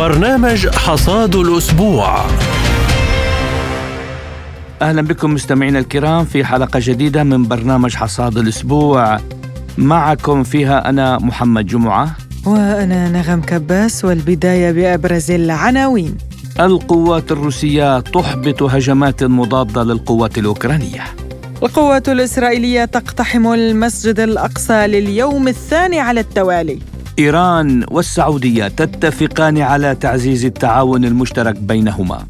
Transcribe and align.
برنامج 0.00 0.68
حصاد 0.68 1.36
الأسبوع. 1.36 2.24
أهلا 4.82 5.02
بكم 5.02 5.34
مستمعينا 5.34 5.78
الكرام 5.78 6.24
في 6.24 6.44
حلقة 6.44 6.80
جديدة 6.82 7.24
من 7.24 7.48
برنامج 7.48 7.94
حصاد 7.94 8.38
الأسبوع. 8.38 9.20
معكم 9.78 10.42
فيها 10.42 10.88
أنا 10.88 11.18
محمد 11.18 11.66
جمعة. 11.66 12.16
وأنا 12.46 13.08
نغم 13.08 13.40
كباس 13.40 14.04
والبداية 14.04 14.72
بأبرز 14.72 15.30
العناوين. 15.30 16.18
القوات 16.60 17.32
الروسية 17.32 18.00
تحبط 18.00 18.62
هجمات 18.62 19.24
مضادة 19.24 19.82
للقوات 19.82 20.38
الأوكرانية. 20.38 21.04
القوات 21.62 22.08
الإسرائيلية 22.08 22.84
تقتحم 22.84 23.52
المسجد 23.52 24.20
الأقصى 24.20 24.86
لليوم 24.86 25.48
الثاني 25.48 26.00
على 26.00 26.20
التوالي. 26.20 26.78
إيران 27.18 27.84
والسعودية 27.90 28.68
تتفقان 28.68 29.58
على 29.58 29.94
تعزيز 29.94 30.44
التعاون 30.44 31.04
المشترك 31.04 31.56
بينهما. 31.56 32.26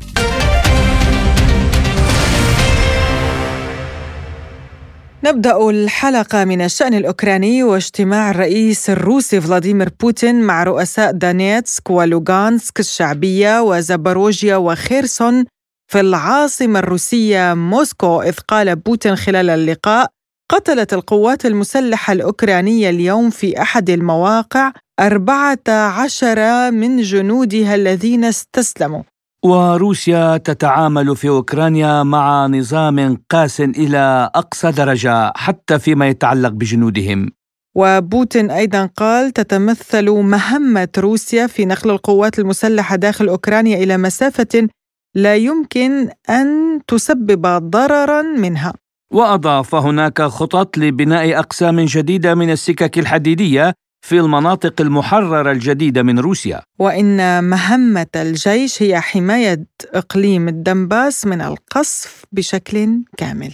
نبدأ 5.25 5.71
الحلقة 5.71 6.45
من 6.45 6.61
الشأن 6.61 6.95
الأوكراني 6.95 7.63
واجتماع 7.63 8.31
الرئيس 8.31 8.91
الروسي 8.91 9.41
فلاديمير 9.41 9.89
بوتين 10.01 10.43
مع 10.43 10.63
رؤساء 10.63 11.13
دانيتسك 11.13 11.91
ولوغانسك 11.91 12.81
الشعبية 12.81 13.63
وزاباروجيا 13.63 14.57
وخيرسون 14.57 15.45
في 15.93 16.01
العاصمة 16.01 16.79
الروسية 16.79 17.55
موسكو 17.55 18.23
إذ 18.23 18.35
قال 18.49 18.77
بوتين 18.77 19.17
خلال 19.17 19.51
اللقاء 19.51 20.07
قتلت 20.51 20.93
القوات 20.93 21.47
المسلحة 21.47 22.13
الأوكرانية 22.13 22.91
اليوم 22.91 23.31
في 23.31 23.63
أحد 23.63 23.91
المواقع 23.91 24.73
أربعة 25.01 25.69
عشر 25.69 26.71
من 26.71 27.03
جنودها 27.03 27.75
الذين 27.75 28.25
استسلموا. 28.25 29.03
وروسيا 29.45 30.37
تتعامل 30.37 31.17
في 31.17 31.29
أوكرانيا 31.29 32.03
مع 32.03 32.47
نظام 32.47 33.23
قاس 33.31 33.61
إلى 33.61 34.31
أقصى 34.35 34.71
درجة 34.73 35.33
حتى 35.37 35.79
فيما 35.79 36.09
يتعلق 36.09 36.49
بجنودهم. 36.49 37.29
وبوتين 37.77 38.51
أيضا 38.51 38.87
قال 38.87 39.31
تتمثل 39.31 40.11
مهمة 40.11 40.89
روسيا 40.99 41.47
في 41.47 41.65
نقل 41.65 41.91
القوات 41.91 42.39
المسلحة 42.39 42.97
داخل 42.97 43.29
أوكرانيا 43.29 43.77
إلى 43.77 43.97
مسافة 43.97 44.69
لا 45.15 45.37
يمكن 45.37 46.09
أن 46.31 46.81
تسبب 46.87 47.47
ضررا 47.47 48.23
منها. 48.23 48.75
وأضاف 49.13 49.75
هناك 49.75 50.23
خطط 50.23 50.79
لبناء 50.79 51.39
أقسام 51.39 51.81
جديدة 51.81 52.35
من 52.35 52.51
السكك 52.51 52.99
الحديدية 52.99 53.75
في 54.07 54.21
المناطق 54.21 54.81
المحررة 54.81 55.53
الجديدة 55.53 56.03
من 56.03 56.19
روسيا. 56.19 56.63
وإن 56.79 57.45
مهمة 57.45 58.07
الجيش 58.17 58.83
هي 58.83 59.01
حماية 59.01 59.67
إقليم 59.95 60.49
الدنباس 60.49 61.27
من 61.27 61.41
القصف 61.41 62.25
بشكل 62.33 63.03
كامل. 63.17 63.53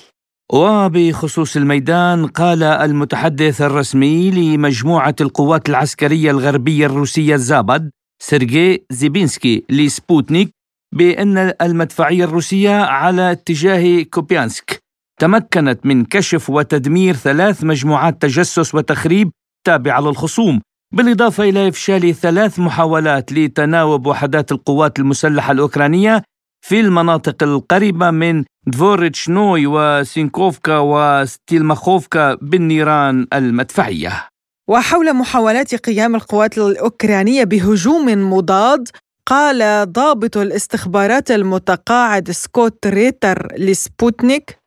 وبخصوص 0.53 1.57
الميدان 1.57 2.27
قال 2.27 2.63
المتحدث 2.63 3.63
الرسمي 3.63 4.31
لمجموعة 4.31 5.15
القوات 5.21 5.69
العسكرية 5.69 6.31
الغربية 6.31 6.87
الروسية 6.87 7.37
زابد 7.37 7.91
سيرجي 8.23 8.85
زيبينسكي 8.91 9.65
لسبوتنيك 9.71 10.51
بأن 10.95 11.53
المدفعية 11.63 12.25
الروسية 12.25 12.81
على 12.81 13.33
اتجاه 13.33 14.03
كوبيانسك. 14.03 14.86
تمكنت 15.19 15.87
من 15.87 16.05
كشف 16.05 16.51
وتدمير 16.51 17.15
ثلاث 17.15 17.65
مجموعات 17.65 18.23
تجسس 18.23 18.75
وتخريب 18.75 19.31
التابعة 19.59 20.01
للخصوم 20.01 20.61
بالإضافة 20.95 21.45
إلى 21.45 21.69
إفشال 21.69 22.15
ثلاث 22.15 22.59
محاولات 22.59 23.33
لتناوب 23.33 24.07
وحدات 24.07 24.53
القوات 24.53 24.99
المسلحة 24.99 25.53
الأوكرانية 25.53 26.23
في 26.67 26.81
المناطق 26.81 27.43
القريبة 27.43 28.11
من 28.11 28.45
دفورتشنوي 28.67 29.67
وسينكوفكا 29.67 30.79
وستيلماخوفكا 30.79 32.35
بالنيران 32.35 33.27
المدفعية. 33.33 34.29
وحول 34.69 35.15
محاولات 35.15 35.75
قيام 35.75 36.15
القوات 36.15 36.59
الأوكرانية 36.59 37.45
بهجوم 37.45 38.33
مضاد 38.33 38.89
قال 39.27 39.93
ضابط 39.93 40.37
الاستخبارات 40.37 41.31
المتقاعد 41.31 42.31
سكوت 42.31 42.87
ريتر 42.87 43.49
لسبوتنيك 43.59 44.59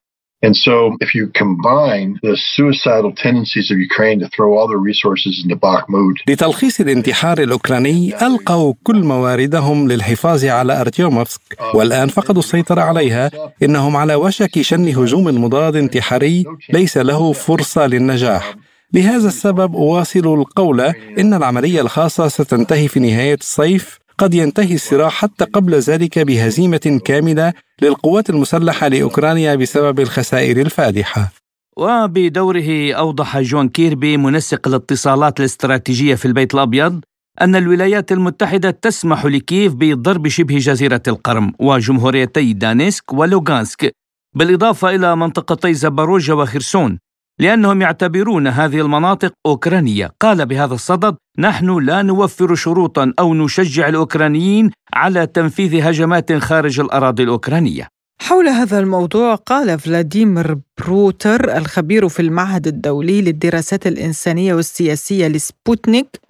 And 0.48 0.56
so, 0.56 0.96
if 1.06 1.10
you 1.18 1.26
combine 1.44 2.10
the 2.28 2.36
suicidal 2.56 3.12
tendencies 3.26 3.68
of 3.72 3.78
Ukraine 3.90 4.20
to 4.24 4.28
throw 4.36 4.50
all 4.58 4.68
their 4.72 4.84
resources 4.92 5.34
into 5.44 5.56
Bakhmut. 5.56 6.16
لتلخيص 6.30 6.80
الانتحار 6.82 7.40
الأوكراني 7.40 8.26
ألقوا 8.28 8.74
كل 8.84 9.04
مواردهم 9.04 9.88
للحفاظ 9.88 10.46
على 10.46 10.82
أرتيوموفسك. 10.82 11.42
والآن 11.74 12.08
فقدوا 12.08 12.42
السيطرة 12.42 12.82
عليها. 12.82 13.32
إنهم 13.64 13.98
على 13.98 14.16
وشك 14.16 14.62
شن 14.62 14.88
هجوم 14.88 15.44
مضاد 15.44 15.76
انتحاري 15.76 16.46
ليس 16.74 16.98
له 16.98 17.34
فرصة 17.34 17.88
للنجاح. 17.88 18.56
لهذا 18.94 19.28
السبب 19.28 19.76
أواصل 19.76 20.34
القول 20.40 20.82
إن 21.20 21.34
العملية 21.34 21.82
الخاصة 21.82 22.28
ستنتهي 22.28 22.88
في 22.88 23.00
نهاية 23.00 23.38
الصيف. 23.42 23.99
قد 24.20 24.34
ينتهي 24.34 24.76
الصراع 24.76 25.10
حتى 25.10 25.46
قبل 25.46 25.76
ذلك 25.76 26.20
بهزيمة 26.20 27.00
كاملة 27.06 27.54
للقوات 27.82 28.30
المسلحة 28.30 28.88
لأوكرانيا 28.88 29.56
بسبب 29.56 30.00
الخسائر 30.00 30.62
الفادحة. 30.62 31.32
وبدوره 31.78 32.94
أوضح 32.94 33.40
جون 33.40 33.70
كيربي 33.70 34.18
منسق 34.18 34.68
الاتصالات 34.68 35.40
الاستراتيجية 35.40 36.16
في 36.16 36.26
البيت 36.26 36.54
الأبيض 36.54 37.02
أن 37.42 37.56
الولايات 37.56 38.12
المتحدة 38.12 38.72
تسمح 38.72 39.26
لكييف 39.26 39.74
بضرب 39.76 40.28
شبه 40.28 40.58
جزيرة 40.58 41.04
القرم 41.08 41.54
وجمهوريتي 41.60 42.54
دانيسك 42.54 43.14
ولوغانسك 43.14 43.92
بالإضافة 44.36 44.96
إلى 44.96 45.16
منطقتي 45.16 45.74
زاباروجا 45.74 46.34
وخرسون. 46.34 47.00
لأنهم 47.40 47.82
يعتبرون 47.82 48.48
هذه 48.48 48.82
المناطق 48.82 49.34
أوكرانية. 49.46 50.12
قال 50.22 50.46
بهذا 50.46 50.74
الصدد 50.74 51.16
نحن 51.40 51.80
لا 51.80 52.02
نوفر 52.02 52.56
شروطا 52.56 53.14
أو 53.20 53.34
نشجع 53.34 53.88
الأوكرانيين 53.88 54.72
على 54.94 55.28
تنفيذ 55.28 55.82
هجمات 55.88 56.34
خارج 56.34 56.80
الأراضي 56.80 57.24
الأوكرانية. 57.24 57.88
حول 58.22 58.48
هذا 58.48 58.80
الموضوع 58.80 59.36
قال 59.36 59.80
فلاديمير 59.80 60.58
بروتر 60.78 61.58
الخبير 61.58 62.10
في 62.10 62.22
المعهد 62.22 62.68
الدولي 62.68 63.22
للدراسات 63.22 63.88
الإنسانية 63.88 64.54
والسياسية 64.54 65.28
لسبوتنيك 65.28 66.29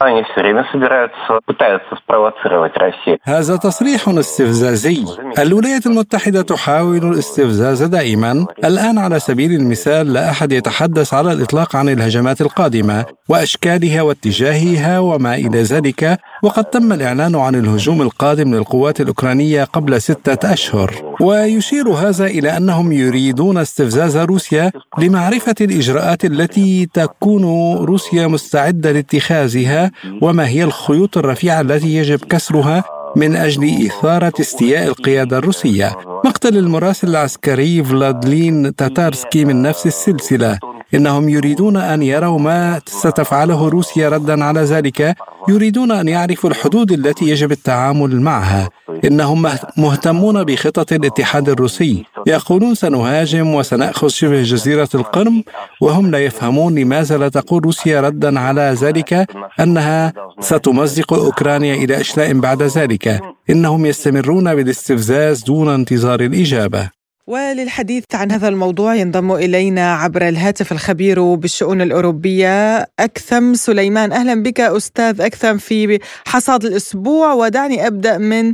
Они 0.00 0.22
все 0.24 0.40
время 0.40 0.66
собираются, 0.72 1.38
пытаются 1.46 1.96
спровоцировать 1.96 2.76
Россию. 2.76 3.18
هذا 3.22 3.56
تصريح 3.56 4.08
استفزازي. 4.08 5.04
الولايات 5.38 5.86
المتحدة 5.86 6.42
تحاول 6.42 6.96
الاستفزاز 7.12 7.82
دائما. 7.82 8.46
الآن 8.64 8.98
على 8.98 9.18
سبيل 9.20 9.52
المثال 9.52 10.12
لا 10.12 10.30
أحد 10.30 10.52
يتحدث 10.52 11.14
على 11.14 11.32
الإطلاق 11.32 11.76
عن 11.76 11.88
الهجمات 11.88 12.40
القادمة 12.40 13.04
وأشكالها 13.28 14.02
واتجاهها 14.02 14.98
وما 14.98 15.34
إلى 15.34 15.62
ذلك 15.62 16.18
وقد 16.43 16.63
تم 16.65 16.93
الإعلان 16.93 17.35
عن 17.35 17.55
الهجوم 17.55 18.01
القادم 18.01 18.55
للقوات 18.55 19.01
الأوكرانية 19.01 19.63
قبل 19.63 20.01
ستة 20.01 20.53
أشهر. 20.53 21.15
ويشير 21.21 21.89
هذا 21.89 22.25
إلى 22.25 22.57
أنهم 22.57 22.91
يريدون 22.91 23.57
استفزاز 23.57 24.17
روسيا 24.17 24.71
لمعرفة 24.99 25.55
الإجراءات 25.61 26.25
التي 26.25 26.89
تكون 26.93 27.43
روسيا 27.75 28.27
مستعدة 28.27 28.91
لاتخاذها 28.91 29.91
وما 30.21 30.47
هي 30.47 30.63
الخيوط 30.63 31.17
الرفيعة 31.17 31.61
التي 31.61 31.95
يجب 31.95 32.19
كسرها 32.19 32.83
من 33.15 33.35
أجل 33.35 33.85
إثارة 33.85 34.33
استياء 34.39 34.87
القيادة 34.87 35.37
الروسية. 35.37 35.97
مقتل 36.25 36.57
المراسل 36.57 37.09
العسكري 37.09 37.83
فلادلين 37.83 38.75
تاتارسكي 38.75 39.45
من 39.45 39.61
نفس 39.61 39.87
السلسلة. 39.87 40.59
إنهم 40.95 41.29
يريدون 41.29 41.77
أن 41.77 42.01
يروا 42.03 42.39
ما 42.39 42.81
ستفعله 42.85 43.69
روسيا 43.69 44.09
ردا 44.09 44.43
على 44.43 44.61
ذلك 44.61 45.15
يريدون 45.49 45.91
أن 45.91 46.07
يعرفوا 46.07 46.49
الحدود 46.49 46.91
التي 46.91 47.29
يجب 47.29 47.51
التعامل 47.51 48.21
معها. 48.21 48.69
إنهم 49.05 49.47
مهتمون 49.77 50.43
بخطط 50.43 50.93
الاتحاد 50.93 51.49
الروسي. 51.49 52.03
يقولون 52.27 52.75
سنهاجم 52.75 53.55
وسنأخذ 53.55 54.07
شبه 54.07 54.41
جزيرة 54.41 54.89
القرم 54.95 55.43
وهم 55.81 56.11
لا 56.11 56.19
يفهمون 56.25 56.75
لماذا 56.75 57.17
لا 57.17 57.29
تقول 57.29 57.65
روسيا 57.65 58.01
ردا 58.01 58.39
على 58.39 58.75
ذلك 58.81 59.27
أنها 59.59 60.13
ستمزق 60.39 61.13
أوكرانيا 61.13 61.75
إلى 61.75 62.01
إشلاء 62.01 62.33
بعد 62.33 62.63
ذلك. 62.63 63.21
إنهم 63.49 63.85
يستمرون 63.85 64.55
بالاستفزاز 64.55 65.43
دون 65.43 65.69
انتظار 65.69 66.19
الإجابة. 66.19 66.98
وللحديث 67.29 68.03
عن 68.13 68.31
هذا 68.31 68.47
الموضوع 68.47 68.95
ينضم 68.95 69.31
إلينا 69.31 69.93
عبر 69.93 70.27
الهاتف 70.27 70.71
الخبير 70.71 71.35
بالشؤون 71.35 71.81
الأوروبية 71.81 72.79
أكثم 72.99 73.53
سليمان. 73.53 74.11
أهلا 74.11 74.43
بك 74.43 74.59
أستاذ 74.59 75.21
أكثم 75.21 75.57
في 75.57 75.99
حصاد 76.27 76.65
الأسبوع 76.65 77.33
ودعني 77.33 77.87
أبدأ 77.87 78.17
من 78.17 78.53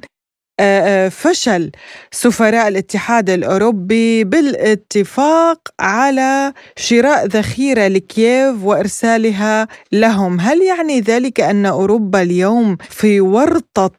فشل 1.10 1.72
سفراء 2.12 2.68
الاتحاد 2.68 3.30
الأوروبي 3.30 4.24
بالاتفاق 4.24 5.60
على 5.80 6.54
شراء 6.76 7.26
ذخيرة 7.26 7.88
لكييف 7.88 8.64
وإرسالها 8.64 9.68
لهم، 9.92 10.40
هل 10.40 10.62
يعني 10.62 11.00
ذلك 11.02 11.42
أن 11.42 11.66
أوروبا 11.66 12.22
اليوم 12.22 12.78
في 12.90 13.22
ورطة 13.22 13.92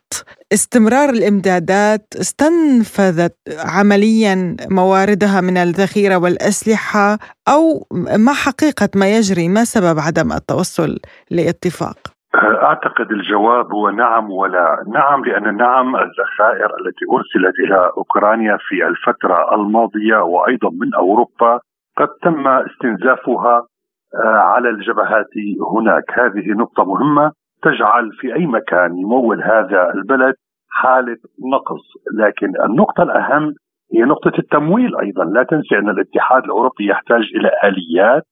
استمرار 0.53 1.11
الإمدادات 1.11 2.15
استنفذت 2.21 3.35
عمليا 3.59 4.57
مواردها 4.71 5.41
من 5.41 5.57
الذخيرة 5.57 6.17
والأسلحة 6.17 7.19
أو 7.49 7.87
ما 7.93 8.33
حقيقة 8.33 8.89
ما 8.95 9.17
يجري؟ 9.17 9.49
ما 9.49 9.65
سبب 9.65 9.99
عدم 9.99 10.33
التوصل 10.33 10.99
لاتفاق؟ 11.31 12.16
أعتقد 12.37 13.11
الجواب 13.11 13.73
هو 13.73 13.91
نعم 13.91 14.31
ولا، 14.31 14.85
نعم 14.95 15.25
لأن 15.25 15.57
نعم 15.57 15.97
الذخائر 15.97 16.71
التي 16.81 17.05
أرسلت 17.13 17.59
إلى 17.59 17.91
أوكرانيا 17.97 18.59
في 18.69 18.87
الفترة 18.87 19.55
الماضية 19.55 20.17
وأيضا 20.17 20.71
من 20.71 20.95
أوروبا 20.95 21.61
قد 21.97 22.09
تم 22.23 22.49
استنزافها 22.49 23.67
آه، 24.15 24.39
على 24.39 24.69
الجبهات 24.69 25.27
هناك، 25.75 26.19
هذه 26.19 26.53
نقطة 26.53 26.85
مهمة 26.85 27.33
تجعل 27.63 28.13
في 28.13 28.35
أي 28.35 28.47
مكان 28.47 28.99
يمول 28.99 29.43
هذا 29.43 29.93
البلد 29.95 30.35
حالة 30.71 31.17
نقص، 31.53 31.83
لكن 32.19 32.53
النقطة 32.65 33.03
الأهم 33.03 33.55
هي 33.95 34.03
نقطة 34.03 34.33
التمويل 34.39 34.97
أيضا، 34.97 35.25
لا 35.25 35.43
تنسي 35.43 35.79
أن 35.79 35.89
الاتحاد 35.89 36.45
الأوروبي 36.45 36.87
يحتاج 36.87 37.23
إلى 37.35 37.51
آليات 37.65 38.23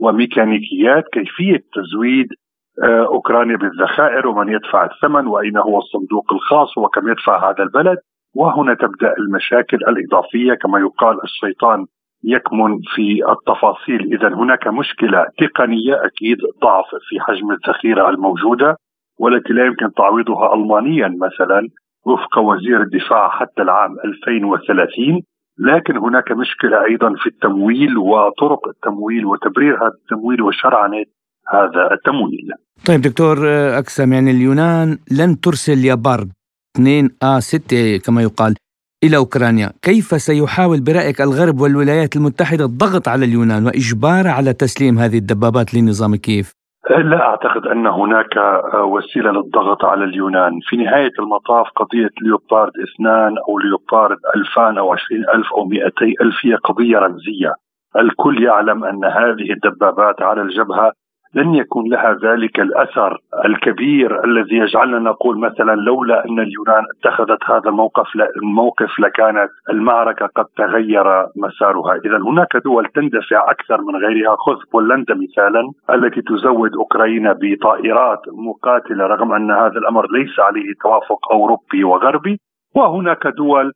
وميكانيكيات 0.00 1.04
كيفية 1.12 1.60
تزويد 1.74 2.26
أوكرانيا 2.84 3.56
بالذخائر 3.56 4.26
ومن 4.26 4.48
يدفع 4.48 4.84
الثمن 4.84 5.26
وأين 5.26 5.56
هو 5.56 5.78
الصندوق 5.78 6.32
الخاص 6.32 6.78
وكم 6.78 7.08
يدفع 7.08 7.50
هذا 7.50 7.62
البلد. 7.62 7.98
وهنا 8.36 8.74
تبدأ 8.74 9.14
المشاكل 9.18 9.76
الإضافية 9.76 10.54
كما 10.54 10.78
يقال 10.78 11.18
الشيطان 11.24 11.86
يكمن 12.24 12.78
في 12.94 13.24
التفاصيل. 13.32 14.14
إذا 14.14 14.28
هناك 14.34 14.66
مشكلة 14.66 15.26
تقنية 15.38 16.04
أكيد 16.04 16.38
ضعف 16.62 16.86
في 17.08 17.20
حجم 17.20 17.50
الذخيرة 17.50 18.10
الموجودة 18.10 18.76
والتي 19.20 19.52
لا 19.52 19.66
يمكن 19.66 19.92
تعويضها 19.92 20.54
المانيا 20.54 21.08
مثلا. 21.08 21.68
وفق 22.06 22.38
وزير 22.38 22.80
الدفاع 22.82 23.28
حتى 23.28 23.62
العام 23.62 23.96
2030 24.04 25.22
لكن 25.58 25.96
هناك 25.96 26.32
مشكلة 26.32 26.84
أيضا 26.84 27.14
في 27.14 27.26
التمويل 27.26 27.98
وطرق 27.98 28.68
التمويل 28.68 29.26
وتبرير 29.26 29.76
هذا 29.76 29.92
التمويل 30.02 30.42
وشرعنه 30.42 31.04
هذا 31.52 31.92
التمويل. 31.92 32.48
طيب 32.86 33.00
دكتور 33.00 33.36
أكسم 33.78 34.12
يعني 34.12 34.30
اليونان 34.30 34.98
لن 35.18 35.40
ترسل 35.40 35.84
يابارد 35.84 36.32
2 36.76 37.10
آ 37.22 37.40
6 37.40 37.96
كما 38.04 38.22
يقال 38.22 38.54
إلى 39.04 39.16
أوكرانيا. 39.16 39.72
كيف 39.82 40.04
سيحاول 40.04 40.80
برأيك 40.80 41.20
الغرب 41.20 41.60
والولايات 41.60 42.16
المتحدة 42.16 42.64
الضغط 42.64 43.08
على 43.08 43.24
اليونان 43.24 43.66
وإجبار 43.66 44.28
على 44.28 44.52
تسليم 44.52 44.98
هذه 44.98 45.18
الدبابات 45.18 45.74
لنظام 45.74 46.16
كيف؟ 46.16 46.52
لا 46.90 47.20
أعتقد 47.22 47.66
أن 47.66 47.86
هناك 47.86 48.34
وسيلة 48.74 49.30
للضغط 49.32 49.84
على 49.84 50.04
اليونان. 50.04 50.52
في 50.68 50.76
نهاية 50.76 51.12
المطاف 51.18 51.66
قضية 51.76 52.10
ليوبارد 52.22 52.72
اثنان 52.86 53.32
أو 53.48 53.58
ليوبارد 53.58 54.18
ألفان 54.36 54.78
أو 54.78 54.92
عشرين 54.92 55.24
ألف 55.34 55.46
أو 55.56 55.64
مئتي 55.64 56.14
ألف 56.20 56.36
هي 56.44 56.54
قضية 56.54 56.98
رمزية. 56.98 57.52
الكل 57.96 58.42
يعلم 58.42 58.84
أن 58.84 59.04
هذه 59.04 59.52
الدبابات 59.52 60.22
على 60.22 60.42
الجبهة 60.42 60.92
لن 61.34 61.54
يكون 61.54 61.90
لها 61.90 62.18
ذلك 62.22 62.60
الأثر 62.60 63.18
الكبير 63.44 64.24
الذي 64.24 64.56
يجعلنا 64.56 64.98
نقول 64.98 65.38
مثلا 65.38 65.74
لولا 65.74 66.24
أن 66.24 66.40
اليونان 66.40 66.84
اتخذت 66.96 67.44
هذا 67.44 67.68
الموقف 67.70 68.06
الموقف 68.42 69.00
لكانت 69.00 69.50
المعركة 69.70 70.26
قد 70.26 70.44
تغير 70.56 71.04
مسارها، 71.36 71.94
إذا 72.04 72.18
هناك 72.18 72.56
دول 72.64 72.86
تندفع 72.86 73.50
أكثر 73.50 73.80
من 73.80 73.96
غيرها، 73.96 74.36
خذ 74.36 74.56
بولندا 74.72 75.14
مثالا 75.14 75.70
التي 75.90 76.22
تزود 76.22 76.74
أوكرانيا 76.74 77.36
بطائرات 77.40 78.20
مقاتلة 78.28 79.06
رغم 79.06 79.32
أن 79.32 79.50
هذا 79.50 79.78
الأمر 79.78 80.06
ليس 80.12 80.40
عليه 80.40 80.74
توافق 80.82 81.32
أوروبي 81.32 81.84
وغربي، 81.84 82.40
وهناك 82.76 83.26
دول 83.26 83.72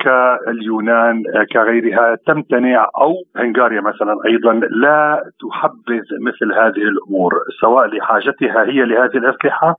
كاليونان 0.00 1.22
آه، 1.36 1.44
كغيرها 1.52 2.18
تمتنع 2.26 2.90
أو 2.96 3.14
هنغاريا 3.36 3.80
مثلا 3.80 4.16
أيضا 4.26 4.52
لا 4.70 5.22
تحبذ 5.40 6.04
مثل 6.20 6.52
هذه 6.52 6.88
الأمور 6.88 7.32
سواء 7.60 7.86
لحاجتها 7.86 8.64
هي 8.64 8.84
لهذه 8.84 9.16
الأسلحة 9.16 9.76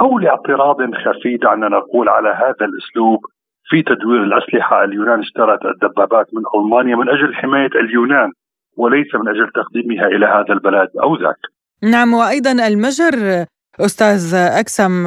أو 0.00 0.18
لاعتراض 0.18 0.76
خفي 0.94 1.36
دعنا 1.36 1.68
نقول 1.68 2.08
على 2.08 2.28
هذا 2.28 2.66
الأسلوب 2.66 3.20
في 3.68 3.82
تدوير 3.82 4.22
الأسلحة 4.22 4.84
اليونان 4.84 5.20
اشترت 5.20 5.64
الدبابات 5.64 6.26
من 6.34 6.42
ألمانيا 6.54 6.96
من 6.96 7.08
أجل 7.08 7.34
حماية 7.34 7.70
اليونان 7.74 8.32
وليس 8.76 9.14
من 9.14 9.28
أجل 9.28 9.50
تقديمها 9.54 10.06
إلى 10.06 10.26
هذا 10.26 10.52
البلد 10.52 10.88
أو 11.02 11.16
ذاك. 11.16 11.40
نعم 11.82 12.14
وأيضا 12.14 12.52
المجر 12.66 13.44
أستاذ 13.80 14.34
أكسم 14.34 15.06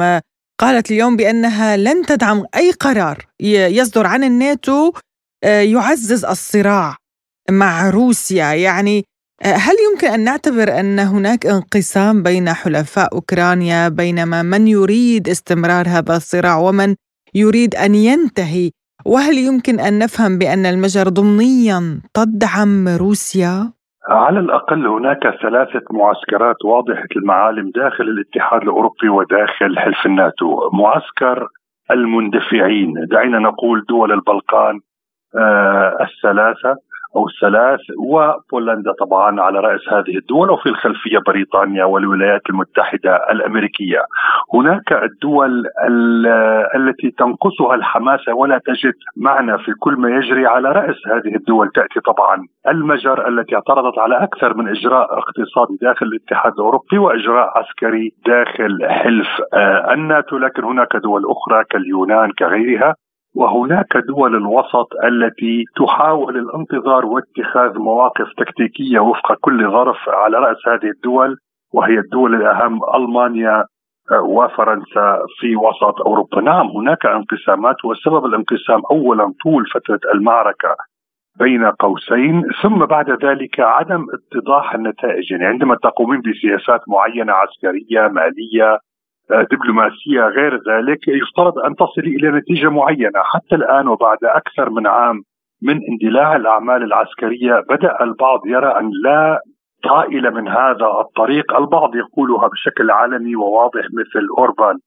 قالت 0.62 0.90
اليوم 0.90 1.16
بأنها 1.16 1.76
لن 1.76 2.06
تدعم 2.06 2.44
أي 2.56 2.70
قرار 2.70 3.26
يصدر 3.40 4.06
عن 4.06 4.24
الناتو 4.24 4.92
آه، 5.44 5.60
يعزز 5.60 6.24
الصراع 6.24 6.96
مع 7.50 7.90
روسيا. 7.90 8.52
يعني 8.52 9.04
آه، 9.42 9.54
هل 9.54 9.74
يمكن 9.90 10.06
أن 10.06 10.20
نعتبر 10.20 10.80
أن 10.80 10.98
هناك 10.98 11.46
انقسام 11.46 12.22
بين 12.22 12.52
حلفاء 12.52 13.14
أوكرانيا 13.14 13.88
بينما 13.88 14.42
من 14.42 14.68
يريد 14.68 15.28
استمرار 15.28 15.88
هذا 15.88 16.16
الصراع 16.16 16.58
ومن 16.58 16.94
يريد 17.34 17.74
أن 17.74 17.94
ينتهي؟ 17.94 18.70
وهل 19.04 19.38
يمكن 19.38 19.80
أن 19.80 19.98
نفهم 19.98 20.38
بأن 20.38 20.66
المجر 20.66 21.08
ضمنيا 21.08 22.00
تدعم 22.14 22.88
روسيا؟ 22.88 23.72
على 24.08 24.38
الأقل 24.40 24.86
هناك 24.86 25.28
ثلاثة 25.42 25.82
معسكرات 25.90 26.64
واضحة 26.64 27.08
المعالم 27.16 27.70
داخل 27.70 28.04
الاتحاد 28.04 28.62
الأوروبي 28.62 29.08
وداخل 29.08 29.78
حلف 29.78 30.06
الناتو، 30.06 30.70
معسكر 30.72 31.48
المندفعين، 31.90 32.94
دعينا 33.10 33.38
نقول 33.38 33.84
دول 33.88 34.12
البلقان 34.12 34.80
آه 35.36 35.96
الثلاثة. 36.00 36.76
أو 37.16 37.26
الثلاث 37.28 37.80
وبولندا 37.98 38.92
طبعا 38.92 39.40
على 39.40 39.60
رأس 39.60 39.88
هذه 39.88 40.16
الدول 40.16 40.50
وفي 40.50 40.68
الخلفية 40.68 41.18
بريطانيا 41.26 41.84
والولايات 41.84 42.42
المتحدة 42.50 43.16
الأمريكية. 43.30 44.00
هناك 44.54 44.92
الدول 44.92 45.64
التي 46.76 47.10
تنقصها 47.10 47.74
الحماسه 47.74 48.34
ولا 48.34 48.60
تجد 48.66 48.94
معنى 49.16 49.58
في 49.58 49.72
كل 49.72 49.92
ما 49.94 50.10
يجري 50.10 50.46
على 50.46 50.68
رأس 50.72 50.96
هذه 51.06 51.36
الدول 51.36 51.70
تأتي 51.74 52.00
طبعا 52.00 52.46
المجر 52.68 53.28
التي 53.28 53.54
اعترضت 53.54 53.98
على 53.98 54.22
أكثر 54.22 54.54
من 54.56 54.68
إجراء 54.68 55.18
اقتصادي 55.18 55.76
داخل 55.82 56.06
الاتحاد 56.06 56.52
الأوروبي 56.52 56.98
وإجراء 56.98 57.52
عسكري 57.58 58.12
داخل 58.26 58.78
حلف 58.90 59.28
الناتو 59.92 60.38
لكن 60.38 60.64
هناك 60.64 60.96
دول 60.96 61.22
أخرى 61.26 61.64
كاليونان 61.70 62.30
كغيرها 62.38 62.94
وهناك 63.34 63.96
دول 63.96 64.36
الوسط 64.36 64.88
التي 65.04 65.64
تحاول 65.76 66.36
الانتظار 66.36 67.06
واتخاذ 67.06 67.78
مواقف 67.78 68.26
تكتيكية 68.38 68.98
وفق 68.98 69.34
كل 69.40 69.70
ظرف 69.70 70.08
على 70.08 70.36
رأس 70.38 70.68
هذه 70.68 70.90
الدول 70.90 71.36
وهي 71.74 71.98
الدول 71.98 72.34
الأهم 72.34 72.80
ألمانيا 72.94 73.64
آه، 74.12 74.22
وفرنسا 74.22 75.18
في 75.40 75.56
وسط 75.56 76.00
أوروبا، 76.06 76.40
نعم 76.40 76.66
هناك 76.66 77.06
انقسامات 77.06 77.84
وسبب 77.84 78.24
الانقسام 78.24 78.82
اولا 78.90 79.32
طول 79.44 79.66
فترة 79.66 80.00
المعركة 80.14 80.76
بين 81.38 81.64
قوسين 81.64 82.42
ثم 82.62 82.86
بعد 82.86 83.10
ذلك 83.24 83.60
عدم 83.60 84.06
اتضاح 84.14 84.74
النتائج. 84.74 85.30
يعني 85.30 85.44
عندما 85.46 85.74
تقومين 85.74 86.20
بسياسات 86.20 86.80
معينة 86.88 87.32
عسكرية 87.32 88.08
مالية 88.08 88.78
دبلوماسية 89.30 90.20
غير 90.20 90.54
ذلك 90.54 91.08
يفترض 91.08 91.58
أن 91.58 91.74
تصلي 91.74 92.16
إلى 92.16 92.28
نتيجة 92.30 92.68
معينة. 92.68 93.20
حتى 93.34 93.54
الآن 93.54 93.88
وبعد 93.88 94.18
أكثر 94.24 94.70
من 94.70 94.86
عام 94.86 95.22
من 95.62 95.80
اندلاع 95.90 96.36
الأعمال 96.36 96.82
العسكرية 96.82 97.64
بدأ 97.68 98.02
البعض 98.02 98.40
يرى 98.46 98.78
أن 98.80 98.90
لا 99.04 99.40
طائل 99.84 100.34
من 100.34 100.48
هذا 100.48 100.86
الطريق. 101.00 101.56
البعض 101.56 101.96
يقولها 101.96 102.48
بشكل 102.48 102.90
علني 102.90 103.36
وواضح 103.36 103.84
مثل 103.98 104.26
أوربان. 104.38 104.78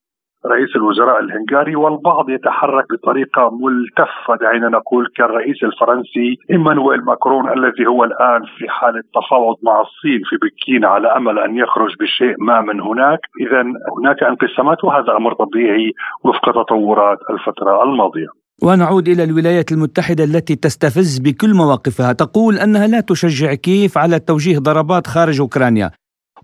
رئيس 0.52 0.75
الوزراء 0.75 1.20
الهنغاري 1.24 1.75
والبعض 1.75 2.30
يتحرك 2.30 2.86
بطريقة 2.94 3.44
ملتفة 3.62 4.36
دعينا 4.42 4.70
نقول 4.70 5.08
كالرئيس 5.16 5.64
الفرنسي 5.64 6.38
إيمانويل 6.52 7.06
ماكرون 7.06 7.46
الذي 7.58 7.86
هو 7.88 8.04
الآن 8.04 8.42
في 8.58 8.70
حالة 8.70 9.02
تفاوض 9.16 9.56
مع 9.64 9.82
الصين 9.82 10.22
في 10.30 10.36
بكين 10.44 10.86
على 10.86 11.08
أمل 11.08 11.40
أن 11.40 11.58
يخرج 11.58 11.92
بشيء 12.00 12.36
ما 12.40 12.62
من 12.62 12.82
هناك، 12.82 13.20
اذا 13.42 13.62
هناك 13.98 14.24
انقسامات 14.24 14.84
وهذا 14.84 15.12
أمر 15.18 15.34
طبيعي 15.34 15.92
وفق 16.24 16.64
تطورات 16.64 17.18
الفترة 17.30 17.84
الماضية. 17.84 18.28
ونعود 18.64 19.08
إلى 19.08 19.24
الولايات 19.24 19.72
المتحدة 19.72 20.24
التي 20.24 20.56
تستفز 20.56 21.20
بكل 21.20 21.54
مواقفها، 21.54 22.14
تقول 22.14 22.56
أنها 22.56 22.88
لا 22.88 23.00
تشجع 23.02 23.54
كيف 23.54 23.98
على 23.98 24.20
توجيه 24.20 24.60
ضربات 24.60 25.08
خارج 25.08 25.42
أوكرانيا. 25.42 25.92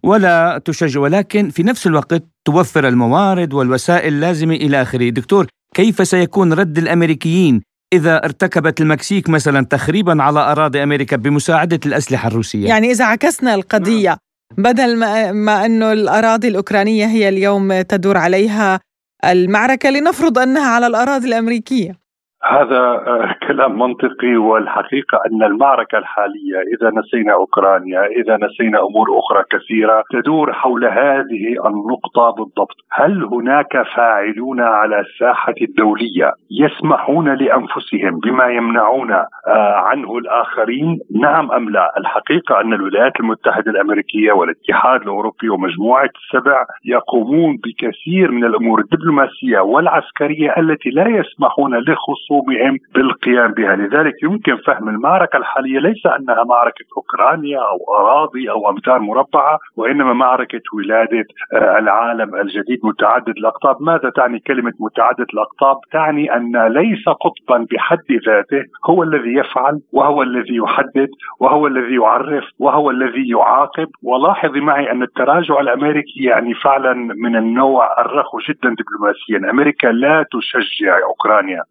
ولا 0.04 0.62
تشجع 0.66 1.00
ولكن 1.00 1.50
في 1.50 1.64
نفس 1.64 1.88
الوقت 1.88 2.24
توفر 2.46 2.88
الموارد 2.88 3.54
والوسائل 3.54 4.14
اللازمة 4.14 4.56
إلى 4.56 4.82
آخره. 4.82 5.10
دكتور 5.10 5.48
كيف 5.76 6.08
سيكون 6.08 6.54
رد 6.54 6.78
الأمريكيين 6.78 7.62
إذا 7.94 8.26
ارتكبت 8.26 8.82
المكسيك 8.82 9.30
مثلا 9.30 9.66
تخريبا 9.66 10.24
على 10.24 10.40
أراضي 10.40 10.84
أمريكا 10.84 11.16
بمساعدة 11.18 11.80
الأسلحة 11.86 12.28
الروسية؟ 12.28 12.68
يعني 12.68 12.92
إذا 12.92 13.06
عكسنا 13.06 13.56
القضية 13.56 14.18
بدل 14.58 14.98
ما, 14.98 15.32
ما 15.32 15.66
أنه 15.66 15.92
الأراضي 15.94 16.48
الأوكرانية 16.48 17.06
هي 17.06 17.30
اليوم 17.30 17.82
تدور 17.82 18.18
عليها 18.18 18.80
المعركة 19.26 19.90
لنفرض 19.90 20.40
أنها 20.40 20.68
على 20.68 20.88
الأراضي 20.88 21.28
الأمريكية. 21.28 22.01
هذا 22.44 22.80
آه، 22.80 23.36
كلام 23.48 23.80
منطقي 23.80 24.38
والحقيقة 24.38 25.20
أن 25.26 25.44
المعركة 25.44 25.98
الحالية 25.98 26.60
إذا 26.74 26.92
نسينا 27.00 27.34
أوكرانيا، 27.34 28.06
إذا 28.06 28.38
نسينا 28.38 28.80
أمور 28.80 29.20
أخرى 29.20 29.44
كثيرة 29.50 30.04
تدور 30.12 30.54
حول 30.54 30.86
هذه 30.86 31.56
النقطة 31.66 32.30
بالضبط، 32.38 32.76
هل 32.92 33.24
هناك 33.24 33.84
فاعلون 33.96 34.62
على 34.62 35.00
الساحة 35.00 35.54
الدولية 35.62 36.32
يسمحون 36.52 37.34
لأنفسهم 37.34 38.20
بما 38.20 38.46
يمنعون 38.48 39.12
آه، 39.12 39.28
عنه 39.76 40.18
الآخرين؟ 40.18 41.00
نعم 41.22 41.52
أم 41.52 41.70
لا؟ 41.70 41.94
الحقيقة 41.98 42.62
أن 42.62 42.74
الولايات 42.74 43.20
المتحدة 43.20 43.72
الأمريكية 43.72 44.32
والاتحاد 44.32 45.02
الأوروبي 45.02 45.50
ومجموعة 45.50 46.10
السبع 46.16 46.66
يقومون 46.86 47.58
بكثير 47.58 48.32
من 48.32 48.44
الأمور 48.44 48.80
الدبلوماسية 48.80 49.60
والعسكرية 49.60 50.56
التي 50.58 50.90
لا 50.90 51.08
يسمحون 51.08 51.76
لخصوص 51.78 52.32
خصومهم 52.42 52.78
بالقيام 52.96 53.52
بها. 53.52 53.76
لذلك 53.76 54.24
يمكن 54.24 54.58
فهم 54.58 54.90
المعركة 54.90 55.38
الحالية 55.38 55.80
ليس 55.80 56.06
أنها 56.06 56.44
معركة 56.44 56.86
أوكرانيا 56.98 57.60
أو 57.60 57.96
أراضي 57.98 58.50
أو 58.50 58.70
أمتار 58.70 59.00
مربعة 59.00 59.60
وإنما 59.76 60.14
معركة 60.14 60.62
ولادة 60.74 61.26
آه، 61.54 61.80
العالم 61.80 62.36
الجديد 62.36 62.80
متعدد 62.84 63.38
الأقطاب. 63.38 63.82
ماذا 63.82 64.10
تعني 64.10 64.40
كلمة 64.40 64.74
متعدد 64.80 65.26
الأقطاب؟ 65.34 65.78
تعني 65.92 66.36
أن 66.36 66.68
ليس 66.68 67.06
قطبا 67.10 67.66
بحد 67.72 68.12
ذاته 68.26 68.64
هو 68.90 69.04
الذي 69.04 69.34
يفعل 69.34 69.80
وهو 69.94 70.24
الذي 70.24 70.56
يحدد 70.56 71.10
وهو 71.40 71.68
الذي 71.68 71.96
يعرف 71.96 72.44
وهو 72.60 72.90
الذي 72.92 73.30
يعاقب. 73.30 73.88
ولاحظي 74.04 74.60
معي 74.60 74.92
أن 74.92 75.04
التراجع 75.04 75.60
الأمريكي 75.60 76.24
يعني 76.24 76.54
فعلا 76.54 76.94
من 76.94 77.36
النوع 77.36 78.02
الرخو 78.02 78.38
جدا 78.50 78.76
دبلوماسيا. 78.80 79.52
أمريكا 79.52 79.88
لا 79.88 80.26
تشجع 80.32 80.98
أوكرانيا. 81.04 81.64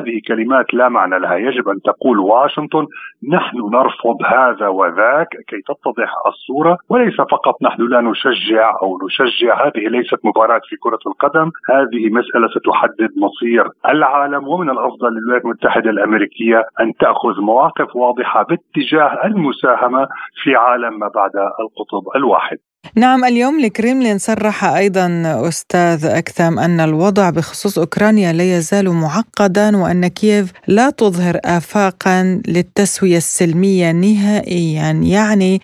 هذه 0.00 0.20
كلمات 0.28 0.74
لا 0.74 0.88
معنى 0.88 1.18
لها. 1.18 1.36
يجب 1.36 1.68
أن 1.68 1.80
تقول 1.82 2.18
واشنطن 2.18 2.86
نحن 3.28 3.56
نرفض 3.72 4.16
هذا 4.26 4.68
وذاك 4.68 5.28
كي 5.48 5.60
تتضح 5.68 6.10
الصورة 6.26 6.78
وليس 6.88 7.16
فقط 7.16 7.62
نحن 7.62 7.82
لا 7.82 8.00
نشجع 8.00 8.72
أو 8.82 8.98
نشجع 9.04 9.66
هذه 9.66 9.88
ليست 9.88 10.18
مباراة 10.24 10.60
في 10.68 10.76
كرة 10.76 10.98
القدم. 11.06 11.50
هذه 11.70 12.10
مسألة 12.10 12.48
ستحدد 12.48 13.10
مصير 13.16 13.68
العالم 13.88 14.48
ومن 14.48 14.70
الأفضل 14.70 15.08
للولايات 15.12 15.44
المتحدة 15.44 15.90
الأمريكية 15.90 16.64
أن 16.80 16.92
تأخذ 17.00 17.40
مواقف 17.40 17.96
واضحة 17.96 18.42
باتجاه 18.42 19.26
المساهمة 19.26 20.06
في 20.42 20.54
عالم 20.56 20.98
ما 20.98 21.08
بعد 21.08 21.36
القطب 21.36 22.16
الواحد. 22.16 22.56
نعم 22.96 23.24
اليوم 23.24 23.64
الكريملين 23.64 24.18
صرح 24.18 24.64
أيضا 24.64 25.22
أستاذ 25.48 26.06
أكثم 26.06 26.58
أن 26.58 26.80
الوضع 26.80 27.30
بخصوص 27.30 27.78
أوكرانيا 27.78 28.32
لا 28.32 28.56
يزال 28.56 28.90
معقدا 28.90 29.76
وأن 29.76 30.06
كييف 30.06 30.52
لا 30.66 30.90
تظهر 30.90 31.40
افاقا 31.44 32.42
للتسوية 32.48 33.16
السلمية 33.16 33.92
نهائيا 33.92 34.90
يعني 34.90 35.60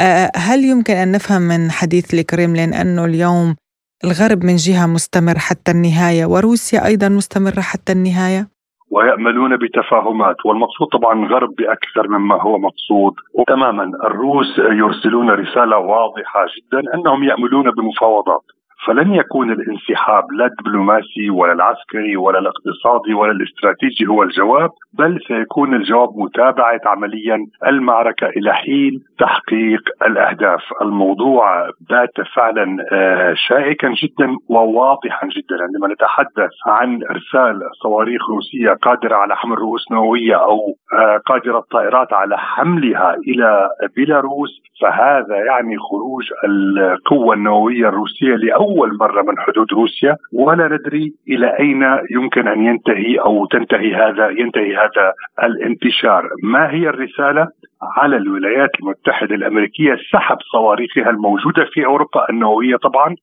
آه، 0.00 0.30
هل 0.36 0.64
يمكن 0.64 0.94
أن 0.94 1.12
نفهم 1.12 1.42
من 1.42 1.70
حديث 1.70 2.14
الكريملين 2.14 2.74
انه 2.74 3.04
اليوم 3.04 3.56
الغرب 4.04 4.44
من 4.44 4.56
جهة 4.56 4.86
مستمر 4.86 5.38
حتى 5.38 5.70
النهاية 5.70 6.26
وروسيا 6.26 6.86
أيضا 6.86 7.08
مستمرة 7.08 7.60
حتى 7.60 7.92
النهاية؟ 7.92 8.48
ويأملون 8.90 9.56
بتفاهمات 9.56 10.36
والمقصود 10.46 10.88
طبعا 10.88 11.24
الغرب 11.24 11.54
بأكثر 11.58 12.08
مما 12.08 12.42
هو 12.42 12.58
مقصود. 12.58 13.14
تماما 13.48 13.82
الروس 14.04 14.58
يرسلون 14.58 15.30
رسالة 15.30 15.78
واضحة 15.78 16.46
جدا 16.56 16.94
أنهم 16.94 17.24
يأملون 17.24 17.70
بمفاوضات. 17.70 18.44
فلن 18.86 19.14
يكون 19.14 19.52
الانسحاب 19.52 20.24
لا 20.32 20.46
الدبلوماسي 20.46 21.30
ولا 21.30 21.52
العسكري 21.52 22.16
ولا 22.16 22.38
الاقتصادي 22.38 23.14
ولا 23.14 23.32
الاستراتيجي 23.32 24.06
هو 24.06 24.22
الجواب 24.22 24.70
بل 24.92 25.18
سيكون 25.28 25.74
الجواب 25.74 26.08
متابعة 26.16 26.80
عمليا 26.86 27.46
المعركة 27.66 28.26
إلى 28.26 28.54
حين 28.54 29.00
تحقيق 29.18 29.80
الأهداف. 30.06 30.60
الموضوع 30.82 31.70
بات 31.90 32.20
فعلا 32.34 32.76
آه، 32.92 33.34
شائكا 33.48 33.88
جدا 34.02 34.36
وواضحا 34.48 35.26
جدا. 35.26 35.62
عندما 35.62 35.94
نتحدث 35.94 36.50
عن 36.66 37.00
إرسال 37.10 37.60
صواريخ 37.82 38.30
روسية 38.30 38.70
قادرة 38.70 39.16
على 39.16 39.36
حمل 39.36 39.58
رؤوس 39.58 39.92
نووية 39.92 40.34
أو 40.36 40.58
آه، 40.92 41.16
قادرة 41.26 41.58
الطائرات 41.58 42.12
على 42.12 42.38
حملها 42.38 43.14
إلى 43.14 43.68
بيلاروس 43.96 44.62
فهذا 44.80 45.36
يعني 45.36 45.76
خروج 45.78 46.24
القوة 46.44 47.34
النووية 47.34 47.88
الروسية 47.88 48.34
لاول 48.34 48.67
أول 48.68 48.96
مرة 49.00 49.22
من 49.22 49.38
حدود 49.38 49.72
روسيا 49.72 50.16
ولا 50.32 50.68
ندري 50.68 51.12
إلى 51.28 51.58
أين 51.58 51.82
يمكن 52.10 52.48
أن 52.48 52.66
ينتهي 52.66 53.16
أو 53.16 53.46
تنتهي 53.46 53.94
هذا 53.94 54.28
ينتهي 54.28 54.76
هذا 54.76 55.12
الانتشار. 55.42 56.28
ما 56.42 56.70
هي 56.70 56.88
الرسالة؟ 56.88 57.48
على 57.82 58.16
الولايات 58.16 58.70
المتحدة 58.80 59.34
الأمريكية 59.34 59.96
سحب 60.12 60.36
صواريخها 60.52 61.10
الموجودة 61.10 61.64
في 61.72 61.86
أوروبا 61.86 62.30
النووية 62.30 62.76
طبعا 62.76 63.14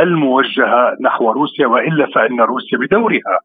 الموجهة 0.00 0.96
نحو 1.00 1.30
روسيا 1.30 1.66
وإلا 1.66 2.06
فإن 2.14 2.40
روسيا 2.40 2.78
بدورها 2.78 3.38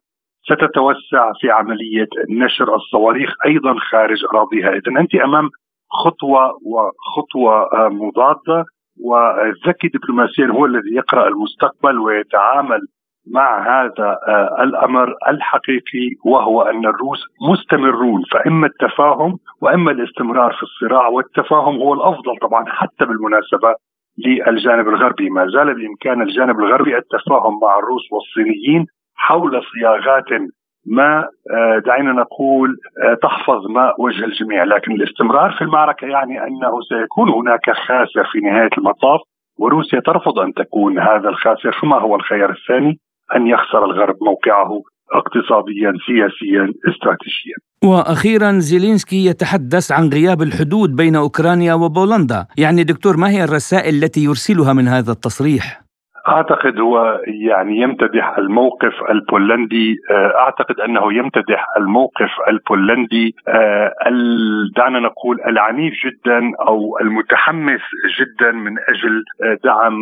ستتوسع 0.44 1.32
في 1.42 1.52
عملية 1.52 2.08
نشر 2.30 2.76
الصواريخ 2.76 3.34
أيضا 3.46 3.76
خارج 3.92 4.18
أراضيها. 4.34 4.70
إذا 4.70 5.00
أنت 5.00 5.16
أمام 5.16 5.50
خطوة 5.90 6.60
وخطوة 6.66 7.70
مضادة. 7.90 8.66
والذكي 9.02 9.88
دبلوماسيا 9.88 10.48
هو 10.48 10.66
الذي 10.66 10.96
يقرأ 10.96 11.28
المستقبل 11.28 12.00
ويتعامل 12.00 12.82
مع 13.28 13.62
هذا 13.64 14.18
آه، 14.28 14.64
الأمر 14.64 15.16
الحقيقي 15.28 16.10
وهو 16.26 16.62
أن 16.62 16.86
الروس 16.86 17.24
مستمرون 17.52 18.24
فإما 18.32 18.68
التفاهم 18.68 19.38
وإما 19.62 19.92
الاستمرار 19.92 20.54
في 20.54 20.64
الصراع 20.64 21.08
والتفاهم 21.08 21.76
هو 21.76 21.94
الأفضل 21.94 22.38
طبعا 22.42 22.66
حتى 22.68 23.06
بالمناسبة 23.06 23.76
للجانب 24.18 24.88
الغربي. 24.88 25.30
ما 25.30 25.48
زال 25.48 25.74
بإمكان 25.74 26.22
الجانب 26.22 26.60
الغربي 26.60 26.98
التفاهم 26.98 27.60
مع 27.62 27.80
الروس 27.80 28.12
والصينيين 28.12 28.86
حول 29.16 29.62
صياغات 29.74 30.52
ما 30.86 31.30
آه، 31.52 31.80
دعينا 31.86 32.12
نقول 32.12 32.78
آه، 33.04 33.18
تحفظ 33.24 33.68
ماء 33.70 34.02
وجه 34.02 34.26
الجميع. 34.26 34.64
لكن 34.64 34.92
الاستمرار 34.92 35.52
في 35.52 35.62
المعركة 35.62 36.06
يعني 36.06 36.44
أنه 36.44 36.82
سيكون 36.90 37.30
هناك 37.30 37.66
خاسر 37.88 38.30
في 38.32 38.40
نهاية 38.40 38.70
المطاف 38.78 39.20
وروسيا 39.60 40.00
ترفض 40.00 40.40
أن 40.40 40.54
تكون 40.54 41.00
هذا 41.00 41.30
الخاسر. 41.30 41.72
فما 41.82 42.00
هو 42.00 42.16
الخيار 42.16 42.50
الثاني؟ 42.50 43.00
أن 43.36 43.48
يخسر 43.48 43.86
الغرب 43.86 44.16
موقعه 44.22 44.82
اقتصاديا 45.14 45.94
سياسيا 46.08 46.74
استراتيجيا. 46.90 47.56
وأخيرا 47.84 48.52
زيلينسكي 48.52 49.26
يتحدث 49.26 49.92
عن 49.92 50.10
غياب 50.10 50.42
الحدود 50.42 50.96
بين 50.96 51.16
أوكرانيا 51.16 51.74
وبولندا. 51.74 52.48
يعني 52.58 52.84
دكتور 52.84 53.18
ما 53.18 53.30
هي 53.30 53.44
الرسائل 53.44 53.96
التي 54.04 54.24
يرسلها 54.24 54.74
من 54.74 54.88
هذا 54.88 55.12
التصريح؟ 55.12 55.85
أعتقد 56.28 56.80
هو 56.80 57.22
يعني 57.28 57.82
يمتدح 57.82 58.38
الموقف 58.38 58.94
البولندي 59.10 59.96
آه، 60.12 60.34
أعتقد 60.40 60.80
أنه 60.80 61.14
يمتدح 61.14 61.66
الموقف 61.78 62.30
البولندي 62.48 63.36
آه، 63.48 63.94
دعنا 64.76 65.00
نقول 65.00 65.42
العنيف 65.48 65.94
جدا 66.06 66.52
أو 66.68 66.98
المتحمس 67.02 67.82
جدا 68.20 68.52
من 68.52 68.72
أجل 68.80 69.24
آه، 69.44 69.58
دعم 69.64 69.94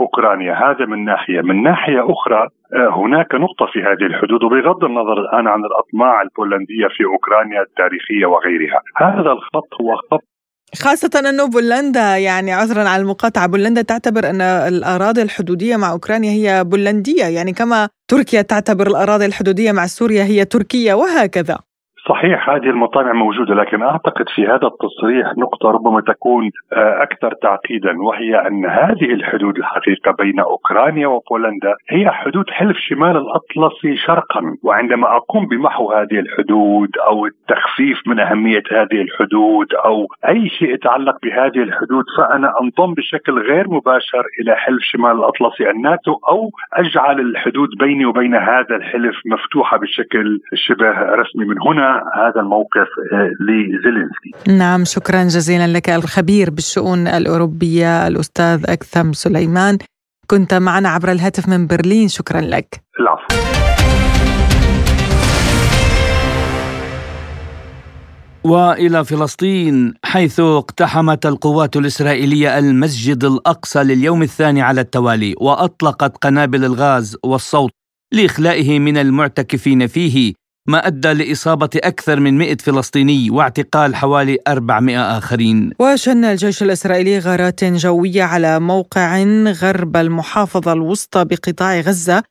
أوكرانيا. 0.00 0.54
هذا 0.54 0.86
من 0.86 1.04
ناحية. 1.04 1.40
من 1.40 1.62
ناحية 1.62 2.12
أخرى 2.12 2.48
هناك 2.74 3.34
نقطة 3.34 3.66
في 3.66 3.82
هذه 3.82 4.06
الحدود 4.06 4.42
وبغض 4.42 4.84
النظر 4.84 5.20
الآن 5.20 5.48
عن 5.48 5.64
الأطماع 5.64 6.22
البولندية 6.22 6.86
في 6.96 7.04
أوكرانيا 7.04 7.62
التاريخية 7.62 8.26
وغيرها. 8.26 8.80
هذا 8.96 9.32
الخط 9.32 9.68
هو 9.80 9.96
خط 9.96 10.33
خاصة 10.74 11.10
أنه 11.16 11.44
بولندا 11.44 12.16
يعني 12.16 12.52
عذرا 12.52 12.88
على 12.88 13.02
المقاطعة 13.02 13.46
بولندا 13.46 13.82
تعتبر 13.82 14.30
أن 14.30 14.40
الأراضي 14.40 15.22
الحدودية 15.22 15.76
مع 15.76 15.90
أوكرانيا 15.90 16.30
هي 16.30 16.64
بولندية 16.64 17.24
يعني 17.24 17.52
كما 17.52 17.88
تركيا 18.08 18.42
تعتبر 18.42 18.86
الأراضي 18.86 19.26
الحدودية 19.26 19.72
مع 19.72 19.86
سوريا 19.86 20.24
هي 20.24 20.44
تركية 20.44 20.94
وهكذا. 20.94 21.58
صحيح 22.08 22.50
هذه 22.50 22.70
المطامع 22.70 23.12
موجودة 23.12 23.54
لكن 23.54 23.82
أعتقد 23.82 24.28
في 24.34 24.46
هذا 24.46 24.66
التصريح 24.66 25.36
نقطة 25.38 25.70
ربما 25.70 26.00
تكون 26.00 26.50
آه، 26.72 27.02
أكثر 27.02 27.32
تعقيدا 27.42 28.02
وهي 28.02 28.46
أن 28.46 28.66
هذه 28.66 29.12
الحدود 29.12 29.58
الحقيقة 29.58 30.12
بين 30.18 30.40
أوكرانيا 30.40 31.06
وبولندا 31.06 31.74
هي 31.90 32.10
حدود 32.10 32.50
حلف 32.50 32.76
شمال 32.76 33.16
الأطلسي 33.16 33.96
شرقا. 33.96 34.56
وعندما 34.62 35.16
أقوم 35.16 35.46
بمحو 35.46 35.92
هذه 35.92 36.18
الحدود 36.18 36.90
أو 37.06 37.26
التخفيف 37.26 37.98
من 38.06 38.20
أهمية 38.20 38.62
هذه 38.72 39.00
الحدود 39.00 39.74
أو 39.74 40.06
أي 40.28 40.48
شيء 40.48 40.74
يتعلق 40.74 41.16
بهذه 41.22 41.62
الحدود 41.62 42.04
فأنا 42.18 42.52
أنضم 42.62 42.94
بشكل 42.94 43.38
غير 43.38 43.68
مباشر 43.68 44.24
إلى 44.40 44.56
حلف 44.56 44.82
شمال 44.82 45.12
الأطلسي 45.12 45.70
الناتو 45.70 46.12
أو 46.28 46.50
أجعل 46.72 47.20
الحدود 47.20 47.68
بيني 47.78 48.04
وبين 48.04 48.34
هذا 48.34 48.76
الحلف 48.76 49.16
مفتوحة 49.26 49.78
بشكل 49.78 50.40
شبه 50.54 50.90
رسمي 50.90 51.44
من 51.44 51.56
هنا. 51.66 51.93
هذا 52.14 52.40
الموقف 52.40 52.88
آه، 53.12 53.30
لزيلينسكي. 53.40 54.58
نعم 54.58 54.84
شكرا 54.84 55.22
جزيلا 55.22 55.66
لك 55.66 55.90
الخبير 55.90 56.50
بالشؤون 56.50 57.06
الأوروبية 57.06 58.06
الأستاذ 58.06 58.64
أكثم 58.68 59.12
سليمان. 59.12 59.78
كنت 60.26 60.54
معنا 60.54 60.88
عبر 60.88 61.12
الهاتف 61.12 61.48
من 61.48 61.66
برلين 61.66 62.08
شكرا 62.08 62.40
لك. 62.40 62.80
العفو. 63.00 63.54
وإلى 68.44 69.04
فلسطين 69.04 69.94
حيث 70.04 70.40
اقتحمت 70.40 71.26
القوات 71.26 71.76
الإسرائيلية 71.76 72.58
المسجد 72.58 73.24
الأقصى 73.24 73.82
لليوم 73.82 74.22
الثاني 74.22 74.62
على 74.62 74.80
التوالي 74.80 75.34
وأطلقت 75.40 76.16
قنابل 76.16 76.64
الغاز 76.64 77.16
والصوت 77.24 77.70
لإخلائه 78.12 78.78
من 78.78 78.96
المعتكفين 78.96 79.86
فيه. 79.86 80.43
ما 80.68 80.86
أدى 80.86 81.12
لإصابة 81.12 81.70
أكثر 81.76 82.20
من 82.20 82.38
100 82.38 82.56
فلسطيني 82.56 83.30
واعتقال 83.30 83.96
حوالي 83.96 84.38
400 84.48 85.18
آخرين. 85.18 85.70
وشن 85.78 86.24
الجيش 86.24 86.62
الإسرائيلي 86.62 87.18
غارات 87.18 87.64
جوية 87.64 88.22
على 88.22 88.60
موقع 88.60 89.22
غرب 89.62 89.96
المحافظة 89.96 90.72
الوسطى 90.72 91.24
بقطاع 91.24 91.80
غزة 91.80 92.22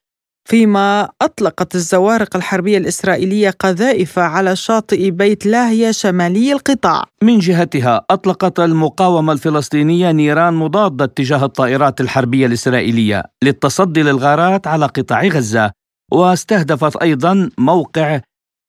فيما 0.49 1.09
أطلقت 1.21 1.75
الزوارق 1.75 2.35
الحربية 2.35 2.77
الإسرائيلية 2.77 3.49
قذائف 3.49 4.19
على 4.19 4.55
شاطئ 4.55 5.09
بيت 5.09 5.45
لاهيا 5.45 5.91
شمالي 5.91 6.53
القطاع. 6.53 7.03
من 7.23 7.39
جهتها 7.39 8.05
أطلقت 8.09 8.59
المقاومة 8.59 9.33
الفلسطينية 9.33 10.11
نيران 10.11 10.53
مضادة 10.53 11.05
تجاه 11.05 11.45
الطائرات 11.45 12.01
الحربية 12.01 12.45
الإسرائيلية 12.45 13.23
للتصدي 13.43 14.03
للغارات 14.03 14.67
على 14.67 14.85
قطاع 14.85 15.23
غزة. 15.27 15.82
واستهدفت 16.13 16.95
أيضا 16.95 17.49
موقع 17.57 18.19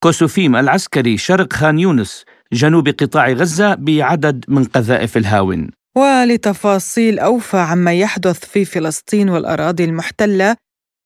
كوسوفيم 0.02 0.56
العسكري 0.56 1.18
شرق 1.18 1.52
خان 1.52 1.78
يونس 1.78 2.24
جنوب 2.52 2.88
قطاع 2.88 3.32
غزة 3.32 3.74
بعدد 3.74 4.44
من 4.48 4.64
قذائف 4.64 5.16
الهاون. 5.16 5.70
ولتفاصيل 5.96 7.18
أوفى 7.18 7.56
عما 7.56 7.92
يحدث 7.92 8.38
في 8.44 8.64
فلسطين 8.64 9.28
والأراضي 9.28 9.84
المحتلة 9.84 10.56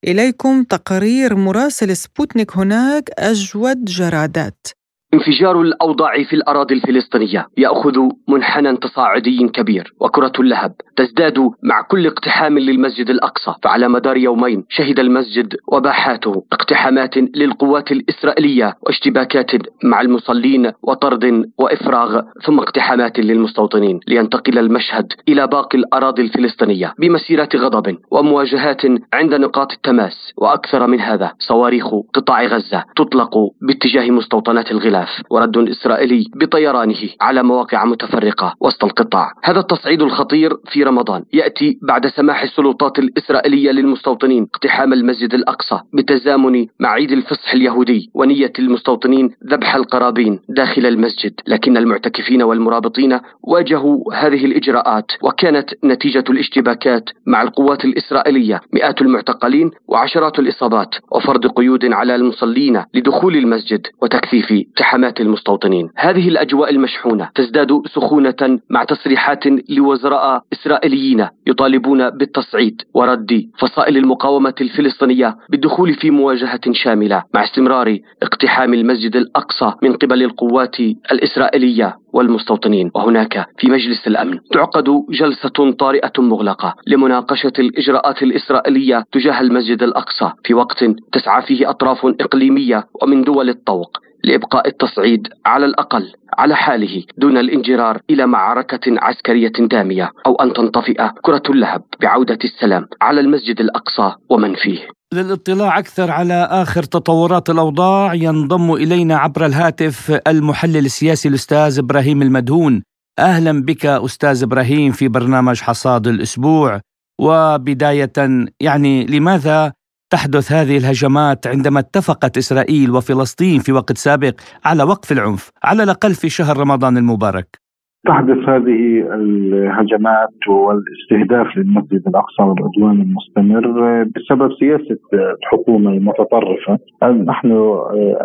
إليكم 0.04 0.62
تقرير 0.64 1.34
مراسل 1.34 1.96
سبوتنيك 1.96 2.56
هناك 2.56 3.10
أجود 3.18 3.84
جرادات. 3.84 4.66
انفجار 5.14 5.60
الأوضاع 5.62 6.22
في 6.22 6.36
الأراضي 6.36 6.74
الفلسطينية 6.74 7.46
يأخذ 7.56 7.98
منحنى 8.28 8.76
تصاعدي 8.76 9.48
كبير 9.48 9.94
وكرة 10.00 10.32
اللهب 10.40 10.72
تزداد 10.96 11.50
مع 11.62 11.82
كل 11.82 12.06
اقتحام 12.06 12.58
للمسجد 12.58 13.10
الأقصى 13.10 13.54
فعلى 13.62 13.88
مدار 13.88 14.16
يومين 14.16 14.64
شهد 14.68 14.98
المسجد 14.98 15.56
وباحاته 15.72 16.44
اقتحامات 16.52 17.16
للقوات 17.16 17.92
الإسرائيلية 17.92 18.74
واشتباكات 18.82 19.50
مع 19.84 20.00
المصلين 20.00 20.72
وطرد 20.82 21.44
وإفراغ 21.58 22.20
ثم 22.46 22.58
اقتحامات 22.58 23.18
للمستوطنين 23.18 24.00
لينتقل 24.08 24.58
المشهد 24.58 25.12
إلى 25.28 25.46
باقي 25.46 25.78
الأراضي 25.78 26.22
الفلسطينية 26.22 26.94
بمسيرة 26.98 27.48
غضب 27.56 27.96
ومواجهات 28.10 28.82
عند 29.12 29.34
نقاط 29.34 29.72
التماس 29.72 30.32
وأكثر 30.36 30.86
من 30.86 31.00
هذا 31.00 31.32
صواريخ 31.38 31.86
قطاع 32.14 32.44
غزة 32.44 32.84
تطلق 32.96 33.34
باتجاه 33.62 34.10
مستوطنات 34.10 34.70
الغلاف. 34.70 34.97
الاختلاف 34.98 35.22
ورد 35.30 35.68
إسرائيلي 35.68 36.24
بطيرانه 36.34 37.08
على 37.20 37.42
مواقع 37.42 37.84
متفرقة 37.84 38.54
وسط 38.60 38.84
القطاع. 38.84 39.32
هذا 39.44 39.60
التصعيد 39.60 40.02
الخطير 40.02 40.56
في 40.64 40.82
رمضان 40.82 41.24
يأتي 41.32 41.78
بعد 41.82 42.06
سماح 42.06 42.42
السلطات 42.42 42.98
الإسرائيلية 42.98 43.70
للمستوطنين 43.70 44.46
اقتحام 44.54 44.92
المسجد 44.92 45.34
الأقصى 45.34 45.80
بالتزامن 45.92 46.66
مع 46.80 46.88
عيد 46.88 47.12
الفصح 47.12 47.52
اليهودي 47.54 48.10
ونية 48.14 48.52
المستوطنين 48.58 49.30
ذبح 49.50 49.74
القرابين 49.74 50.40
داخل 50.48 50.86
المسجد. 50.86 51.32
لكن 51.46 51.76
المعتكفين 51.76 52.42
والمرابطين 52.42 53.20
واجهوا 53.42 54.14
هذه 54.14 54.44
الإجراءات 54.44 55.06
وكانت 55.22 55.70
نتيجة 55.84 56.24
الاشتباكات 56.30 57.04
مع 57.26 57.42
القوات 57.42 57.84
الإسرائيلية. 57.84 58.60
مئات 58.72 59.02
المعتقلين 59.02 59.70
وعشرات 59.88 60.38
الإصابات 60.38 60.94
وفرض 61.12 61.46
قيود 61.46 61.84
على 61.84 62.14
المصلين 62.14 62.84
لدخول 62.94 63.36
المسجد 63.36 63.86
وتكثيف 64.02 64.48
اقتحامات 64.88 65.20
المستوطنين. 65.20 65.88
هذه 65.96 66.28
الأجواء 66.28 66.70
المشحونة 66.70 67.28
تزداد 67.34 67.82
سخونة 67.86 68.58
مع 68.70 68.84
تصريحات 68.84 69.44
لوزراء 69.68 70.42
إسرائيليين 70.52 71.28
يطالبون 71.46 72.10
بالتصعيد 72.10 72.82
ورد 72.94 73.50
فصائل 73.58 73.96
المقاومة 73.96 74.54
الفلسطينية 74.60 75.36
بالدخول 75.50 75.94
في 75.94 76.10
مواجهة 76.10 76.60
شاملة 76.72 77.22
مع 77.34 77.44
استمرار 77.44 77.98
اقتحام 78.22 78.74
المسجد 78.74 79.16
الأقصى 79.16 79.72
من 79.82 79.92
قبل 79.92 80.22
القوات 80.22 80.80
الإسرائيلية 81.12 81.96
والمستوطنين. 82.12 82.90
وهناك 82.94 83.46
في 83.58 83.66
مجلس 83.70 84.06
الأمن 84.06 84.38
تعقد 84.52 85.04
جلسة 85.10 85.72
طارئة 85.78 86.12
مغلقة 86.18 86.74
لمناقشة 86.86 87.52
الإجراءات 87.58 88.22
الإسرائيلية 88.22 89.04
تجاه 89.12 89.40
المسجد 89.40 89.82
الأقصى. 89.82 90.32
في 90.44 90.54
وقت 90.54 90.84
تسعى 91.12 91.42
فيه 91.42 91.70
أطراف 91.70 92.06
إقليمية 92.20 92.84
ومن 93.02 93.22
دول 93.22 93.48
الطوق. 93.48 94.07
لإبقاء 94.24 94.68
التصعيد 94.68 95.28
على 95.46 95.66
الأقل 95.66 96.12
على 96.38 96.56
حاله 96.56 97.04
دون 97.18 97.38
الانجرار 97.38 98.00
إلى 98.10 98.26
معركة 98.26 98.80
عسكرية 98.88 99.52
دامية 99.70 100.10
أو 100.26 100.34
أن 100.34 100.52
تنطفئ 100.52 101.08
كرة 101.22 101.42
اللهب 101.50 101.82
بعودة 102.00 102.38
السلام 102.44 102.86
على 103.00 103.20
المسجد 103.20 103.60
الأقصى 103.60 104.14
ومن 104.30 104.54
فيه. 104.54 104.78
للاطلاع 105.14 105.78
أكثر 105.78 106.10
على 106.10 106.48
آخر 106.50 106.82
تطورات 106.82 107.50
الأوضاع 107.50 108.14
ينضم 108.14 108.72
إلينا 108.72 109.16
عبر 109.16 109.46
الهاتف 109.46 110.20
المحلل 110.26 110.84
السياسي 110.84 111.28
الأستاذ 111.28 111.78
إبراهيم 111.78 112.22
المدهون. 112.22 112.82
أهلا 113.18 113.62
بك 113.62 113.86
أستاذ 113.86 114.42
إبراهيم 114.42 114.92
في 114.92 115.08
برنامج 115.08 115.60
حصاد 115.60 116.06
الأسبوع. 116.06 116.80
وبداية 117.20 118.12
يعني 118.60 119.06
لماذا 119.06 119.72
تحدث 120.10 120.52
هذه 120.52 120.76
الهجمات 120.76 121.46
عندما 121.46 121.80
اتفقت 121.80 122.38
إسرائيل 122.38 122.90
وفلسطين 122.90 123.60
في 123.60 123.72
وقت 123.72 123.98
سابق 123.98 124.40
على 124.64 124.82
وقف 124.82 125.12
العنف 125.12 125.50
على 125.62 125.82
الأقل 125.82 126.14
في 126.14 126.28
شهر 126.28 126.56
رمضان 126.56 126.96
المبارك. 126.96 127.67
تحدث 128.06 128.48
هذه 128.48 129.08
الهجمات 129.14 130.48
والاستهداف 130.48 131.56
للمسجد 131.56 132.02
الأقصى 132.08 132.42
والعدوان 132.42 133.02
المستمر 133.02 134.04
بسبب 134.04 134.52
سياسة 134.52 134.98
الحكومة 135.14 135.90
المتطرفه، 135.90 136.78
نحن 137.04 137.76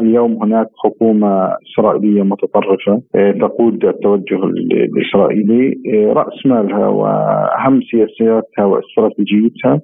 اليوم 0.02 0.44
هناك 0.44 0.68
حكومة 0.84 1.50
إسرائيلية 1.70 2.24
متطرفة 2.24 3.02
تقود 3.42 3.86
التوجه 3.86 4.44
الإسرائيلي 4.44 5.74
رأس 6.14 6.46
مالها 6.46 6.88
وأهم 6.88 7.82
سياساتها 7.82 8.66
واستراتيجيتها 8.66 9.80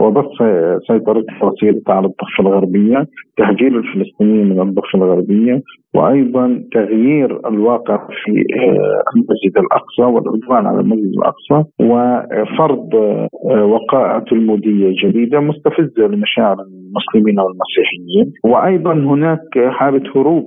وبث 0.00 0.42
سيطرتها 0.86 1.44
وسيرتها 1.44 1.94
على 1.94 2.06
الضفة 2.06 2.40
الغربية، 2.40 3.06
تهجير 3.36 3.78
الفلسطينيين 3.78 4.48
من 4.48 4.60
الضفة 4.60 4.94
الغربية 4.98 5.62
وأيضا 5.94 6.64
تغيير 6.72 7.48
الواقع 7.48 7.96
في 7.96 8.32
المسجد 9.16 9.58
الأقصى 9.58 10.02
والعدوان 10.02 10.66
على 10.66 10.80
المسجد 10.80 11.12
الأقصى 11.18 11.68
وفرض 11.80 12.94
آه، 12.94 13.64
وقائع 13.64 14.18
تلموديه 14.18 14.94
جديدة 15.04 15.40
مستفزة 15.40 16.02
لمشاعر 16.06 16.56
المسلمين 16.60 17.40
والمسيحيين 17.40 18.32
وأيضا 18.44 18.92
هناك 18.92 19.58
حالة 19.70 20.02
هروب 20.16 20.44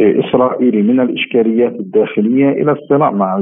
إسرائيلي 0.00 0.82
من 0.82 1.00
الإشكاليات 1.00 1.72
الداخلية 1.72 2.48
إلى 2.48 2.72
الصراع 2.72 3.10
مع 3.10 3.36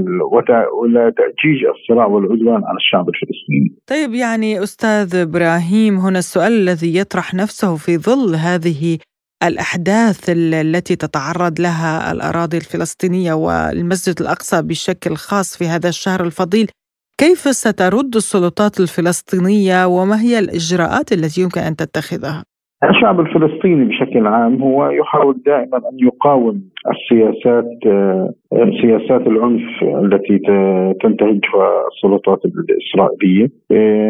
ولا 0.82 1.12
تأجيج 1.16 1.64
الصراع 1.64 2.06
والعدوان 2.06 2.62
على 2.64 2.76
الشعب 2.76 3.08
الفلسطيني. 3.08 3.68
طيب 3.90 4.14
يعني 4.14 4.62
أستاذ 4.62 5.16
إبراهيم 5.16 5.94
هنا 5.94 6.18
السؤال 6.18 6.52
الذي 6.52 6.98
يطرح 6.98 7.34
نفسه 7.34 7.76
في 7.76 7.98
ظل 7.98 8.34
هذه 8.34 8.98
الأحداث 9.44 10.24
التي 10.28 10.96
تتعرض 10.96 11.60
لها 11.60 12.12
الأراضي 12.12 12.56
الفلسطينية 12.56 13.32
والمسجد 13.32 14.20
الأقصى 14.20 14.62
بشكل 14.62 15.16
خاص 15.16 15.56
في 15.56 15.68
هذا 15.68 15.88
الشهر 15.88 16.24
الفضيل 16.24 16.70
كيف 17.20 17.56
سترد 17.56 18.16
السلطات 18.16 18.80
الفلسطينية 18.80 19.86
وما 19.86 20.20
هي 20.20 20.38
الإجراءات 20.38 21.12
التي 21.12 21.40
يمكن 21.40 21.60
أن 21.60 21.76
تتخذها؟ 21.76 22.44
الشعب 22.90 23.20
الفلسطيني 23.20 23.84
بشكل 23.84 24.26
عام 24.26 24.62
هو 24.62 24.90
يحاول 24.90 25.36
دائما 25.46 25.76
أن 25.76 25.98
يقاوم 25.98 26.60
السياسات 26.90 27.64
سياسات 28.82 29.26
العنف 29.26 29.82
التي 29.82 30.38
تنتهجها 31.02 31.86
السلطات 31.92 32.40
الإسرائيلية. 32.44 33.48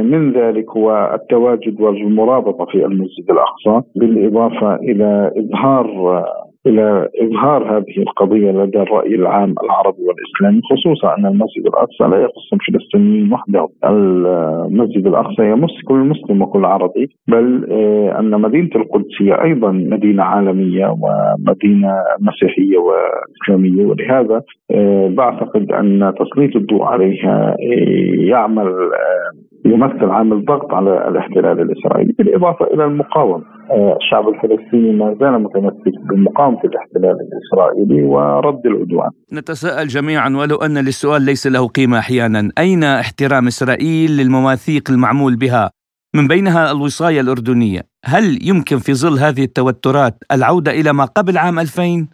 من 0.03 0.33
ذلك 0.33 0.71
هو 0.71 1.15
التواجد 1.15 1.81
والمرابطة 1.81 2.65
في 2.65 2.85
المسجد 2.87 3.31
الأقصى 3.31 3.89
بالإضافة 3.97 4.75
إلى 4.75 5.33
إظهار 5.37 6.25
إلى 6.67 7.09
إظهار 7.23 7.77
هذه 7.77 7.99
القضية 7.99 8.51
لدى 8.51 8.79
الرأي 8.79 9.15
العام 9.15 9.55
العربي 9.65 10.03
والإسلامي 10.03 10.61
خصوصا 10.71 11.17
أن 11.19 11.27
المسجد 11.27 11.67
الأقصى 11.67 12.05
لا 12.05 12.25
يخص 12.25 12.53
الفلسطينيين 12.53 13.33
وحدهم، 13.33 13.69
المسجد 13.85 15.07
الأقصى 15.07 15.43
يمس 15.43 15.83
كل 15.89 15.95
مسلم 15.95 16.43
وكل 16.43 16.65
عربي 16.65 17.09
بل 17.29 17.67
آه، 17.71 18.21
أن 18.21 18.41
مدينة 18.41 18.71
القدس 18.77 19.23
هي 19.23 19.43
أيضا 19.43 19.71
مدينة 19.71 20.23
عالمية 20.23 20.87
ومدينة 20.87 21.93
مسيحية 22.21 22.79
وإسلامية. 22.79 23.85
ولهذا 23.87 24.43
آه، 24.71 25.09
بعتقد 25.09 25.73
أن 25.73 26.13
تسليط 26.19 26.57
الضوء 26.57 26.83
عليها 26.83 27.51
آه، 27.51 28.15
يعمل 28.31 28.73
يمثل 29.67 30.11
عامل 30.11 30.45
ضغط 30.45 30.75
على 30.75 31.09
الاحتلال 31.09 31.61
الإسرائيلي 31.61 32.15
بالإضافة 32.19 32.67
إلى 32.75 32.85
المقاومة. 32.85 33.45
الشعب 33.73 34.29
الفلسطيني 34.29 34.93
ما 34.93 35.17
زال 35.21 35.43
متمسك 35.43 36.01
بمقاومه 36.11 36.61
الاحتلال 36.65 37.17
الإسرائيلي 37.27 38.03
ورد 38.03 38.67
العدوان. 38.67 39.11
نتساءل 39.33 39.87
جميعا 39.89 40.29
ولو 40.29 40.57
أن 40.57 40.79
للسؤال 40.79 41.23
ليس 41.23 41.47
له 41.47 41.69
قيمة 41.69 41.99
أحيانا، 41.99 42.51
أين 42.59 42.85
احترام 42.85 43.47
إسرائيل 43.47 44.17
للمواثيق 44.17 44.91
المعمول 44.91 45.37
بها 45.37 45.71
من 46.15 46.29
بينها 46.29 46.73
الوصايه 46.73 47.21
الأردنية؟ 47.21 47.81
هل 48.05 48.49
يمكن 48.49 48.79
في 48.79 48.95
ظل 48.95 49.19
هذه 49.19 49.45
التوترات 49.45 50.15
العودة 50.33 50.73
إلى 50.73 50.93
ما 50.93 51.05
قبل 51.05 51.39
عام 51.39 51.59
2000؟ 51.59 52.09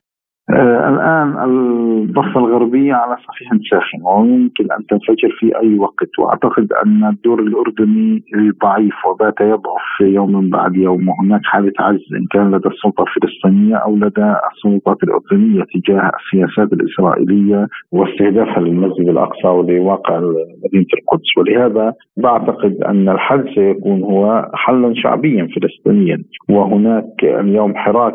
آه 0.55 0.89
الآن 0.89 1.51
الضفه 1.51 2.41
الغربيه 2.41 2.95
على 2.95 3.17
صفيح 3.17 3.49
ساخن 3.71 3.99
ويمكن 4.05 4.65
أن 4.73 4.87
تنفجر 4.87 5.31
في 5.39 5.57
أي 5.63 5.79
وقت 5.79 6.19
وأعتقد 6.19 6.73
أن 6.87 7.05
الدور 7.05 7.41
الأردني 7.41 8.23
ضعيف 8.63 8.95
وبات 9.07 9.41
يضعف 9.41 10.01
يوما 10.01 10.49
بعد 10.59 10.77
يوم 10.77 11.09
وهناك 11.09 11.41
حاله 11.45 11.73
عجز 11.79 12.15
إن 12.21 12.27
كان 12.31 12.51
لدى 12.55 12.69
السلطة 12.69 13.05
الفلسطينية 13.05 13.77
أو 13.77 13.97
لدى 13.97 14.35
السلطات 14.53 14.97
الأردنية 15.03 15.63
تجاه 15.75 16.11
السياسات 16.21 16.73
الإسرائيلية 16.73 17.67
واستهدافها 17.93 18.61
للمسجد 18.61 19.09
الأقصى 19.09 19.49
ولواقع 19.49 20.21
مدينة 20.65 20.87
القدس. 21.01 21.31
ولهذا 21.39 21.93
بعتقد 22.17 22.75
أن 22.87 23.09
الحل 23.09 23.55
سيكون 23.55 24.03
هو 24.03 24.49
حلا 24.55 24.93
شعبيا 24.95 25.49
فلسطينيا 25.57 26.19
وهناك 26.51 27.25
اليوم 27.25 27.75
حراك 27.77 28.15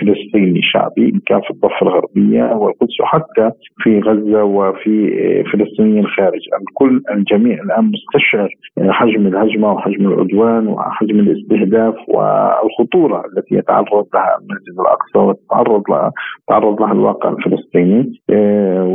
فلسطيني 0.00 0.60
شعبي 0.62 1.08
ان 1.08 1.20
كان 1.26 1.40
في 1.40 1.50
الضفة 1.66 1.86
الغربية 1.86 2.44
والقدس 2.56 3.00
وحتى 3.00 3.50
في 3.82 4.00
غزة 4.00 4.44
وفي 4.44 5.10
فلسطين 5.52 5.98
الخارج. 5.98 6.40
الكل 6.60 7.02
الجميع 7.10 7.62
الآن 7.62 7.90
مستشعر 7.90 8.48
حجم 8.90 9.26
الهجمة 9.26 9.72
وحجم 9.72 10.08
العدوان 10.08 10.68
وحجم 10.68 11.20
الاستهداف 11.20 11.94
والخطورة 12.08 13.22
التي 13.26 13.54
يتعرض 13.54 14.06
لها 14.14 14.38
المسجد 14.38 14.80
الأقصى 14.80 15.18
وتتعرض 15.18 15.82
لها 15.90 16.12
تعرض 16.48 16.80
لها 16.80 16.92
الواقع 16.92 17.30
الفلسطيني. 17.30 18.20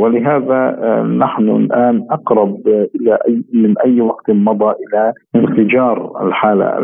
ولهذا 0.00 0.76
نحن 1.18 1.50
الآن 1.50 2.06
أقرب 2.10 2.56
إلى 2.68 3.18
أي 3.28 3.42
من 3.54 3.78
أي 3.78 4.00
وقت 4.00 4.30
مضى 4.30 4.74
إلى 4.82 5.12
انفجار 5.36 6.26
الحالة 6.26 6.78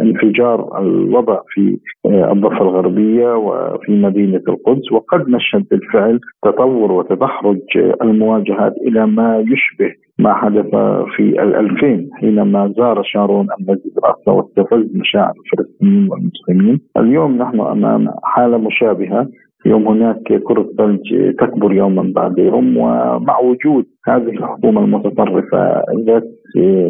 انفجار 0.00 0.78
الوضع 0.80 1.38
في 1.48 1.78
الضفة 2.06 2.62
الغربية 2.62 3.36
وفي 3.36 3.92
مدينة 3.92 4.42
القدس. 4.48 4.92
وقد 4.92 5.28
نشهد 5.32 5.68
بالفعل 5.70 6.20
تطور 6.42 6.92
وتدحرج 6.92 7.60
المواجهات 8.02 8.74
إلى 8.86 9.06
ما 9.06 9.38
يشبه 9.38 9.94
ما 10.18 10.34
حدث 10.34 10.70
في 11.16 11.22
الألفين 11.42 12.10
حينما 12.14 12.72
زار 12.76 13.02
شارون 13.02 13.46
المسجد 13.60 13.92
الأقصى 13.98 14.30
واستفز 14.30 14.96
مشاعر 14.96 15.32
الفلسطينيين 15.44 16.08
والمسلمين. 16.10 16.80
اليوم 16.96 17.38
نحن 17.38 17.60
أمام 17.60 18.08
حالة 18.24 18.58
مشابهة. 18.58 19.28
يوم 19.66 19.88
هناك 19.88 20.22
كرة 20.22 20.68
ثلج 20.78 21.36
تكبر 21.38 21.72
يوما 21.72 22.12
بعد 22.14 22.38
يوم 22.38 22.76
ومع 22.76 23.38
وجود 23.38 23.84
هذه 24.08 24.28
الحكومة 24.28 24.80
المتطرفة 24.84 25.82
ذات 26.06 26.24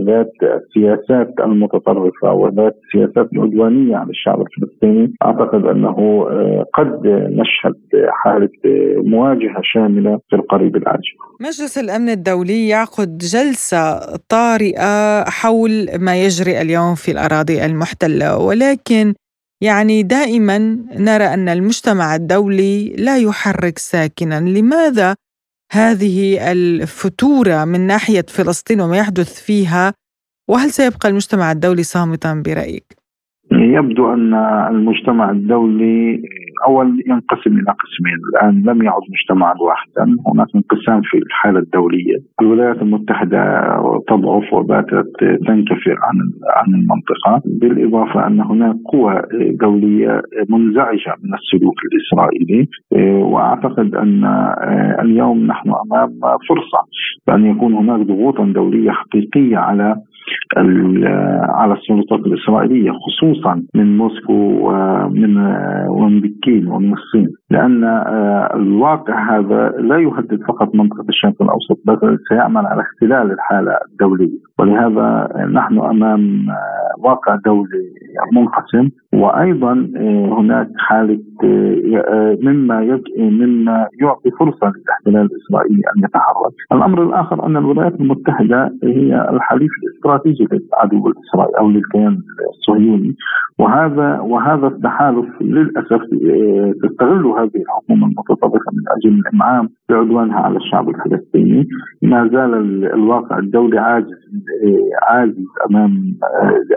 ذات 0.06 0.32
السياسات 0.42 1.34
المتطرفة 1.40 2.32
وذات 2.32 2.76
السياسات 2.84 3.32
العدوانية 3.32 3.96
على 3.96 4.10
الشعب 4.10 4.42
الفلسطيني 4.42 5.14
أعتقد 5.22 5.64
أنه 5.64 6.26
آه، 6.30 6.64
قد 6.74 7.06
نشهد 7.06 7.76
حالة 8.10 8.48
مواجهة 8.96 9.60
شاملة 9.62 10.20
في 10.30 10.36
القريب 10.36 10.76
العاجل. 10.76 11.12
مجلس 11.40 11.78
الأمن 11.78 12.08
الدولي 12.08 12.68
يعقد 12.68 13.18
جلسة 13.18 14.00
طارئة 14.28 15.24
حول 15.24 15.86
ما 16.00 16.22
يجري 16.24 16.60
اليوم 16.60 16.94
في 16.94 17.10
الأراضي 17.12 17.66
المحتلة 17.66 18.46
ولكن 18.46 19.14
يعني 19.62 20.02
دائما 20.02 20.58
نرى 20.98 21.24
أن 21.24 21.48
المجتمع 21.48 22.14
الدولي 22.14 22.88
لا 22.98 23.18
يحرك 23.18 23.78
ساكنا. 23.78 24.40
لماذا 24.40 25.14
هذه 25.72 26.52
الفتورة 26.52 27.64
من 27.64 27.80
ناحية 27.86 28.26
فلسطين 28.28 28.80
وما 28.80 28.96
يحدث 28.96 29.42
فيها؟ 29.46 29.92
وهل 30.48 30.70
سيبقى 30.70 31.08
المجتمع 31.08 31.52
الدولي 31.52 31.82
صامتا 31.82 32.42
برأيك؟ 32.46 32.84
يبدو 33.52 34.12
أن 34.14 34.34
المجتمع 34.70 35.30
الدولي 35.30 36.22
اول 36.66 37.02
ينقسم 37.06 37.52
إلى 37.52 37.74
قسمين، 37.82 38.18
الآن 38.32 38.62
لم 38.70 38.82
يعد 38.82 39.02
مجتمعا 39.12 39.54
واحدا، 39.60 40.04
هناك 40.26 40.46
انقسام 40.54 41.00
في 41.04 41.18
الحالة 41.18 41.58
الدولية، 41.58 42.16
الولايات 42.40 42.82
المتحدة 42.82 43.42
تضعف 44.08 44.52
وباتت 44.52 45.12
تنكفر 45.46 45.96
عن 46.02 46.16
عن 46.56 46.74
المنطقة، 46.74 47.42
بالإضافة 47.60 48.26
أن 48.26 48.40
هناك 48.40 48.76
قوى 48.92 49.22
دولية 49.60 50.22
منزعجة 50.48 51.14
من 51.22 51.34
السلوك 51.34 51.74
الإسرائيلي، 51.88 52.68
وأعتقد 53.22 53.94
أن 53.94 54.24
اليوم 55.00 55.46
نحن 55.46 55.68
أمام 55.68 56.10
فرصة 56.48 56.80
بان 57.26 57.46
يكون 57.46 57.74
هناك 57.74 58.00
ضغوطا 58.06 58.44
دولية 58.44 58.90
حقيقية 58.90 59.56
على 59.56 59.96
على 61.48 61.74
السلطات 61.74 62.26
الإسرائيلية 62.26 62.90
خصوصا 62.90 63.62
من 63.74 63.96
موسكو 63.96 64.32
ومن 64.32 65.36
ومن 65.88 66.20
بكين 66.20 66.68
ومن 66.68 66.92
الصين. 66.92 67.28
لأن 67.50 67.84
آه، 67.84 68.56
الواقع 68.56 69.38
هذا 69.38 69.68
لا 69.78 69.96
يهدد 69.98 70.40
فقط 70.48 70.74
منطقة 70.74 71.04
الشرق 71.08 71.42
الأوسط 71.42 71.78
بل 71.86 72.18
سيعمل 72.28 72.66
على 72.66 72.82
اختلال 72.82 73.32
الحالة 73.32 73.72
الدولية. 73.92 74.38
ولهذا 74.58 75.28
نحن 75.52 75.78
أمام 75.78 76.50
آه، 76.50 77.06
واقع 77.08 77.36
دولي 77.44 77.92
منقسم. 78.32 78.90
وأيضا 79.14 79.72
آه، 79.96 80.40
هناك 80.40 80.68
حالة 80.78 81.18
مما 82.42 83.00
مما 83.18 83.86
يعطي 84.00 84.30
فرصة 84.30 84.72
للاحتلال 84.76 85.28
الإسرائيلي 85.32 85.82
أن 85.96 86.04
يتحرك. 86.04 86.52
الأمر 86.72 87.02
الآخر 87.02 87.46
أن 87.46 87.56
الولايات 87.56 88.00
المتحدة 88.00 88.72
هي 88.84 89.28
الحليف 89.30 89.70
الاستراتيجي 90.12 90.44
للعدو 90.52 91.06
الاسرائيلي 91.08 91.58
أو 91.58 91.70
للكيان 91.70 92.18
الصهيوني. 92.50 93.14
وهذا 93.58 94.20
وهذا 94.20 94.66
التحالف 94.66 95.26
للأسف 95.40 96.02
تستغل 96.82 97.26
هذه 97.26 97.62
الحكومة 97.62 98.06
المتطرفه 98.06 98.70
من 98.72 98.84
أجل 98.96 99.18
الامعان 99.18 99.68
بعدوانها 99.88 100.36
على 100.36 100.56
الشعب 100.56 100.88
الفلسطيني. 100.88 101.68
ما 102.02 102.28
زال 102.32 102.54
الواقع 102.94 103.38
الدولي 103.38 103.78
عاجز 103.78 104.20
عاجز 105.08 105.44
أمام 105.70 106.16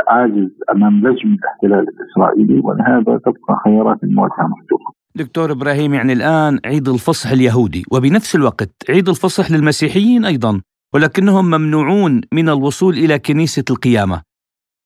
عاجز 0.08 0.50
أمام 0.76 0.98
لجم 1.00 1.34
الاحتلال 1.40 1.86
الإسرائيلي 1.90 2.62
ولهذا 2.64 3.18
تبقى 3.18 3.62
خيارات 3.66 4.04
المواجهه 4.04 4.48
مفتوحه. 4.48 4.96
دكتور 5.16 5.52
إبراهيم 5.52 5.94
يعني 5.94 6.14
الآن 6.14 6.60
عيد 6.66 6.88
الفصح 6.88 7.32
اليهودي 7.32 7.84
وبنفس 7.92 8.36
الوقت 8.36 8.72
عيد 8.90 9.10
الفصح 9.10 9.52
للمسيحيين 9.52 10.26
أيضا. 10.26 10.62
ولكنهم 10.96 11.46
ممنوعون 11.46 12.22
من 12.32 12.50
الوصول 12.50 12.94
إلى 12.94 13.20
كنيسة 13.20 13.64
القيامة. 13.70 14.22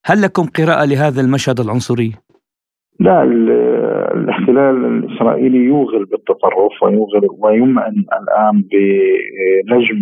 هل 0.05 0.21
لكم 0.21 0.45
قراءة 0.45 0.85
لهذا 0.85 1.21
المشهد 1.21 1.59
العنصري؟ 1.59 2.13
لا 2.99 3.23
الاحتلال 4.13 4.85
الإسرائيلي 4.85 5.57
يوغل 5.57 6.05
بالتطرف 6.05 6.83
ويوغل 6.83 7.27
ويمعن 7.39 7.93
الآن 8.21 8.63
بلجم 8.71 9.97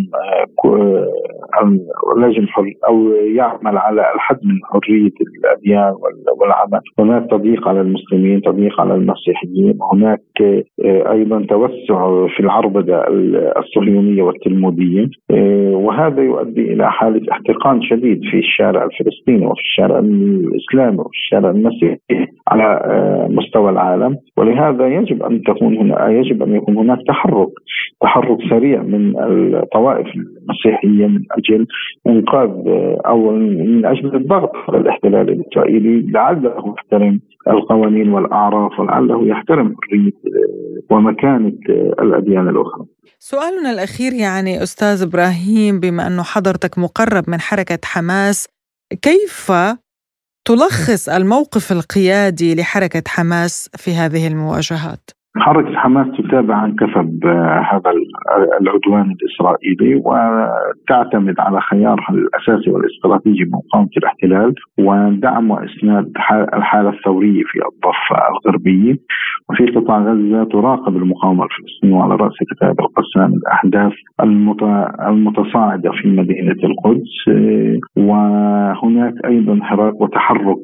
لجم 2.17 2.45
أو 2.87 3.09
يعمل 3.13 3.77
على 3.77 4.13
الحد 4.15 4.39
من 4.43 4.59
حرية 4.63 5.11
الأديان 5.37 5.93
والعمل، 6.39 6.81
هناك 6.99 7.29
تضييق 7.31 7.67
على 7.67 7.81
المسلمين، 7.81 8.41
تضييق 8.41 8.81
على 8.81 8.93
المسيحيين، 8.93 9.77
هناك 9.93 10.21
أيضا 10.85 11.45
توسع 11.49 12.27
في 12.27 12.39
العربدة 12.39 13.03
الصهيونية 13.57 14.23
والتلمودية. 14.23 15.09
وهذا 15.73 16.21
يؤدي 16.21 16.73
إلى 16.73 16.91
حالة 16.91 17.21
احتقان 17.31 17.81
شديد 17.81 18.21
في 18.31 18.37
الشارع 18.37 18.85
الفلسطيني 18.85 19.45
وفي 19.45 19.61
الشارع 19.61 19.99
الإسلامي 19.99 20.97
وفي 20.97 21.17
الشارع 21.17 21.49
المسيحي 21.49 21.97
على 22.47 22.63
آه، 22.63 23.27
مستوى 23.29 23.69
العالم 23.77 24.17
ولهذا 24.37 24.87
يجب 24.87 25.23
أن 25.23 25.41
تكون 25.43 25.77
هنا 25.77 26.09
يجب 26.09 26.43
أن 26.43 26.55
يكون 26.55 26.77
هناك 26.77 26.99
تحرك 27.07 27.49
تحرك 28.01 28.37
سريع 28.49 28.81
من 28.81 29.13
الطوائف 29.55 30.07
المسيحية 30.15 31.07
من 31.07 31.21
أجل 31.31 31.67
إنقاذ 32.07 32.49
أو 33.05 33.31
من 33.31 33.85
أجل 33.85 34.15
الضغط 34.15 34.51
على 34.67 34.77
الاحتلال 34.77 35.29
الإسرائيلي 35.29 36.11
لعله 36.11 36.73
يحترم 36.77 37.19
القوانين 37.47 38.09
والأعراف 38.09 38.79
ولعله 38.79 39.27
يحترم 39.27 39.75
حرية 39.83 40.11
ومكانة 40.91 41.53
الأديان 41.99 42.49
الأخرى. 42.49 42.85
سؤالنا 43.19 43.71
الأخير 43.71 44.13
يعني 44.13 44.63
أستاذ 44.63 45.07
إبراهيم 45.07 45.79
بما 45.79 46.07
أنه 46.07 46.23
حضرتك 46.23 46.79
مقرب 46.79 47.23
من 47.27 47.39
حركة 47.39 47.79
حماس 47.85 48.47
كيف 49.01 49.51
تلخص 50.47 51.09
الموقف 51.09 51.71
القيادي 51.71 52.55
لحركة 52.55 53.03
حماس 53.07 53.69
في 53.77 53.95
هذه 53.95 54.27
المواجهات؟ 54.27 55.16
حركة 55.39 55.77
حماس 55.77 56.07
تتابع 56.17 56.55
عن 56.55 56.75
كثب 56.75 57.25
آه، 57.25 57.61
هذا 57.71 57.91
العدوان 58.61 59.15
الإسرائيلي 59.15 60.01
وتعتمد 60.05 61.39
على 61.39 61.61
خيارها 61.61 62.09
الأساسي 62.09 62.71
والاستراتيجي 62.71 63.45
مقاومة 63.45 63.89
الاحتلال 63.97 64.53
ودعم 64.79 65.51
وإسناد 65.51 66.11
الحالة 66.53 66.89
الثورية 66.89 67.43
في 67.43 67.59
الضفة 67.59 68.17
الغربية. 68.31 68.97
وفي 69.49 69.65
قطاع 69.65 69.99
غزة 69.99 70.43
تراقب 70.43 70.97
المقاومة 70.97 71.43
الفلسطينية 71.43 71.95
وعلى 71.95 72.15
رأس 72.15 72.33
كتاب 72.51 72.75
القسام 72.79 73.33
الأحداث 73.33 73.93
المتصاعدة 75.07 75.91
في 75.91 76.07
مدينة 76.07 76.55
القدس 76.63 77.27
آه، 77.29 77.79
وهناك 77.97 79.13
أيضا 79.25 79.59
حراك 79.61 80.01
وتحرك 80.01 80.57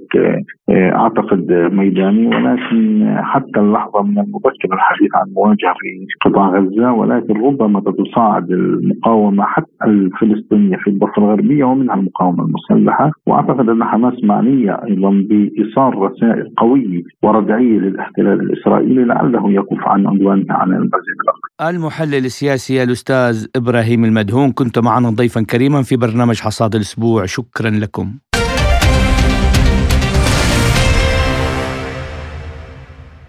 آه، 0.70 0.96
أعتقد 0.96 1.52
ميداني 1.52 2.28
ولكن 2.28 3.16
حتى 3.24 3.60
اللحظة 3.60 4.02
من 4.04 4.20
المبكر 4.20 4.63
يمكن 4.64 4.76
الحديث 4.76 5.12
عن 5.16 5.34
مواجهة 5.34 5.74
في 5.80 6.06
قطاع 6.26 6.50
غزة 6.50 6.92
ولكن 6.92 7.34
ربما 7.46 7.80
تتصاعد 7.80 8.52
المقاومة 8.52 9.44
حتى 9.44 9.86
الفلسطينية 9.88 10.78
في 10.78 10.90
الضفة 10.90 11.18
الغربية 11.18 11.64
ومنها 11.64 11.96
المقاومة 11.96 12.46
المسلحة 12.46 13.12
وأعتقد 13.28 13.70
أن 13.70 13.84
حماس 13.84 14.14
معنية 14.24 14.72
أيضا 14.72 15.10
بإيصال 15.10 15.98
رسائل 15.98 16.54
قوية 16.58 17.04
وردعية 17.24 17.78
للاحتلال 17.80 18.42
الإسرائيلي 18.42 19.04
لعله 19.06 19.52
يكف 19.52 19.88
عن 19.88 20.08
عدوانه 20.08 20.46
على 20.50 20.76
المسجد 20.76 21.18
الاقصى. 21.24 21.76
المحلل 21.76 22.26
السياسي 22.26 22.84
الأستاذ 22.84 23.48
إبراهيم 23.56 24.06
المدهون 24.06 24.52
كنت 24.52 24.80
معنا 24.80 25.10
ضيفا 25.10 25.42
كريما 25.52 25.82
في 25.82 25.96
برنامج 25.96 26.42
حصاد 26.42 26.76
الأسبوع 26.76 27.26
شكرا 27.26 27.70
لكم. 27.70 28.14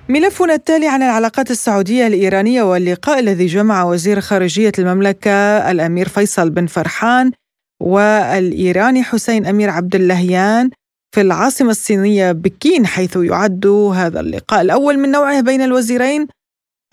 ملفنا 0.09 0.55
التالي 0.55 0.88
عن 0.88 1.03
العلاقات 1.03 1.51
السعودية 1.51 2.07
الإيرانية 2.07 2.62
واللقاء 2.62 3.19
الذي 3.19 3.47
جمع 3.47 3.85
وزير 3.85 4.21
خارجية 4.21 4.73
المملكة 4.79 5.31
الأمير 5.71 6.09
فيصل 6.09 6.51
بن 6.51 6.67
فرحان 6.67 7.33
والإيراني 7.83 9.03
حسين 9.03 9.47
أمير 9.47 9.71
عبد 9.71 9.95
اللهيان 9.95 10.71
في 11.14 11.21
العاصمة 11.21 11.71
الصينية 11.71 12.33
بكين 12.33 12.87
حيث 12.87 13.17
يعد 13.17 13.67
هذا 13.95 14.21
اللقاء 14.21 14.61
الأول 14.61 14.99
من 14.99 15.11
نوعه 15.11 15.40
بين 15.40 15.62
الوزيرين 15.62 16.27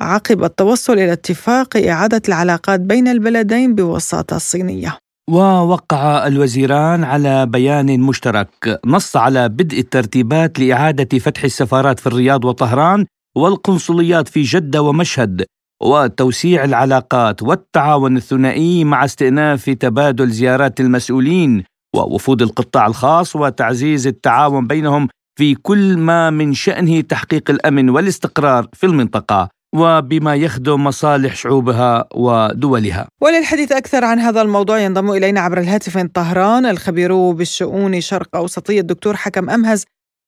عقب 0.02 0.44
التوصل 0.44 0.94
إلى 0.94 1.14
اتفاق 1.14 1.78
إعادة 1.78 2.22
العلاقات 2.28 2.80
بين 2.80 3.08
البلدين 3.08 3.76
بوساطة 3.76 4.38
صينية. 4.38 4.98
ووقع 5.32 6.28
الوزيران 6.28 7.04
على 7.04 7.46
بيان 7.46 8.00
مشترك. 8.00 8.80
نص 8.86 9.16
على 9.16 9.50
بدء 9.50 9.80
الترتيبات 9.80 10.60
لإعادة 10.60 11.20
فتح 11.20 11.44
السفارات 11.44 12.00
في 12.00 12.08
الرياض 12.08 12.46
وطهران 12.46 13.06
والقنصليات 13.38 14.28
في 14.28 14.42
جدة 14.42 14.82
ومشهد 14.82 15.46
وتوسيع 15.84 16.64
العلاقات 16.64 17.44
والتعاون 17.44 18.18
الثنائي 18.18 18.84
مع 18.84 19.06
استئناف 19.06 19.70
تبادل 19.70 20.30
زيارات 20.30 20.80
المسؤولين 20.80 21.64
ووفود 21.96 22.42
القطاع 22.42 22.88
الخاص 22.88 23.36
وتعزيز 23.36 24.08
التعاون 24.08 24.68
بينهم 24.68 25.08
في 25.40 25.56
كل 25.56 25.98
ما 25.98 26.30
من 26.30 26.54
شأنه 26.54 27.02
تحقيق 27.02 27.50
الأمن 27.52 27.90
والاستقرار 27.90 28.68
في 28.74 28.86
المنطقة. 28.86 29.50
وبما 29.76 30.36
يخدم 30.36 30.84
مصالح 30.84 31.36
شعوبها 31.36 32.08
ودولها. 32.14 33.08
وللحديث 33.22 33.72
أكثر 33.72 34.04
عن 34.04 34.20
هذا 34.20 34.42
الموضوع 34.42 34.80
ينضم 34.80 35.12
إلينا 35.12 35.40
عبر 35.42 35.60
الهاتف 35.60 35.98
من 35.98 36.08
طهران 36.08 36.66
الخبير 36.66 37.32
بالشؤون 37.32 37.96
الشرق 37.96 38.36
اوسطيه 38.36 38.80
الدكتور 38.80 39.16
حكم 39.16 39.50
أمهز. 39.50 39.86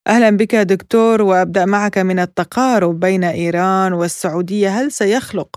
أهلا 0.08 0.30
بك 0.30 0.56
دكتور 0.56 1.22
وأبدأ 1.22 1.66
معك 1.66 1.98
من 1.98 2.20
التقارب 2.20 3.00
بين 3.00 3.24
إيران 3.24 3.94
والسعودية، 3.94 4.70
هل 4.70 4.92
سيخلق 4.92 5.56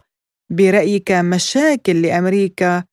برأيك 0.50 1.12
مشاكل 1.12 2.02
لأمريكا 2.02 2.84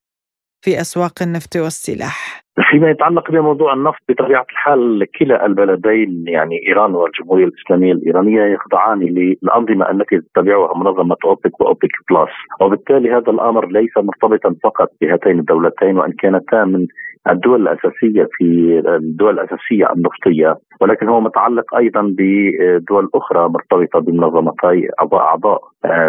في 0.65 0.81
أسواق 0.81 1.21
النفط 1.21 1.55
والسلاح؟ 1.55 2.22
فيما 2.61 2.89
يتعلق 2.89 3.31
بموضوع 3.31 3.73
النفط 3.73 3.99
بطبيعة 4.09 4.45
الحال 4.51 5.07
كلا 5.19 5.45
البلدين 5.45 6.23
يعني 6.27 6.55
إيران 6.67 6.95
والجمهورية 6.95 7.45
الإسلامية 7.45 7.91
الإيرانية 7.91 8.43
يخضعان 8.53 8.99
للأنظمة 8.99 9.91
التي 9.91 10.19
تتبعها 10.19 10.77
منظمة 10.77 11.15
أوبك 11.25 11.61
واوبك 11.61 11.91
بلس 12.09 12.31
وبالتالي 12.61 13.11
هذا 13.11 13.31
الأمر 13.31 13.67
ليس 13.67 13.97
مرتبطا 13.97 14.55
فقط 14.63 14.87
بهاتين 15.01 15.39
الدولتين 15.39 15.97
وإن 15.97 16.11
كانتا 16.11 16.63
من 16.65 16.87
الدول 17.29 17.61
الأساسية 17.61 18.27
في 18.31 18.45
الدول 18.87 19.33
الأساسية 19.33 19.93
النفطية. 19.95 20.55
ولكن 20.81 21.09
هو 21.09 21.21
متعلق 21.21 21.75
أيضا 21.75 22.01
بدول 22.17 23.09
أخرى 23.15 23.49
مرتبطة 23.49 23.99
بمنظمتي 23.99 24.87
أعضاء 24.99 25.59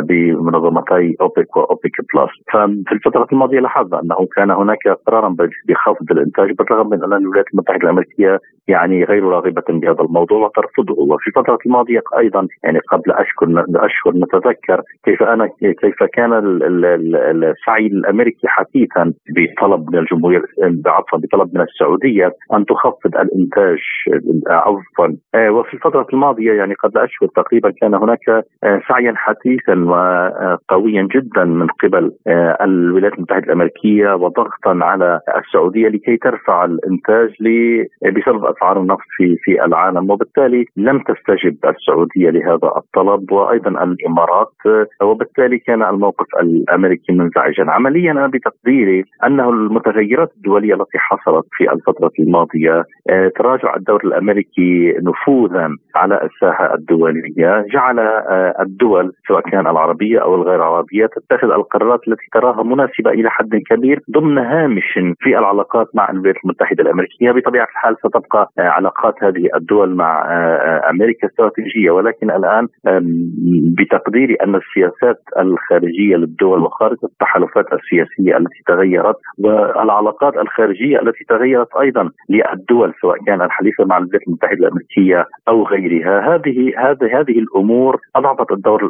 بمنظمتي 0.09 1.17
أوبك 1.21 1.57
واوبك 1.57 1.97
بلس. 2.15 2.31
ففي 2.53 2.93
الفترة 2.93 3.27
الماضية 3.33 3.61
لاحظنا 3.61 4.01
أنه 4.01 4.29
كان 4.37 4.51
هناك 4.51 4.89
قرارا 5.07 5.37
بخفض 5.69 6.11
الإنتاج 6.11 6.53
بالرغم 6.53 6.91
من 6.91 7.05
أن 7.05 7.13
الولايات 7.13 7.47
المتحدة 7.55 7.83
الأمريكية 7.83 8.41
يعني 8.69 9.05
غير 9.05 9.25
راغبه 9.25 9.63
بهذا 9.69 10.01
الموضوع 10.01 10.47
وترفضه. 10.47 10.95
وفي 10.99 11.27
الفترة 11.29 11.59
الماضية 11.67 12.03
أيضا 12.19 12.49
يعني 12.65 12.79
قبل 12.79 13.13
أشهر 13.13 13.65
أشهر 13.77 14.15
نتذكر 14.15 14.83
كيف 15.05 15.23
أنا 15.23 15.49
كيف 15.61 16.03
كان 16.13 16.33
السعي 16.33 17.87
الأمريكي 17.87 18.49
حثيثا 18.49 19.13
بطلب 19.37 19.91
من 19.91 19.99
الجمهورية 19.99 20.43
عفوا 20.87 21.19
بطلب 21.19 21.55
من 21.55 21.61
السعودية 21.61 22.33
أن 22.53 22.65
تخفض 22.67 23.17
الإنتاج 23.17 23.79
عفوا. 24.49 25.09
آه، 25.35 25.51
وفي 25.51 25.75
الفترة 25.75 26.07
الماضية 26.13 26.53
يعني 26.53 26.75
قبل 26.75 26.99
أشهر 26.99 27.29
تقريبا 27.37 27.71
كان 27.81 27.95
هناك 27.95 28.29
آه، 28.65 28.81
سعيا 28.89 29.15
حثيثا 29.64 29.85
وقويا 29.85 31.09
جدا 31.14 31.44
من 31.44 31.66
قبل 31.83 32.12
آه، 32.27 32.59
الولايات 32.64 33.14
المتحدة 33.14 33.44
الأمريكية 33.44 34.14
وضغطا 34.14 34.79
على 34.85 35.20
السعودية 35.37 35.88
لكي 35.88 36.16
ترفع 36.16 36.64
الإنتاج 36.64 37.31
بسبب 38.03 38.44
أسعار 38.44 38.81
النفط 38.81 39.07
في 39.16 39.37
في 39.42 39.64
العالم. 39.64 40.11
وبالتالي 40.11 40.64
لم 40.77 40.98
تستجب 40.98 41.57
السعودية 41.68 42.31
لهذا 42.31 42.72
الطلب 42.77 43.33
وأيضا 43.33 43.70
الإمارات. 43.70 44.53
وبالتالي 45.03 45.59
كان 45.59 45.83
الموقف 45.83 46.27
الأمريكي 46.42 47.12
منزعجا. 47.12 47.64
عمليا 47.70 48.12
أنا 48.12 48.27
بتقديري 48.27 49.05
أنه 49.27 49.48
المتغيرات 49.50 50.33
الدولية 50.37 50.74
التي 50.74 50.98
حصلت 50.98 51.46
في 51.53 51.72
الفترة 51.72 52.11
الماضية 52.18 52.85
تراجع 53.37 53.77
الدور 53.77 54.00
الأمريكي 54.05 54.94
نفوذا 55.03 55.68
على 55.94 56.20
الساحة 56.24 56.74
الدولية 56.74 57.66
جعل 57.72 57.98
الدول 58.61 59.12
سواء 59.29 59.40
كان 59.50 59.54
العربيه 59.61 60.23
أو 60.23 60.35
الغير 60.35 60.62
عربيه 60.62 61.07
تتخذ 61.07 61.51
القرارات 61.51 62.01
التي 62.09 62.27
تراها 62.33 62.62
مناسبة 62.62 63.11
إلى 63.11 63.31
حد 63.31 63.57
كبير 63.71 64.01
ضمن 64.11 64.38
هامش 64.38 64.99
في 65.21 65.38
العلاقات 65.38 65.87
مع 65.95 66.11
الولايات 66.11 66.37
المتحدة 66.45 66.83
الأمريكية. 66.83 67.33
بطبيعة 67.33 67.64
الحال 67.64 67.97
ستبقى 67.99 68.51
علاقات 68.59 69.14
هذه 69.23 69.49
الدول 69.57 69.95
مع 69.95 70.27
أمريكا 70.90 71.27
استراتيجية. 71.29 71.90
ولكن 71.90 72.31
الآن 72.31 72.69
بتقديري 73.79 74.35
أن 74.35 74.55
السياسات 74.55 75.21
الخارجية 75.38 76.17
للدول 76.17 76.61
وخارطه 76.62 77.07
التحالفات 77.07 77.67
السياسية 77.73 78.37
التي 78.37 78.62
تغيرت 78.67 79.17
والعلاقات 79.38 80.37
الخارجية 80.37 81.01
التي 81.03 81.25
تغيرت 81.29 81.69
أيضا 81.81 82.11
للدول 82.29 82.93
سواء 83.01 83.17
كان 83.27 83.43
الحليفة 83.43 83.85
مع 83.85 83.99
الولايات 83.99 84.23
المتحدة 84.29 84.59
الأمريكية 84.59 85.27
أو 85.49 85.62
غيرها. 85.67 86.35
هذه 86.35 86.73
هذه 86.79 87.21
هذه 87.21 87.38
الأمور 87.38 87.97
أضعفت 88.17 88.53
الدور 88.53 88.85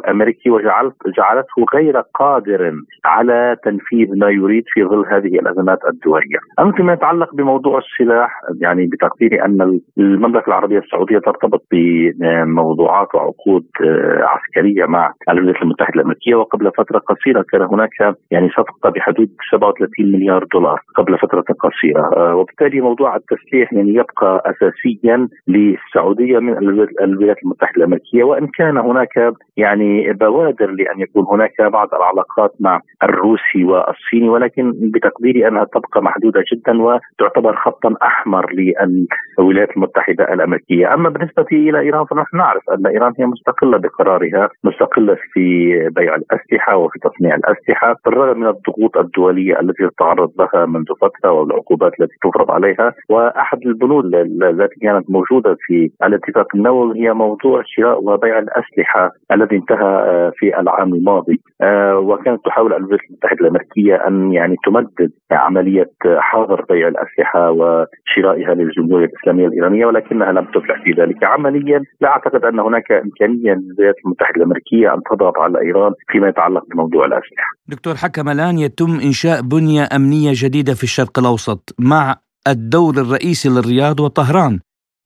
وجعلت 0.49 0.95
جعلته 1.17 1.65
غير 1.75 1.97
قادر 2.13 2.73
على 3.05 3.55
تنفيذ 3.63 4.19
ما 4.19 4.29
يريد 4.29 4.63
في 4.67 4.83
ظل 4.83 5.05
هذه 5.11 5.39
الأزمات 5.39 5.79
الدولية. 5.89 6.37
اما 6.59 6.71
فيما 6.71 6.93
يتعلق 6.93 7.35
بموضوع 7.35 7.77
السلاح 7.79 8.41
يعني 8.61 8.87
بتقديري 8.87 9.41
أن 9.45 9.79
المملكة 9.97 10.47
العربية 10.47 10.79
السعودية 10.79 11.19
ترتبط 11.19 11.63
بموضوعات 11.71 13.15
وعقود 13.15 13.65
آه، 13.85 14.23
عسكرية 14.23 14.85
مع 14.85 15.13
الولايات 15.29 15.61
المتحدة 15.61 15.95
الأمريكية 15.95 16.35
وقبل 16.35 16.71
فترة 16.77 16.99
قصيرة 16.99 17.45
كان 17.51 17.61
هناك 17.61 17.89
يعني 18.31 18.49
صفقة 18.49 18.89
بحدود 18.89 19.29
37 19.51 20.11
مليار 20.11 20.45
دولار 20.53 20.79
قبل 20.95 21.17
فترة 21.17 21.43
قصيرة 21.59 22.11
آه، 22.17 22.35
وبالتالي 22.35 22.81
موضوع 22.81 23.15
التسليح 23.15 23.73
يعني 23.73 23.89
يبقى 23.93 24.43
اساسيا 24.45 25.27
للسعودية 25.47 26.39
من 26.39 26.57
الولايات 27.01 27.37
المتحدة 27.43 27.77
الأمريكية 27.77 28.23
وإن 28.23 28.47
كان 28.47 28.77
هناك 28.77 29.33
يعني 29.57 30.13
بوادر 30.13 30.34
لأن 30.43 30.99
يكون 30.99 31.25
هناك 31.31 31.61
بعض 31.61 31.93
العلاقات 31.93 32.53
مع 32.59 32.81
الروسي 33.03 33.63
والصيني 33.63 34.29
ولكن 34.29 34.73
بتقديري 34.93 35.47
انها 35.47 35.63
تبقى 35.63 36.03
محدودة 36.03 36.43
جدا 36.53 36.81
وتعتبر 36.81 37.55
خطا 37.55 37.95
أحمر 38.03 38.45
للولايات 38.53 39.69
المتحدة 39.77 40.33
الأمريكية، 40.33 40.93
أما 40.93 41.09
بالنسبة 41.09 41.45
إلى 41.51 41.79
إيران 41.79 42.05
فنحن 42.05 42.37
نعرف 42.37 42.69
أن 42.69 42.87
إيران 42.87 43.13
هي 43.19 43.25
مستقلة 43.25 43.77
بقرارها، 43.77 44.49
مستقلة 44.63 45.17
في 45.33 45.45
بيع 45.89 46.15
الأسلحة 46.15 46.75
وفي 46.77 46.99
تصنيع 46.99 47.35
الأسلحة 47.35 47.95
بالرغم 48.05 48.39
من 48.39 48.47
الضغوط 48.47 48.97
الدولية 48.97 49.59
التي 49.59 49.87
تتعرض 49.87 50.31
لها 50.39 50.65
منذ 50.65 50.85
فترة 51.01 51.31
والعقوبات 51.31 51.91
التي 52.01 52.15
تفرض 52.23 52.51
عليها، 52.51 52.93
وأحد 53.09 53.57
البنود 53.65 54.15
التي 54.15 54.79
كانت 54.81 55.09
موجودة 55.09 55.57
في 55.59 55.91
الاتفاق 56.03 56.55
النووي 56.55 56.99
هي 56.99 57.13
موضوع 57.13 57.61
شراء 57.65 58.03
وبيع 58.03 58.39
الأسلحة 58.39 59.11
الذي 59.31 59.55
انتهى 59.55 59.85
آه، 59.85 60.24
في 60.35 60.59
العام 60.59 60.93
الماضي 60.93 61.41
آه، 61.61 61.97
وكانت 61.97 62.45
تحاول 62.45 62.73
الولايات 62.73 62.99
المتحدة 63.09 63.41
الأمريكية 63.41 63.95
أن 64.07 64.33
يعني 64.33 64.55
تمدد 64.65 65.11
عملية 65.31 65.91
حظر 66.17 66.65
بيع 66.69 66.87
الأسلحة 66.87 67.51
وشرائها 67.51 68.53
للجمهورية 68.53 69.05
الإسلامية 69.05 69.47
الإيرانية 69.47 69.85
ولكنها 69.85 70.31
لم 70.31 70.45
تفلح 70.45 70.83
في 70.83 70.91
ذلك 71.01 71.23
عمليا 71.23 71.81
لا 72.01 72.09
أعتقد 72.09 72.45
أن 72.45 72.59
هناك 72.59 72.91
إمكانية 72.91 73.53
للولايات 73.53 73.95
المتحدة 74.05 74.35
الأمريكية 74.37 74.93
أن 74.93 74.99
تضغط 75.11 75.37
على 75.37 75.59
إيران 75.61 75.91
فيما 76.11 76.27
يتعلق 76.27 76.63
بموضوع 76.71 77.05
الأسلحة. 77.05 77.49
دكتور 77.67 77.95
حكم 77.95 78.29
الآن 78.29 78.57
يتم 78.59 78.99
إنشاء 79.03 79.41
بنية 79.41 79.87
أمنية 79.95 80.31
جديدة 80.33 80.73
في 80.73 80.83
الشرق 80.83 81.19
الأوسط 81.19 81.75
مع 81.79 82.15
الدور 82.47 82.93
الرئيسي 82.93 83.49
للرياض 83.49 83.99
وطهران 83.99 84.59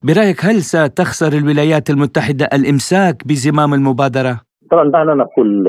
برأيك 0.04 0.46
هل 0.46 0.62
ستخسر 0.62 1.34
الولايات 1.34 1.90
المتحدة 1.90 2.50
الإمساك 2.54 3.28
بزمام 3.28 3.74
المبادرة؟ 3.74 4.49
طبعا 4.72 4.92
دعنا 4.92 5.14
نقول 5.14 5.64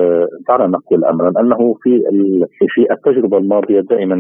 دعنا 0.49 0.67
نقول 0.67 1.05
امرا. 1.05 1.33
أنه 1.41 1.75
في 1.83 1.91
في 2.69 2.87
التجربة 2.93 3.39
الماضية 3.39 3.81
دائما 3.81 4.15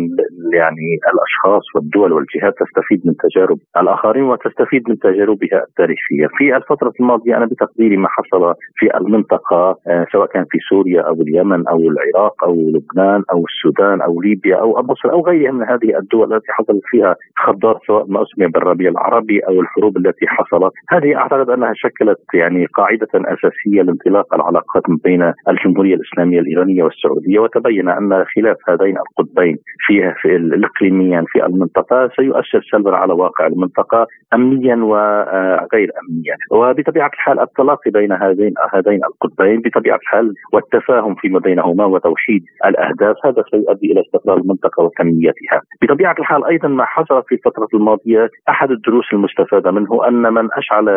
يعني 0.52 0.88
الأشخاص 1.14 1.62
والدول 1.74 2.12
والجهات 2.12 2.54
تستفيد 2.60 3.00
من 3.06 3.14
تجارب 3.16 3.58
الآخرين 3.76 4.22
وتستفيد 4.22 4.82
من 4.88 4.98
تجاربها 4.98 5.64
التاريخية، 5.68 6.26
في 6.36 6.56
الفترة 6.56 6.92
الماضية 7.00 7.36
أنا 7.36 7.46
بتقديري 7.46 7.96
ما 7.96 8.08
حصل 8.08 8.54
في 8.76 8.96
المنطقة 8.96 9.76
آه، 9.88 10.06
سواء 10.12 10.26
كان 10.26 10.44
في 10.50 10.58
سوريا 10.70 11.00
أو 11.02 11.14
اليمن 11.14 11.68
أو 11.68 11.78
العراق 11.78 12.44
أو 12.44 12.54
لبنان 12.54 13.22
أو 13.32 13.44
السودان 13.44 14.00
أو 14.00 14.20
ليبيا 14.20 14.56
أو 14.56 14.82
مصر 14.82 15.12
أو 15.12 15.26
غيرها 15.26 15.52
من 15.52 15.62
هذه 15.62 15.98
الدول 15.98 16.34
التي 16.34 16.52
حصلت 16.52 16.82
فيها 16.90 17.16
خضار 17.36 17.78
سواء 17.86 18.04
ما 18.08 18.22
أسمي 18.22 18.46
بالربيع 18.46 18.90
العربي 18.90 19.40
أو 19.40 19.60
الحروب 19.60 19.96
التي 19.96 20.26
حصلت، 20.26 20.72
هذه 20.88 21.16
أعتقد 21.16 21.50
أنها 21.50 21.72
شكلت 21.74 22.18
يعني 22.34 22.66
قاعدة 22.66 23.08
أساسية 23.14 23.82
لانطلاق 23.82 24.34
العلاقات 24.34 24.69
العلاقات 24.70 25.02
بين 25.04 25.32
الجمهورية 25.48 25.94
الإسلامية 25.94 26.40
الإيرانية 26.40 26.82
والسعودية 26.82 27.38
وتبين 27.38 27.88
أن 27.88 28.24
خلاف 28.36 28.56
هذين 28.68 28.96
القطبين 28.98 29.56
في, 29.86 30.14
في 30.22 30.36
الاقليميا 30.36 31.24
في 31.28 31.46
المنطقة 31.46 32.10
سيؤثر 32.16 32.62
سلبا 32.72 32.96
على 32.96 33.12
واقع 33.12 33.46
المنطقة 33.46 34.06
امنيا 34.34 34.76
وغير 34.76 35.90
امنيا. 36.02 36.36
وبطبيعة 36.50 37.10
الحال 37.14 37.40
التلاقي 37.40 37.90
بين 37.90 38.12
هذين 38.12 38.54
هذين 38.74 39.00
القطبين 39.04 39.60
بطبيعة 39.64 39.96
الحال 39.96 40.34
والتفاهم 40.52 41.14
فيما 41.14 41.38
بينهما 41.38 41.84
وتوحيد 41.84 42.42
الأهداف 42.66 43.16
هذا 43.24 43.42
سيؤدي 43.50 43.92
إلى 43.92 44.00
استقرار 44.00 44.36
المنطقة 44.36 44.82
وتنميتها. 44.82 45.60
بطبيعة 45.82 46.14
الحال 46.18 46.44
أيضا 46.44 46.68
ما 46.68 46.84
حصل 46.84 47.22
في 47.28 47.34
الفترة 47.34 47.68
الماضية 47.74 48.28
أحد 48.48 48.70
الدروس 48.70 49.04
المستفادة 49.12 49.70
منه 49.70 50.08
أن 50.08 50.34
من 50.34 50.48
أشعل 50.52 50.88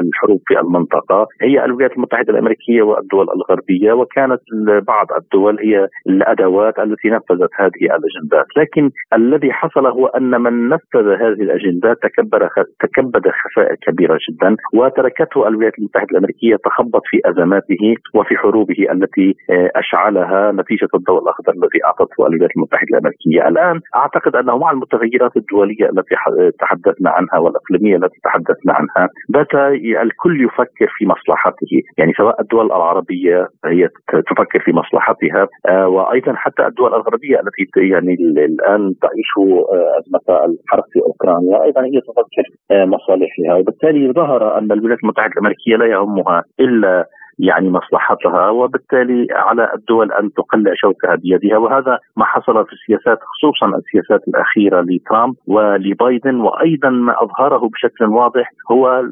الحروب 0.00 0.40
في 0.46 0.60
المنطقة 0.60 1.26
هي 1.42 1.64
الولايات 1.64 1.92
المتحدة 1.92 2.32
الأمريكية 2.32 2.82
والدول 2.82 3.17
الدول 3.18 3.36
الغربية 3.36 3.92
وكانت 3.92 4.40
بعض 4.86 5.06
الدول 5.12 5.58
هي 5.60 5.88
الأدوات 6.06 6.78
التي 6.78 7.08
نفذت 7.08 7.50
هذه 7.56 7.82
الأجندات، 7.82 8.46
لكن 8.56 8.90
الذي 9.12 9.52
حصل 9.52 9.86
هو 9.86 10.06
أن 10.06 10.40
من 10.40 10.68
نفذ 10.68 11.08
هذه 11.08 11.42
الأجندات 11.42 11.96
تكبر 12.02 12.48
تكبد 12.80 13.22
خسائر 13.28 13.76
كبيرة 13.86 14.18
جدا 14.30 14.56
وتركته 14.74 15.48
الولايات 15.48 15.78
المتحدة 15.78 16.06
الأمريكية 16.10 16.56
تخبط 16.56 17.02
في 17.10 17.20
أزماته 17.24 17.94
وفي 18.14 18.36
حروبه 18.36 18.92
التي 18.92 19.36
آه، 19.50 19.70
أشعلها 19.76 20.52
نتيجة 20.52 20.88
الضوء 20.94 21.22
الأخضر 21.22 21.52
الذي 21.52 21.84
أعطته 21.84 22.26
الولايات 22.26 22.50
المتحدة 22.56 22.88
الأمريكية، 22.90 23.48
الآن 23.48 23.80
أعتقد 23.96 24.36
أنه 24.36 24.58
مع 24.58 24.70
المتغيرات 24.70 25.36
الدولية 25.36 25.86
التي 25.90 26.14
تحدثنا 26.60 27.10
عنها 27.10 27.38
والإقليمية 27.38 27.96
التي 27.96 28.18
تحدثنا 28.24 28.72
عنها 28.72 29.08
بات 29.28 29.54
الكل 30.02 30.44
يفكر 30.44 30.88
في 30.96 31.06
مصلحته، 31.06 31.72
يعني 31.98 32.12
سواء 32.12 32.40
الدول 32.40 32.66
العربية 32.66 33.07
الغربيه 33.08 33.48
هي 33.64 33.88
تفكر 34.08 34.60
في 34.64 34.72
مصلحتها. 34.72 35.48
آه، 35.68 35.88
وأيضا 35.88 36.32
حتى 36.34 36.66
الدول 36.66 36.94
الغربية 36.94 37.40
التي 37.40 37.88
يعني 37.88 38.14
الآن 38.14 38.94
تعيش 39.02 39.32
آه، 39.38 39.98
أزمة 39.98 40.44
الحرب 40.44 40.84
في 40.92 41.00
أوكرانيا 41.00 41.62
أيضا 41.64 41.80
هي 41.80 42.00
تفكر 42.00 42.44
آه، 42.70 42.84
مصالحها. 42.84 43.54
وبالتالي 43.54 44.12
ظهر 44.12 44.58
أن 44.58 44.72
الولايات 44.72 44.98
المتحدة 45.02 45.32
الأمريكية 45.32 45.76
لا 45.76 45.86
يهمها 45.86 46.42
إلا 46.60 47.06
يعني 47.38 47.70
مصلحتها 47.70 48.50
وبالتالي 48.50 49.26
على 49.30 49.72
الدول 49.74 50.12
أن 50.12 50.32
تقلع 50.32 50.72
شوكها 50.74 51.14
بيدها. 51.14 51.58
وهذا 51.58 51.98
ما 52.16 52.24
حصل 52.24 52.66
في 52.66 52.72
السياسات 52.72 53.18
خصوصا 53.22 53.76
السياسات 53.76 54.28
الأخيرة 54.28 54.80
لترامب 54.80 55.34
ولبايدن. 55.46 56.40
وأيضا 56.40 56.90
ما 56.90 57.22
أظهره 57.22 57.68
بشكل 57.68 58.04
واضح 58.04 58.50
هو 58.72 59.02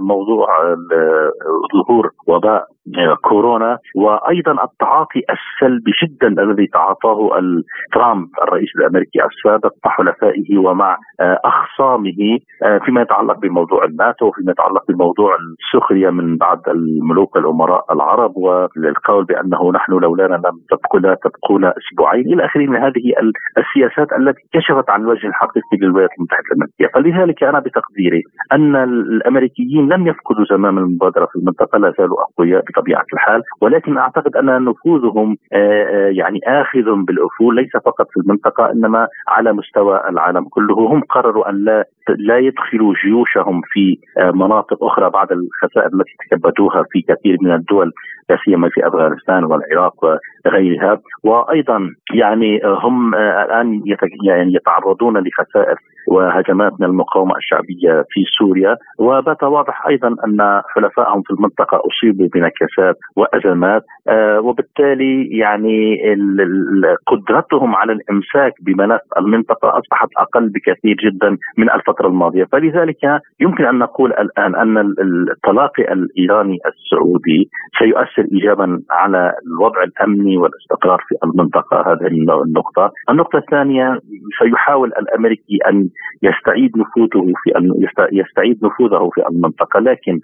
موضوع 0.00 0.48
ظهور 1.74 2.10
وباء 2.26 2.75
كورونا 3.22 3.78
وأيضا 3.96 4.64
التعاطي 4.64 5.22
السلبي 5.30 5.92
جدا 6.02 6.42
الذي 6.42 6.66
تعاطاه 6.66 7.30
ترامب 7.92 8.28
الرئيس 8.42 8.68
الأمريكي 8.76 9.18
السابق 9.24 9.72
مع 9.84 9.90
حلفائه 9.90 10.58
ومع 10.58 10.98
آه، 11.20 11.40
أخصامه 11.44 12.38
آه، 12.62 12.78
فيما 12.78 13.02
يتعلق 13.02 13.38
بموضوع 13.38 13.84
الناتو 13.84 14.26
وفيما 14.26 14.52
يتعلق 14.52 14.84
بموضوع 14.88 15.36
السخرية 15.36 16.10
من 16.10 16.36
بعض 16.36 16.68
الملوك 16.68 17.36
الأمراء 17.36 17.92
العرب 17.92 18.36
والقول 18.36 19.24
بأنه 19.24 19.72
نحن 19.72 19.92
لولانا 19.92 20.34
لم 20.34 20.60
تبقنا 20.70 21.16
تبقونا 21.24 21.74
أسبوعين 21.78 22.32
إلى 22.32 22.44
آخره 22.44 22.66
من 22.66 22.76
هذه 22.76 23.12
السياسات 23.58 24.12
التي 24.12 24.42
كشفت 24.52 24.90
عن 24.90 25.00
الوجه 25.00 25.26
الحقيقي 25.26 25.76
للولايات 25.80 26.10
المتحدة 26.18 26.46
الأمريكية، 26.50 26.88
فلذلك 26.94 27.42
أنا 27.44 27.58
بتقديري 27.60 28.22
أن 28.52 28.76
الأمريكيين 28.76 29.88
لم 29.92 30.06
يفقدوا 30.06 30.44
زمام 30.50 30.78
المبادرة 30.78 31.26
في 31.26 31.36
المنطقة 31.36 31.78
لا 31.78 31.92
زالوا 31.98 32.16
أقوياء 32.22 32.64
بطبيعة 32.76 33.04
الحال 33.12 33.42
ولكن 33.60 33.98
أعتقد 33.98 34.36
أن 34.36 34.64
نفوذهم 34.64 35.36
آه، 35.52 35.56
آه، 35.56 36.08
يعني 36.08 36.40
آخذ 36.46 37.04
بالأفول 37.06 37.56
ليس 37.56 37.70
فقط 37.84 38.06
في 38.10 38.20
المنطقة 38.20 38.70
إنما 38.70 39.08
على 39.28 39.52
مستوى 39.52 40.00
العالم 40.08 40.44
كله. 40.48 40.74
هم 40.74 41.00
قرروا 41.00 41.50
أن 41.50 41.64
لا 41.64 41.84
لا 42.18 42.38
يدخلوا 42.38 42.94
جيوشهم 43.04 43.60
في 43.64 43.98
آه، 44.18 44.30
مناطق 44.30 44.84
أخرى 44.84 45.10
بعد 45.10 45.32
الخسائر 45.32 45.86
التي 45.94 46.12
تكبدوها 46.30 46.84
في 46.90 47.02
كثير 47.02 47.36
من 47.42 47.54
الدول 47.54 47.92
لا 48.30 48.36
سيما 48.44 48.68
في 48.68 48.86
أفغانستان 48.86 49.44
والعراق 49.44 49.94
وغيرها. 50.46 51.00
وأيضا 51.24 51.90
يعني 52.14 52.60
هم 52.64 53.14
الآن 53.14 53.82
يعني 54.24 54.54
يتعرضون 54.54 55.18
لخسائر 55.18 55.76
وهجمات 56.08 56.72
من 56.80 56.86
المقاومة 56.86 57.36
الشعبية 57.36 58.04
في 58.10 58.20
سوريا. 58.38 58.76
وبات 58.98 59.42
واضح 59.42 59.86
أيضا 59.86 60.08
أن 60.08 60.62
حلفائهم 60.74 61.22
في 61.22 61.30
المنطقة 61.30 61.80
أصيبوا 61.88 62.28
بنكسات 62.34 62.96
وأزمات 63.16 63.82
آه، 64.08 64.40
وبالتالي 64.40 65.28
يعني 65.38 65.98
قدرتهم 67.06 67.74
على 67.74 67.92
الإمساك 67.92 68.52
بملف 68.62 69.00
المنطقة 69.18 69.68
أصبحت 69.78 70.08
أقل 70.16 70.48
بكثير 70.48 70.96
جدا 71.06 71.36
من 71.58 71.70
الفترة 71.70 72.06
الماضية. 72.06 72.44
فلذلك 72.52 73.20
يمكن 73.40 73.64
أن 73.64 73.78
نقول 73.78 74.12
الآن 74.12 74.54
أن 74.54 74.78
التلاقي 74.78 75.92
الإيراني 75.92 76.58
السعودي 76.66 77.50
سيؤثر 77.78 78.24
ايجابا 78.32 78.82
على 78.90 79.32
الوضع 79.46 79.82
الأمني 79.82 80.36
والاستقرار 80.36 80.98
في 81.08 81.14
المنطقة. 81.24 81.92
هذه 81.92 82.06
النقطة. 82.46 82.92
النقطة 83.10 83.36
الثانية 83.36 83.98
سيحاول 84.42 84.88
الأمريكي 84.88 85.58
أن 85.68 85.88
يستعيد 86.22 86.78
نفوذه 86.78 87.32
في 87.42 87.50
يستعيد 88.12 88.64
نفوذه 88.64 89.10
في 89.14 89.28
المنطقة. 89.28 89.80
لكن 89.80 90.20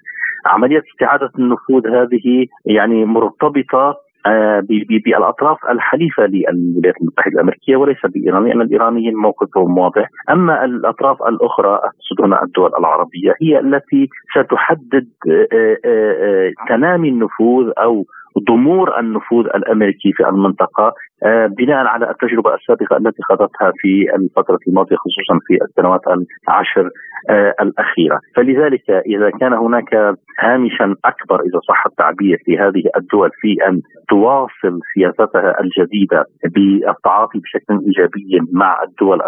عمليه 0.47 0.83
استعادة 0.93 1.31
النفوذ 1.39 1.87
هذه 1.87 2.47
يعني 2.67 3.05
مرتبطة 3.05 3.97
آه، 4.27 4.63
بالأطراف 5.05 5.59
الحليفة 5.71 6.27
للولايات 6.27 6.95
المتحدة 7.01 7.35
الأمريكية 7.35 7.77
وليس 7.77 7.99
بايران 8.05 8.45
لأن 8.45 8.61
الإيرانيين 8.61 9.15
موقفهم 9.15 9.79
واضح، 9.79 10.09
أما 10.31 10.65
الأطراف 10.65 11.23
الأخرى 11.23 11.75
اقصد 11.75 12.25
هنا 12.25 12.43
الدول 12.43 12.71
العربية 12.79 13.35
هي 13.43 13.59
التي 13.59 14.09
ستحدد 14.31 15.09
آه، 15.31 15.77
آه، 15.85 16.53
تنامي 16.69 17.09
النفوذ 17.09 17.73
أو 17.79 18.05
ضمور 18.49 19.01
النفوذ 19.01 19.47
الأمريكي 19.47 20.13
في 20.13 20.29
المنطقة 20.29 20.95
آه، 21.25 21.47
بناء 21.47 21.87
على 21.87 22.11
التجربة 22.11 22.55
السابقة 22.55 22.97
التي 22.97 23.23
خاضتها 23.23 23.73
في 23.77 24.15
الفترة 24.15 24.59
الماضية 24.69 24.97
خصوصا 24.97 25.39
في 25.47 25.65
السنوات 25.65 26.01
العشر 26.49 26.91
آه، 27.31 27.55
الأخيرة، 27.61 28.19
فلذلك 28.37 28.91
إذا 28.91 29.31
كان 29.31 29.53
هناك 29.53 29.95
هامشا 30.39 30.95
أكبر 31.05 31.41
إذا 31.41 31.61
صح 31.69 31.87
التعبير 31.87 32.39
لهذه 32.49 32.83
الدول 32.97 33.31
في 33.41 33.57
أن 33.69 33.81
تواصل 34.09 34.79
سياستها 34.95 35.61
الجديدة 35.61 36.25
بالتعاطي 36.55 37.39
بشكل 37.39 37.79
إيجابي 37.87 38.41
مع 38.53 38.83
الدول 38.83 39.21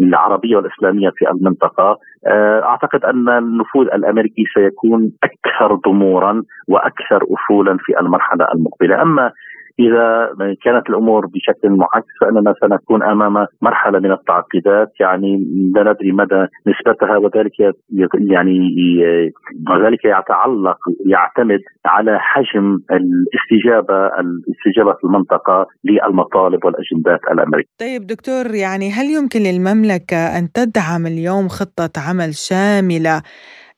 العربية 0.00 0.56
والإسلامية 0.56 1.10
في 1.16 1.30
المنطقة، 1.30 1.98
أعتقد 2.26 3.04
أن 3.04 3.28
النفوذ 3.28 3.86
الأمريكي 3.86 4.44
سيكون 4.54 5.12
أكثر 5.24 5.74
ضمورا 5.74 6.42
وأكثر 6.68 7.24
افولا 7.30 7.76
في 7.80 8.00
المرحلة 8.00 8.46
المقبلة، 8.54 9.02
أما 9.02 9.32
إذا 9.78 10.28
كانت 10.64 10.90
الأمور 10.90 11.26
بشكل 11.26 11.70
معكس 11.70 12.12
فإننا 12.20 12.54
سنكون 12.60 13.02
أمام 13.02 13.46
مرحلة 13.62 13.98
من 13.98 14.12
التعقيدات. 14.12 14.88
يعني 15.00 15.36
لا 15.74 15.82
ندري 15.82 16.12
مدى 16.12 16.46
نسبتها 16.66 17.16
وذلك 17.16 17.74
يعني 18.30 18.58
وذلك 19.70 20.04
يتعلق 20.04 20.78
يعتمد 21.06 21.60
على 21.86 22.18
حجم 22.20 22.78
الاستجابة 22.90 24.06
الاستجابة 24.06 24.92
في 24.92 25.04
المنطقة 25.04 25.66
للمطالب 25.84 26.64
والأجندات 26.64 27.20
الأمريكية. 27.32 27.68
طيب 27.80 28.06
دكتور 28.06 28.54
يعني 28.54 28.90
هل 28.90 29.06
يمكن 29.06 29.40
للمملكة 29.40 30.38
أن 30.38 30.52
تدعم 30.52 31.06
اليوم 31.06 31.48
خطة 31.48 31.92
عمل 32.08 32.34
شاملة؟ 32.34 33.22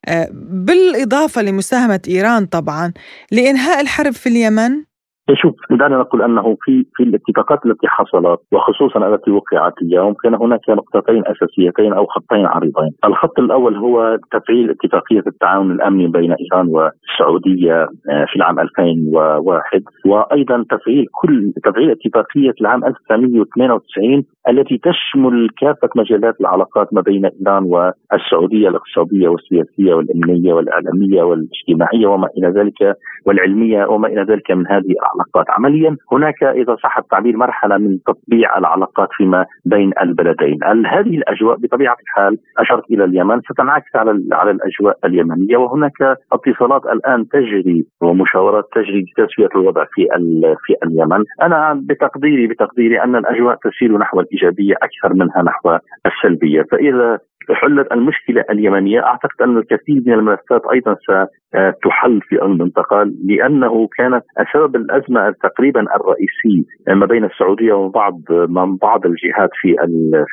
آه، 0.09 0.29
بالإضافة 0.67 1.43
لمساهمة 1.43 2.01
إيران 2.09 2.47
طبعا 2.47 2.93
لإنهاء 3.33 3.81
الحرب 3.81 4.13
في 4.13 4.29
اليمن؟ 4.29 4.85
شوف 5.33 5.55
دعنا 5.71 5.99
نقول 5.99 6.23
أنه 6.23 6.57
في 6.65 6.85
في 6.95 7.03
الاتفاقات 7.03 7.67
التي 7.67 7.89
حصلت 7.89 8.41
وخصوصا 8.53 9.09
التي 9.09 9.31
وقعت 9.31 9.73
اليوم 9.83 10.15
كان 10.23 10.35
هناك 10.35 10.71
نقطتين 10.71 11.23
أساسيتين 11.27 11.93
أو 11.93 12.07
خطين 12.07 12.47
عريضين، 12.47 12.91
الخط 13.05 13.39
الأول 13.39 13.77
هو 13.77 14.19
تفعيل 14.33 14.71
اتفاقية 14.71 15.23
التعاون 15.27 15.73
الأمني 15.73 16.07
بين 16.07 16.33
إيران 16.33 16.69
والسعودية 16.69 17.83
آه، 17.83 18.25
في 18.29 18.37
العام 18.37 18.61
2001 18.61 19.83
وأيضا 20.07 20.65
تفعيل 20.71 21.07
كل 21.13 21.53
تفعيل 21.65 21.91
اتفاقية 21.91 22.55
العام 22.61 22.85
1998 22.85 24.25
التي 24.49 24.79
تشمل 24.79 25.49
كافة 25.61 25.89
مجالات 25.97 26.41
العلاقات 26.41 26.95
ما 26.95 27.01
بين 27.01 27.25
إيران 27.25 27.63
والسعودية 27.65 28.69
الاقتصادية 28.69 29.29
والسياسية 29.29 29.95
والأمنية 29.95 30.53
والإعلامية 30.53 31.23
والاجتماعية 31.23 32.07
وما 32.07 32.29
إلى 32.39 32.49
ذلك 32.49 32.97
والعلمية 33.27 33.87
وما 33.87 34.09
إلى 34.09 34.23
ذلك 34.23 34.51
من 34.51 34.67
هذه 34.67 34.95
العلاقات. 35.15 35.47
عمليا 35.51 35.97
هناك 36.13 36.43
إذا 36.43 36.77
صح 36.83 36.99
التعبير 36.99 37.37
مرحلة 37.37 37.79
من 37.79 37.99
تطبيع 38.07 38.59
العلاقات 38.59 39.09
فيما 39.13 39.47
بين 39.65 39.91
البلدين. 40.03 40.59
هذه 40.87 41.17
الأجواء 41.17 41.57
بطبيعة 41.57 41.97
الحال 42.03 42.39
أشرت 42.59 42.91
إلى 42.91 43.05
اليمن 43.05 43.41
ستنعكس 43.41 43.97
على 43.97 44.25
على 44.33 44.51
الأجواء 44.51 44.99
اليمنية 45.05 45.57
وهناك 45.57 46.17
اتصالات 46.33 46.83
الآن 46.87 47.29
تجري 47.29 47.87
ومشاورات 48.03 48.65
تجري 48.75 49.05
لتسوية 49.19 49.49
الوضع 49.57 49.85
في 49.85 50.09
في 50.67 50.75
اليمن. 50.87 51.25
أنا 51.43 51.83
بتقديري 51.89 52.47
بتقديري 52.47 53.03
أن 53.03 53.17
الأجواء 53.17 53.57
تسير 53.65 53.99
نحو 53.99 54.21
الإيجابية 54.21 54.75
أكثر 54.75 55.15
منها 55.15 55.43
نحو 55.43 55.79
السلبية. 56.07 56.63
فإذا 56.71 57.19
حلت 57.53 57.93
المشكلة 57.93 58.45
اليمنية 58.51 59.01
أعتقد 59.05 59.43
أن 59.43 59.57
الكثير 59.59 60.03
من 60.07 60.13
الملفات 60.13 60.63
أيضا 60.73 60.97
ستحل 61.55 62.21
في 62.21 62.43
المنطقة 62.43 63.11
لأنه 63.25 63.89
كانت 63.99 64.25
سبب 64.53 64.77
الأزمة 64.77 65.35
تقريبا 65.43 65.81
الرئيسي 65.81 66.67
ما 66.89 67.07
بين 67.07 67.25
السعودية 67.25 67.73
وبعض 67.73 68.21
من 68.31 68.77
بعض 68.77 69.07
الجهات 69.07 69.51
في 69.61 69.77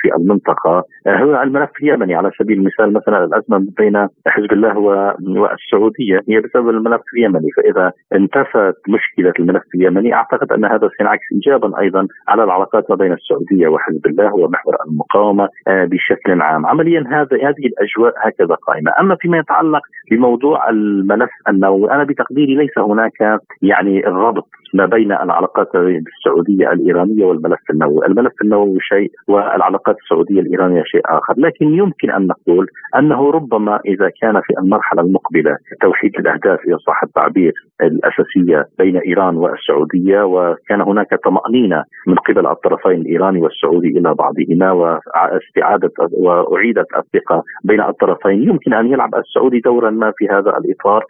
في 0.01 0.15
المنطقة. 0.17 0.83
هو 1.07 1.41
الملف 1.41 1.69
اليمني 1.81 2.15
على 2.15 2.31
سبيل 2.39 2.57
المثال 2.57 2.93
مثلا 2.93 3.23
الأزمة 3.23 3.65
بين 3.77 4.07
حزب 4.27 4.53
الله 4.53 4.77
والسعودية 5.19 6.19
هي 6.29 6.39
بسبب 6.39 6.69
الملف 6.69 7.01
اليمني. 7.17 7.47
فإذا 7.57 7.91
انتفت 8.13 8.75
مشكلة 8.89 9.33
الملف 9.39 9.63
اليمني 9.75 10.13
أعتقد 10.13 10.51
أن 10.51 10.65
هذا 10.65 10.89
سينعكس 10.97 11.23
ايجابا 11.33 11.79
أيضا 11.79 12.07
على 12.27 12.43
العلاقات 12.43 12.89
ما 12.89 12.95
بين 12.95 13.13
السعودية 13.13 13.67
وحزب 13.67 14.05
الله 14.05 14.33
ومحور 14.35 14.75
المقاومة 14.87 15.49
آه، 15.67 15.85
بشكل 15.85 16.41
عام. 16.41 16.65
عمليا 16.65 17.03
هذا 17.07 17.37
هذه 17.37 17.65
الأجواء 17.65 18.13
هكذا 18.17 18.55
قائمة، 18.55 18.91
أما 18.99 19.15
فيما 19.15 19.37
يتعلق 19.37 19.81
بموضوع 20.11 20.69
الملف 21.11 21.29
النووي 21.49 21.91
أنا 21.91 22.03
بتقديري 22.03 22.55
ليس 22.55 22.77
هناك 22.77 23.39
يعني 23.61 24.07
الربط. 24.07 24.47
ما 24.73 24.85
بين 24.85 25.11
العلاقات 25.11 25.75
السعودية 25.75 26.71
الإيرانية 26.71 27.25
والملف 27.25 27.59
النووي، 27.69 28.05
الملف 28.05 28.33
النووي 28.43 28.77
شيء 28.79 29.11
والعلاقات 29.27 29.95
السعودية 30.03 30.39
الإيرانية 30.39 30.83
شيء 30.85 31.01
آخر، 31.05 31.33
لكن 31.37 31.65
يمكن 31.65 32.11
أن 32.11 32.27
نقول 32.27 32.67
أنه 32.95 33.31
ربما 33.31 33.79
إذا 33.85 34.09
كان 34.21 34.41
في 34.41 34.53
المرحلة 34.59 35.01
المقبلة 35.01 35.57
توحيد 35.81 36.15
الأهداف 36.19 36.59
اذا 36.67 36.77
صح 36.77 37.03
التعبير 37.03 37.53
الأساسية 37.81 38.65
بين 38.79 38.97
إيران 38.97 39.37
والسعودية 39.37 40.21
وكان 40.23 40.81
هناك 40.81 41.15
طمأنينة 41.23 41.83
من 42.07 42.15
قبل 42.15 42.47
الطرفين 42.47 43.01
الإيراني 43.01 43.39
والسعودي 43.41 43.87
إلى 43.87 44.13
بعضهما 44.13 44.71
واستعادة 44.71 45.91
وأعيدت 46.11 46.87
الثقة 46.97 47.43
بين 47.63 47.81
الطرفين، 47.81 48.49
يمكن 48.49 48.73
أن 48.73 48.87
يلعب 48.87 49.15
السعودي 49.15 49.59
دورا 49.59 49.89
ما 49.89 50.13
في 50.17 50.27
هذا 50.27 50.57
الإطار 50.57 51.05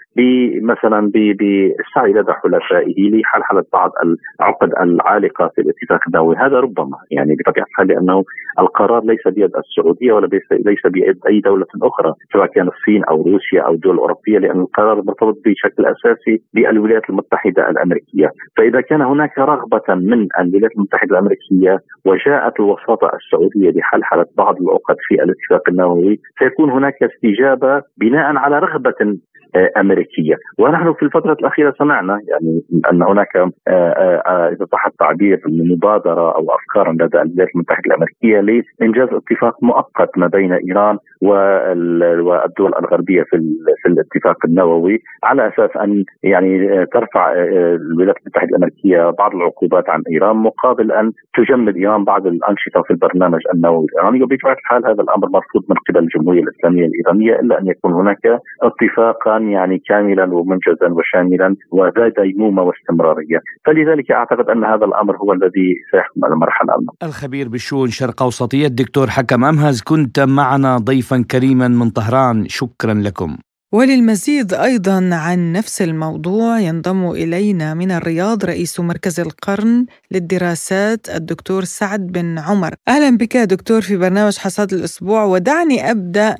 مثلا 0.61 1.11
بالسعي 1.13 2.13
لدى 2.13 2.31
حلفائه 2.31 3.11
لحل 3.11 3.41
حلت 3.51 3.67
بعض 3.73 3.91
العقد 4.39 4.69
العالقة 4.81 5.51
في 5.55 5.61
الاتفاق 5.61 5.99
النووي 6.07 6.35
هذا 6.35 6.59
ربما 6.59 6.97
يعني 7.11 7.35
بطبيعة 7.35 7.65
الحال 7.65 7.87
لأنه 7.87 8.23
القرار 8.59 9.03
ليس 9.03 9.27
بيد 9.27 9.51
السعودية 9.55 10.13
ولا 10.13 10.27
ليس 10.51 10.81
بيد 10.85 11.19
أي 11.27 11.39
دولة 11.39 11.65
أخرى 11.83 12.13
سواء 12.33 12.45
كان 12.45 12.67
الصين 12.67 13.03
أو 13.03 13.21
روسيا 13.21 13.61
أو 13.61 13.73
الدول 13.73 13.93
الأوروبية 13.93 14.39
لأن 14.39 14.59
القرار 14.59 14.95
مرتبط 14.95 15.37
بشكل 15.45 15.85
أساسي 15.85 16.43
بالولايات 16.53 17.09
المتحدة 17.09 17.69
الأمريكية. 17.69 18.29
فإذا 18.57 18.81
كان 18.81 19.01
هناك 19.01 19.37
رغبة 19.39 19.87
من 19.89 20.27
الولايات 20.39 20.71
المتحدة 20.75 21.11
الأمريكية 21.11 21.79
وجاءت 22.05 22.59
الوساطة 22.59 23.11
السعودية 23.15 23.79
لحلحلة 23.79 24.25
بعض 24.37 24.55
العقد 24.61 24.95
في 25.07 25.15
الاتفاق 25.23 25.69
النووي 25.69 26.19
سيكون 26.39 26.69
هناك 26.69 27.03
استجابة 27.03 27.81
بناء 27.97 28.35
على 28.37 28.59
رغبة 28.59 29.17
أمريكية، 29.55 30.35
ونحن 30.57 30.93
في 30.93 31.03
الفترة 31.03 31.33
الأخيرة 31.33 31.73
سمعنا 31.77 32.21
يعني 32.27 32.61
أن 32.91 33.03
هناك 33.03 33.35
آه، 33.37 33.51
آه، 33.67 34.23
آه، 34.25 34.49
إذا 34.49 34.65
صح 34.71 34.85
التعبير 34.85 35.41
مبادرة 35.47 36.35
أو 36.35 36.47
أفكار 36.55 36.91
لدى 36.91 37.21
الولايات 37.21 37.49
المتحدة 37.55 37.83
الأمريكية 37.85 38.39
لإنجاز 38.81 39.07
اتفاق 39.11 39.63
مؤقت 39.63 40.17
ما 40.17 40.27
بين 40.27 40.53
إيران 40.53 40.97
والدول 41.21 42.75
الغربية 42.79 43.23
في 43.23 43.37
في 43.81 43.89
الاتفاق 43.89 44.37
النووي 44.45 45.01
على 45.23 45.47
أساس 45.47 45.69
أن 45.77 46.03
يعني 46.23 46.85
ترفع 46.85 47.33
الولايات 47.33 48.15
المتحدة 48.21 48.49
الأمريكية 48.49 49.09
بعض 49.09 49.35
العقوبات 49.35 49.89
عن 49.89 50.01
إيران 50.11 50.35
مقابل 50.35 50.91
أن 50.91 51.11
تجمد 51.37 51.75
إيران 51.75 52.03
بعض 52.03 52.27
الأنشطة 52.27 52.81
في 52.81 52.91
البرنامج 52.91 53.39
النووي 53.53 53.85
الإيراني. 53.85 54.23
وبطبيعة 54.23 54.53
الحال 54.53 54.85
هذا 54.85 55.03
الأمر 55.03 55.27
مرفوض 55.29 55.63
من 55.69 55.75
قبل 55.89 55.99
الجمهورية 55.99 56.43
الإسلامية 56.43 56.85
الإيرانية 56.85 57.39
إلا 57.39 57.59
أن 57.59 57.67
يكون 57.67 57.93
هناك 57.93 58.39
اتفاقا 58.61 59.40
يعني 59.49 59.81
كاملا 59.87 60.33
ومنجزا 60.33 60.87
وشاملا 60.89 61.55
وذا 61.71 62.23
ديمومه 62.23 62.61
واستمرارية، 62.63 63.39
فلذلك 63.65 64.11
أعتقد 64.11 64.49
أن 64.49 64.63
هذا 64.63 64.85
الأمر 64.85 65.17
هو 65.17 65.33
الذي 65.33 65.75
سيحكم 65.91 66.25
المرحلة 66.25 66.75
المقبلة. 66.75 67.09
الخبير 67.09 67.49
بالشؤون 67.49 67.89
شرق 67.89 68.23
أوسطية 68.23 68.67
الدكتور 68.67 69.07
حكم 69.07 69.43
امهز 69.45 69.81
كنت 69.81 70.19
معنا 70.19 70.77
ضيفا 70.77 71.25
كريما 71.31 71.67
من 71.67 71.89
طهران، 71.89 72.45
شكرا 72.47 72.93
لكم. 72.93 73.37
وللمزيد 73.73 74.53
أيضا 74.53 75.09
عن 75.13 75.51
نفس 75.51 75.81
الموضوع 75.81 76.59
ينضم 76.59 77.11
إلينا 77.11 77.73
من 77.73 77.91
الرياض 77.91 78.45
رئيس 78.45 78.79
مركز 78.79 79.19
القرن 79.19 79.85
للدراسات 80.11 81.09
الدكتور 81.09 81.63
سعد 81.63 82.07
بن 82.07 82.39
عمر. 82.39 82.73
أهلا 82.87 83.17
بك 83.17 83.37
دكتور 83.37 83.81
في 83.81 83.97
برنامج 83.97 84.37
حصاد 84.37 84.73
الأسبوع 84.73 85.23
ودعني 85.23 85.91
أبدأ 85.91 86.35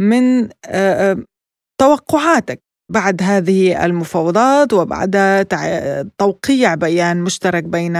من 0.00 0.48
توقعاتك 1.84 2.60
بعد 2.96 3.18
هذه 3.22 3.84
المفاوضات 3.86 4.72
وبعد 4.72 5.12
توقيع 6.18 6.74
بيان 6.74 7.16
مشترك 7.24 7.64
بين 7.64 7.96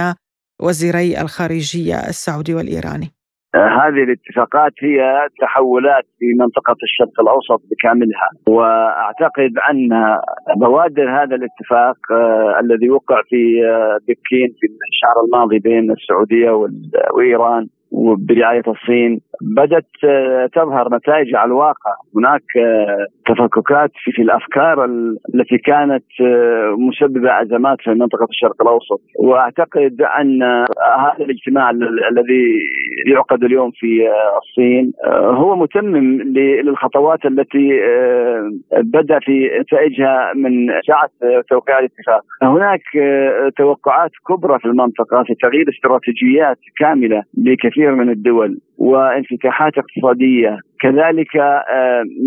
وزيري 0.63 1.21
الخارجية 1.21 1.95
السعودي 1.95 2.53
والإيراني. 2.53 3.09
هذه 3.55 4.03
الاتفاقات 4.07 4.73
هي 4.81 4.97
تحولات 5.41 6.05
في 6.19 6.25
منطقة 6.39 6.75
الشرق 6.83 7.15
الأوسط 7.21 7.61
بكاملها 7.71 8.29
وأعتقد 8.47 9.51
أن 9.69 9.89
بوادر 10.57 11.07
هذا 11.19 11.35
الاتفاق 11.35 11.97
آه 12.11 12.59
الذي 12.59 12.89
وقع 12.89 13.21
في 13.29 13.41
آه 13.65 13.97
بكين 14.07 14.49
في 14.59 14.67
الشهر 14.91 15.25
الماضي 15.25 15.59
بين 15.59 15.91
السعودية 15.91 16.51
وإيران 17.15 17.67
وبرعاية 17.91 18.63
الصين 18.67 19.19
بدأت 19.41 19.85
تظهر 20.53 20.95
نتائج 20.95 21.35
على 21.35 21.47
الواقع. 21.47 21.93
هناك 22.15 22.41
تفككات 23.25 23.91
في, 24.03 24.21
الأفكار 24.21 24.85
التي 25.35 25.57
كانت 25.57 26.03
مسببة 26.77 27.41
أزمات 27.41 27.77
في 27.81 27.89
منطقة 27.89 28.27
الشرق 28.29 28.61
الأوسط. 28.61 29.01
وأعتقد 29.19 30.01
أن 30.01 30.43
هذا 30.99 31.25
الاجتماع 31.25 31.69
الذي 32.11 32.59
يعقد 33.07 33.43
اليوم 33.43 33.71
في 33.71 34.09
الصين 34.37 34.91
هو 35.41 35.55
متمم 35.55 36.21
للخطوات 36.21 37.25
التي 37.25 37.81
بدأ 38.71 39.19
في 39.19 39.49
نتائجها 39.61 40.31
من 40.35 40.67
ساعة 40.87 41.09
توقيع 41.49 41.79
الاتفاق. 41.79 42.21
هناك 42.43 42.81
توقعات 43.57 44.11
كبرى 44.27 44.59
في 44.59 44.65
المنطقة 44.65 45.23
في 45.23 45.35
تغيير 45.41 45.65
استراتيجيات 45.69 46.57
كاملة 46.79 47.23
لكثير 47.37 47.80
كثير 47.81 47.95
من 47.95 48.09
الدول 48.09 48.59
وانفتاحات 48.77 49.73
اقتصادية 49.77 50.57
كذلك 50.79 51.35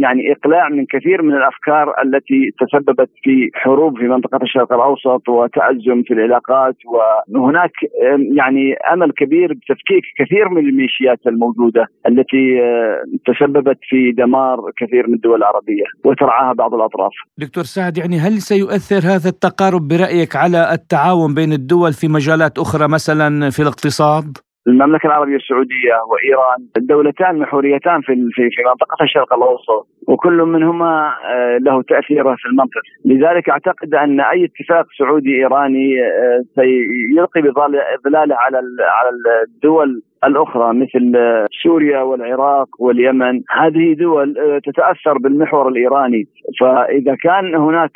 يعني 0.03 0.33
إقلاع 0.33 0.69
من 0.69 0.85
كثير 0.87 1.23
من 1.23 1.35
الأفكار 1.35 1.95
التي 2.05 2.41
تسببت 2.61 3.11
في 3.23 3.51
حروب 3.55 3.99
في 3.99 4.05
منطقة 4.05 4.39
الشرق 4.43 4.73
الأوسط 4.73 5.29
وتأزم 5.29 6.03
في 6.03 6.15
العلاقات 6.15 6.77
وهناك 7.35 7.71
يعني 8.37 8.75
أمل 8.93 9.13
كبير 9.13 9.53
بتفكيك 9.53 10.05
كثير 10.19 10.49
من 10.49 10.59
الميليشيات 10.59 11.19
الموجودة 11.27 11.87
التي 12.09 12.45
تسببت 13.27 13.79
في 13.89 14.13
دمار 14.13 14.59
كثير 14.77 15.09
من 15.09 15.15
الدول 15.15 15.39
العربية 15.39 15.85
وترعاها 16.05 16.53
بعض 16.53 16.75
الأطراف. 16.75 17.13
دكتور 17.39 17.65
سعد 17.65 17.99
يعني 17.99 18.17
هل 18.17 18.33
سيؤثر 18.33 19.03
هذا 19.15 19.29
التقارب 19.29 19.89
برأيك 19.89 20.37
على 20.37 20.73
التعاون 20.73 21.35
بين 21.35 21.53
الدول 21.53 21.93
في 21.93 22.09
مجالات 22.09 22.59
أخرى 22.59 22.89
مثلا 22.89 23.51
في 23.51 23.63
الاقتصاد؟ 23.63 24.39
المملكة 24.69 25.07
العربية 25.07 25.37
السعودية 25.37 25.95
وإيران 26.11 26.59
دولتان 26.77 27.39
محوريتان 27.39 28.01
في 28.01 28.15
في 28.33 28.49
في 28.51 28.63
منطقة 28.67 29.05
الشرق 29.05 29.35
الأوسط 29.35 29.87
وكل 30.09 30.33
منهما 30.43 31.15
له 31.61 31.83
تأثيره 31.83 32.35
في 32.39 32.49
المنطقة، 32.49 32.83
لذلك 33.05 33.49
أعتقد 33.49 33.95
أن 33.95 34.21
أي 34.21 34.45
اتفاق 34.45 34.87
سعودي 34.99 35.35
إيراني 35.37 35.89
سيلقي 36.55 37.43
بظلاله 37.43 38.37
على 38.37 38.59
على 38.81 39.11
الدول 39.49 40.03
الأخرى 40.27 40.75
مثل 40.75 41.13
سوريا 41.63 42.03
والعراق 42.03 42.69
واليمن. 42.79 43.41
هذه 43.51 43.95
دول 43.95 44.35
تتأثر 44.65 45.19
بالمحور 45.19 45.69
الإيراني. 45.69 46.25
فإذا 46.61 47.15
كان 47.23 47.55
هناك 47.55 47.91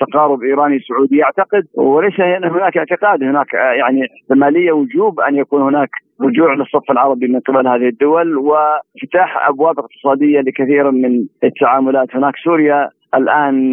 تقارب 0.00 0.42
إيراني 0.42 0.78
سعودي 0.78 1.24
أعتقد 1.24 1.64
وليس 1.74 2.20
هناك 2.20 2.76
اعتقاد 2.76 3.22
هناك 3.22 3.54
يعني 3.54 4.00
احتمالية 4.20 4.72
وجوب 4.72 5.20
أن 5.20 5.36
يكون 5.36 5.62
هناك 5.62 5.90
رجوع 6.20 6.54
للصف 6.54 6.90
العربي 6.90 7.28
من 7.28 7.40
قبل 7.40 7.66
هذه 7.68 7.88
الدول 7.88 8.36
وافتتاح 8.36 9.48
أبواب 9.48 9.78
اقتصادية 9.78 10.40
لكثير 10.40 10.90
من 10.90 11.26
التعاملات. 11.44 12.16
هناك 12.16 12.34
سوريا 12.44 12.88
الآن 13.16 13.72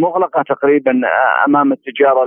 مغلقة 0.00 0.42
تقريبا 0.48 1.00
أمام 1.46 1.72
التجارة 1.72 2.22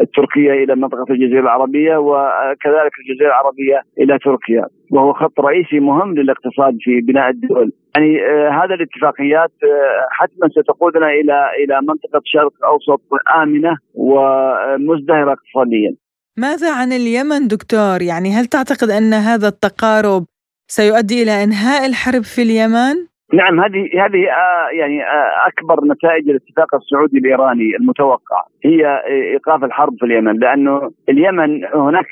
التركية 0.00 0.52
إلى 0.52 0.74
منطقة 0.74 1.06
الجزيرة 1.10 1.40
العربية 1.40 1.96
وكذلك 1.96 2.92
الجزيرة 3.00 3.28
العربية 3.28 3.82
إلى 3.98 4.18
تركيا. 4.18 4.66
وهو 4.90 5.12
خط 5.12 5.40
رئيسي 5.40 5.80
مهم 5.80 6.14
للاقتصاد 6.14 6.76
في 6.80 7.00
بناء 7.00 7.30
الدول. 7.30 7.72
يعني 7.96 8.20
آه 8.22 8.50
هذا 8.50 8.74
الاتفاقيات 8.74 9.52
آه 9.64 10.06
حتما 10.10 10.48
ستقودنا 10.48 11.06
إلى 11.06 11.46
إلى 11.64 11.80
منطقة 11.82 12.20
شرق 12.24 12.52
أوسط 12.64 13.02
آمنة 13.42 13.76
ومزدهرة 13.94 15.32
اقتصاديا. 15.32 15.94
ماذا 16.38 16.74
عن 16.74 16.92
اليمن 16.92 17.48
دكتور؟ 17.48 18.02
يعني 18.02 18.30
هل 18.32 18.46
تعتقد 18.46 18.90
أن 18.90 19.12
هذا 19.12 19.48
التقارب 19.48 20.24
سيؤدي 20.68 21.22
إلى 21.22 21.44
إنهاء 21.44 21.86
الحرب 21.86 22.22
في 22.22 22.42
اليمن؟ 22.42 22.96
نعم 23.34 23.60
هذه 23.60 24.04
هذه 24.04 24.22
آه 24.30 24.68
يعني 24.72 25.02
آه 25.02 25.48
أكبر 25.48 25.84
نتائج 25.84 26.28
الاتفاق 26.28 26.74
السعودي 26.74 27.18
الإيراني 27.18 27.76
المتوقع. 27.80 28.42
هي 28.64 29.00
إيقاف 29.32 29.64
الحرب 29.64 29.92
في 29.98 30.06
اليمن 30.06 30.38
لأنه 30.38 30.90
اليمن 31.08 31.64
هناك 31.64 32.06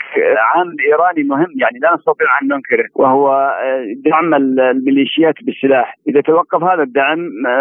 عامل 0.54 0.76
إيراني 0.90 1.22
مهم 1.28 1.52
يعني 1.60 1.78
لا 1.82 1.94
نستطيع 1.94 2.26
أن 2.42 2.48
ننكره 2.48 2.88
وهو 2.94 3.52
دعم 4.04 4.34
الميليشيات 4.34 5.34
بالسلاح، 5.42 5.98
إذا 6.08 6.20
توقف 6.20 6.62
هذا 6.62 6.82
الدعم 6.82 7.18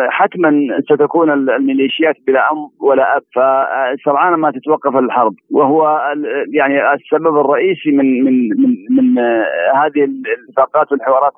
حتما 0.09 0.51
ستكون 0.89 1.31
الميليشيات 1.31 2.15
بلا 2.27 2.51
أم 2.51 2.57
ولا 2.79 3.17
أب 3.17 3.23
فسرعان 3.35 4.33
ما 4.33 4.51
تتوقف 4.51 4.95
الحرب 4.95 5.33
وهو 5.51 5.99
يعني 6.53 6.93
السبب 6.93 7.39
الرئيسي 7.39 7.91
من 7.91 8.23
من 8.23 8.33
من, 8.61 8.71
من 8.95 9.17
هذه 9.81 10.03
الاتفاقات 10.03 10.91
والحوارات 10.91 11.33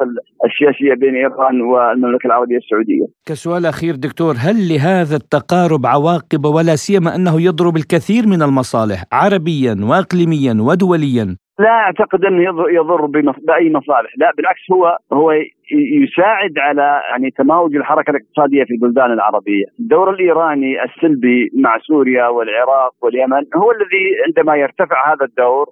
السياسية 0.45 0.93
بين 0.93 1.15
إيران 1.15 1.61
والمملكة 1.61 2.27
العربية 2.27 2.57
السعودية. 2.57 3.05
كسؤال 3.25 3.65
أخير 3.65 3.95
دكتور 3.95 4.33
هل 4.45 4.55
لهذا 4.69 5.15
التقارب 5.15 5.85
عواقب 5.85 6.45
ولا 6.45 6.75
سيما 6.75 7.15
أنه 7.15 7.42
يضرب 7.43 7.75
الكثير 7.77 8.27
من 8.27 8.41
المصالح 8.41 9.03
عربيا 9.11 9.77
واقليميا 9.89 10.53
ودوليا. 10.67 11.37
لا 11.59 11.69
أعتقد 11.69 12.25
أنه 12.25 12.41
يضر 12.79 13.05
بأي 13.05 13.69
مصالح، 13.77 14.11
لا 14.17 14.31
بالعكس 14.37 14.61
هو 14.71 14.97
هو 15.13 15.31
يساعد 15.71 16.53
على 16.57 17.01
يعني 17.11 17.29
تماوج 17.31 17.75
الحركة 17.75 18.11
الاقتصادية 18.11 18.63
في 18.63 18.73
البلدان 18.73 19.11
العربية، 19.11 19.65
الدور 19.79 20.09
الإيراني 20.09 20.83
السلبي 20.83 21.49
مع 21.63 21.77
سوريا 21.77 22.27
والعراق 22.27 22.93
واليمن 23.01 23.43
هو 23.55 23.71
الذي 23.71 24.05
عندما 24.27 24.55
يرتفع 24.55 25.13
هذا 25.13 25.25
الدور 25.25 25.65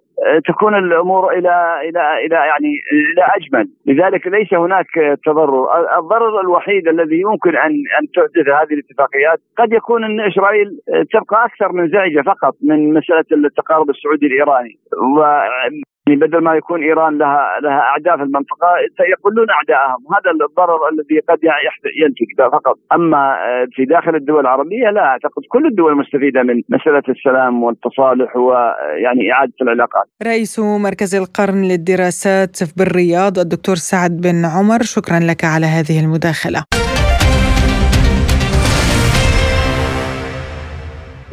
تكون 0.47 0.75
الأمور 0.75 1.33
إلى 1.33 1.79
إلى 1.89 2.25
إلى 2.25 2.35
يعني 2.35 2.71
إلى 3.13 3.23
أجمل، 3.37 3.67
لذلك 3.87 4.27
ليس 4.27 4.53
هناك 4.53 4.87
تضرر، 5.25 5.67
الضرر 5.99 6.41
الوحيد 6.41 6.87
الذي 6.87 7.21
يمكن 7.21 7.57
ان 7.57 7.71
أن 7.71 8.07
تحدث 8.15 8.47
هذه 8.47 8.73
الاتفاقيات 8.73 9.39
قد 9.57 9.73
يكون 9.73 10.03
أن 10.03 10.19
إسرائيل 10.19 10.67
تبقى 11.13 11.45
أكثر 11.45 11.71
منزعجه 11.71 12.21
فقط 12.21 12.53
من 12.63 12.93
مسألة 12.93 13.25
التقارب 13.31 13.89
السعودي 13.89 14.25
الإيراني. 14.25 14.75
يعني 16.07 16.19
بدل 16.19 16.43
ما 16.43 16.55
يكون 16.55 16.83
إيران 16.83 17.17
لها 17.17 17.59
لها 17.63 17.79
أعداء 17.79 18.17
في 18.17 18.23
المنطقة 18.23 18.67
سيقلون 18.97 19.47
اعدائهم، 19.49 20.01
هذا 20.15 20.31
الضرر 20.31 20.89
الذي 20.93 21.19
قد 21.29 21.39
ينتج 22.01 22.51
فقط، 22.51 22.77
أما 22.93 23.35
في 23.71 23.85
داخل 23.85 24.15
الدول 24.15 24.39
العربية 24.39 24.89
لا 24.89 25.01
أعتقد 25.01 25.43
كل 25.49 25.65
الدول 25.65 25.97
مستفيدة 25.97 26.43
من 26.43 26.61
مسألة 26.69 27.03
السلام 27.09 27.63
والتصالح 27.63 28.35
ويعني 28.35 29.31
إعادة 29.31 29.53
العلاقات. 29.61 30.05
رئيس 30.23 30.59
مركز 30.59 31.15
القرن 31.15 31.61
للدراسات 31.61 32.57
بالرياض 32.77 33.39
الدكتور 33.39 33.75
سعد 33.75 34.11
بن 34.11 34.45
عمر، 34.45 34.81
شكرا 34.81 35.19
لك 35.19 35.45
على 35.45 35.65
هذه 35.65 36.05
المداخلة. 36.05 36.80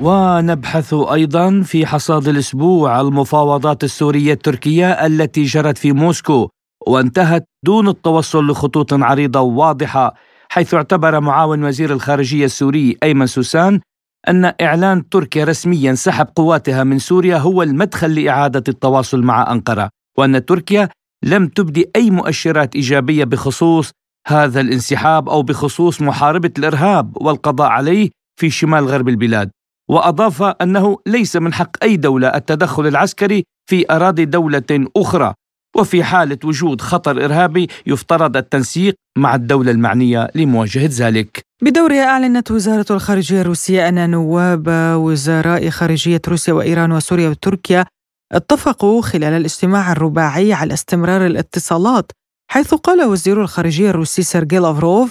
ونبحث 0.00 0.94
أيضا 0.94 1.62
في 1.62 1.86
حصاد 1.86 2.28
الأسبوع 2.28 3.00
المفاوضات 3.00 3.84
السورية 3.84 4.32
التركية 4.32 5.06
التي 5.06 5.42
جرت 5.42 5.78
في 5.78 5.92
موسكو 5.92 6.48
وانتهت 6.86 7.44
دون 7.64 7.88
التوصل 7.88 8.46
لخطوط 8.46 8.92
عريضة 8.92 9.40
واضحة 9.40 10.14
حيث 10.48 10.74
اعتبر 10.74 11.20
معاون 11.20 11.64
وزير 11.64 11.92
الخارجية 11.92 12.44
السوري 12.44 12.96
أيمن 13.02 13.26
سوسان 13.26 13.80
أن 14.28 14.52
إعلان 14.60 15.08
تركيا 15.08 15.44
رسميا 15.44 15.94
سحب 15.94 16.26
قواتها 16.36 16.84
من 16.84 16.98
سوريا 16.98 17.36
هو 17.36 17.62
المدخل 17.62 18.14
لإعادة 18.14 18.64
التواصل 18.68 19.22
مع 19.22 19.52
أنقرة 19.52 19.88
وأن 20.18 20.44
تركيا 20.44 20.88
لم 21.24 21.48
تبدي 21.48 21.90
أي 21.96 22.10
مؤشرات 22.10 22.74
إيجابية 22.74 23.24
بخصوص 23.24 23.90
هذا 24.26 24.60
الانسحاب 24.60 25.28
أو 25.28 25.42
بخصوص 25.42 26.02
محاربة 26.02 26.50
الإرهاب 26.58 27.16
والقضاء 27.22 27.68
عليه 27.68 28.10
في 28.40 28.50
شمال 28.50 28.84
غرب 28.86 29.08
البلاد. 29.08 29.50
وأضاف 29.88 30.42
أنه 30.42 30.98
ليس 31.06 31.36
من 31.36 31.52
حق 31.54 31.70
أي 31.82 31.96
دولة 31.96 32.28
التدخل 32.28 32.86
العسكري 32.86 33.44
في 33.70 33.90
أراضي 33.90 34.24
دولة 34.24 34.86
أخرى 34.96 35.34
وفي 35.76 36.04
حالة 36.04 36.38
وجود 36.44 36.80
خطر 36.80 37.24
إرهابي 37.24 37.68
يفترض 37.86 38.36
التنسيق 38.36 38.94
مع 39.18 39.34
الدولة 39.34 39.70
المعنية 39.70 40.30
لمواجهة 40.34 40.90
ذلك. 40.92 41.40
بدورها 41.62 42.04
أعلنت 42.04 42.50
وزارة 42.50 42.86
الخارجية 42.90 43.40
الروسية 43.40 43.88
أن 43.88 44.10
نواب 44.10 44.68
وزراء 44.96 45.68
خارجية 45.70 46.20
روسيا 46.28 46.52
وإيران 46.52 46.92
وسوريا 46.92 47.28
وتركيا 47.28 47.84
اتفقوا 48.32 49.02
خلال 49.02 49.32
الاجتماع 49.32 49.92
الرباعي 49.92 50.52
على 50.52 50.74
استمرار 50.74 51.26
الاتصالات 51.26 52.12
حيث 52.50 52.74
قال 52.74 53.04
وزير 53.04 53.42
الخارجية 53.42 53.90
الروسي 53.90 54.22
سيرجي 54.22 54.58
لافروف 54.58 55.10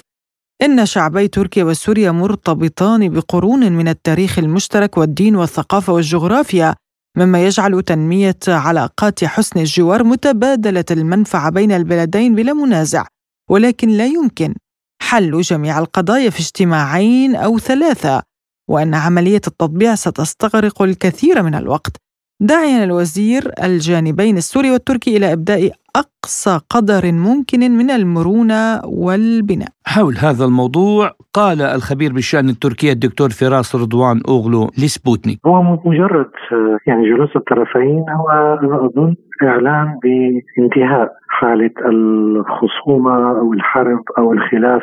إن 0.62 0.86
شعبي 0.86 1.28
تركيا 1.28 1.64
وسوريا 1.64 2.12
مرتبطان 2.12 3.10
بقرون 3.10 3.72
من 3.72 3.88
التاريخ 3.88 4.40
المشترك 4.40 4.98
والدين 4.98 5.36
والثقافة 5.36 5.94
والجغرافيا 5.94 6.76
مما 7.18 7.46
يجعل 7.46 7.84
تنمية 7.84 8.38
علاقات 8.48 9.24
حسن 9.24 9.60
الجوار 9.60 10.04
متبادلة 10.04 10.86
المنفعة 10.92 11.50
بين 11.50 11.72
البلدين 11.72 12.36
بلا 12.36 12.54
منازع. 12.54 13.06
ولكن 13.50 13.90
لا 13.90 14.06
يمكن 14.06 14.56
حل 15.02 15.42
جميع 15.42 15.80
القضايا 15.80 16.30
في 16.30 16.40
اجتماعين 16.40 17.36
أو 17.36 17.60
ثلاثة 17.60 18.24
وأن 18.70 18.94
عملية 18.94 19.42
التطبيع 19.48 19.96
ستستغرق 19.96 20.82
الكثير 20.82 21.44
من 21.44 21.56
الوقت. 21.56 21.98
داعيا 22.42 22.84
الوزير 22.84 23.52
الجانبين 23.64 24.38
السوري 24.38 24.72
والتركي 24.72 25.18
إلى 25.18 25.34
إبداء 25.34 25.72
أقصى 26.02 26.60
قدر 26.70 27.04
ممكن 27.28 27.60
من 27.80 27.90
المرونة 27.90 28.62
والبناء. 28.86 29.72
حول 29.86 30.14
هذا 30.28 30.46
الموضوع 30.46 31.12
قال 31.34 31.62
الخبير 31.62 32.14
بالشأن 32.14 32.50
التركي 32.50 32.92
الدكتور 32.92 33.30
فراس 33.30 33.76
رضوان 33.76 34.22
أوغلو 34.28 34.64
لسبوتنيك. 34.82 35.40
هو 35.46 35.62
مجرد 35.86 36.32
يعني 36.88 37.10
جلوس 37.10 37.36
الطرفين 37.36 38.06
هو 38.10 38.30
أنا 38.64 38.86
أظن 38.86 39.16
إعلان 39.44 40.00
بانتهاء 40.04 41.12
حالة 41.30 41.72
الخصومة 41.86 43.40
أو 43.40 43.54
الحرب 43.54 44.04
أو 44.18 44.34
الخلاف 44.34 44.82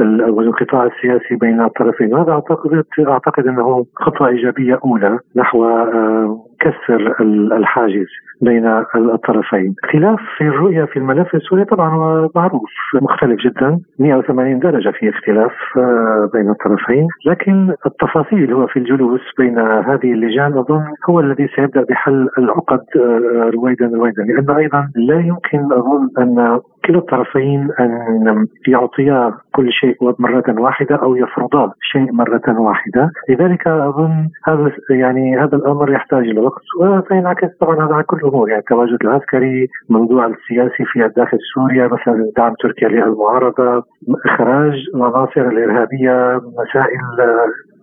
أو 0.00 0.40
الانقطاع 0.40 0.84
السياسي 0.86 1.36
بين 1.40 1.60
الطرفين. 1.60 2.14
هذا 2.14 2.32
أعتقد 2.32 2.84
أعتقد 3.08 3.46
أنه 3.46 3.86
خطوة 3.96 4.28
إيجابية 4.28 4.78
أولى 4.84 5.18
نحو 5.36 5.64
آه، 5.64 6.44
كسر 6.60 7.14
الحاجز 7.56 8.06
بين 8.40 8.66
الطرفين. 8.94 9.74
خلاف 9.92 10.18
في 10.38 10.48
الرؤية 10.54 10.84
في 10.84 10.96
الملف 10.96 11.34
السوري 11.34 11.64
طبعا 11.64 11.90
هو 11.90 12.30
معروف 12.34 12.70
مختلف 13.02 13.40
جدا. 13.40 13.80
180 13.98 14.58
درجة 14.58 14.90
في 14.90 15.08
اختلاف 15.08 15.52
آه، 15.76 16.30
بين 16.32 16.50
الطرفين. 16.50 17.06
لكن 17.26 17.74
التفاصيل 17.86 18.52
هو 18.52 18.66
في 18.66 18.78
الجلوس 18.78 19.20
بين 19.38 19.58
هذه 19.58 20.12
اللجان 20.12 20.58
أظن 20.58 20.84
هو 21.10 21.20
الذي 21.20 21.48
سيبدأ 21.56 21.82
بحل 21.82 22.28
العقد 22.38 22.84
آه، 22.96 23.50
رويدا 23.54 23.86
رويدا 23.86 24.22
لأن 24.22 24.56
أيضا 24.56 24.88
لا 24.96 25.20
يمكن 25.20 25.72
أظن 25.72 26.08
أن 26.18 26.60
كلا 26.84 26.98
الطرفين 26.98 27.68
أن 27.80 28.46
يعطيا 28.68 29.32
كل 29.56 29.72
شيء 29.72 29.96
مرة 30.18 30.44
واحدة 30.48 30.96
أو 30.96 31.16
يفرضا 31.16 31.72
شيء 31.92 32.12
مرة 32.12 32.60
واحدة. 32.60 33.10
لذلك 33.28 33.66
أظن 33.66 34.28
هذا 34.44 34.72
يعني 34.90 35.38
هذا 35.38 35.56
الأمر 35.56 35.92
يحتاج 35.92 36.24
إلى 36.24 36.40
وقت. 36.40 36.62
وسينعكس 36.80 37.48
طبعا 37.60 37.86
هذا 37.86 37.94
على 37.94 38.04
كل 38.04 38.16
الأمور. 38.16 38.48
يعني 38.48 38.60
التواجد 38.60 38.98
العسكري 39.04 39.68
موضوع 39.90 40.26
السياسي 40.26 40.84
في 40.84 41.04
الداخل 41.06 41.38
سوريا 41.54 41.86
مثلا 41.86 42.32
دعم 42.36 42.54
تركيا 42.54 42.88
للمعارضة 42.88 43.84
إخراج 44.26 44.74
العناصر 44.94 45.40
الإرهابية 45.40 46.40
مسائل 46.58 47.00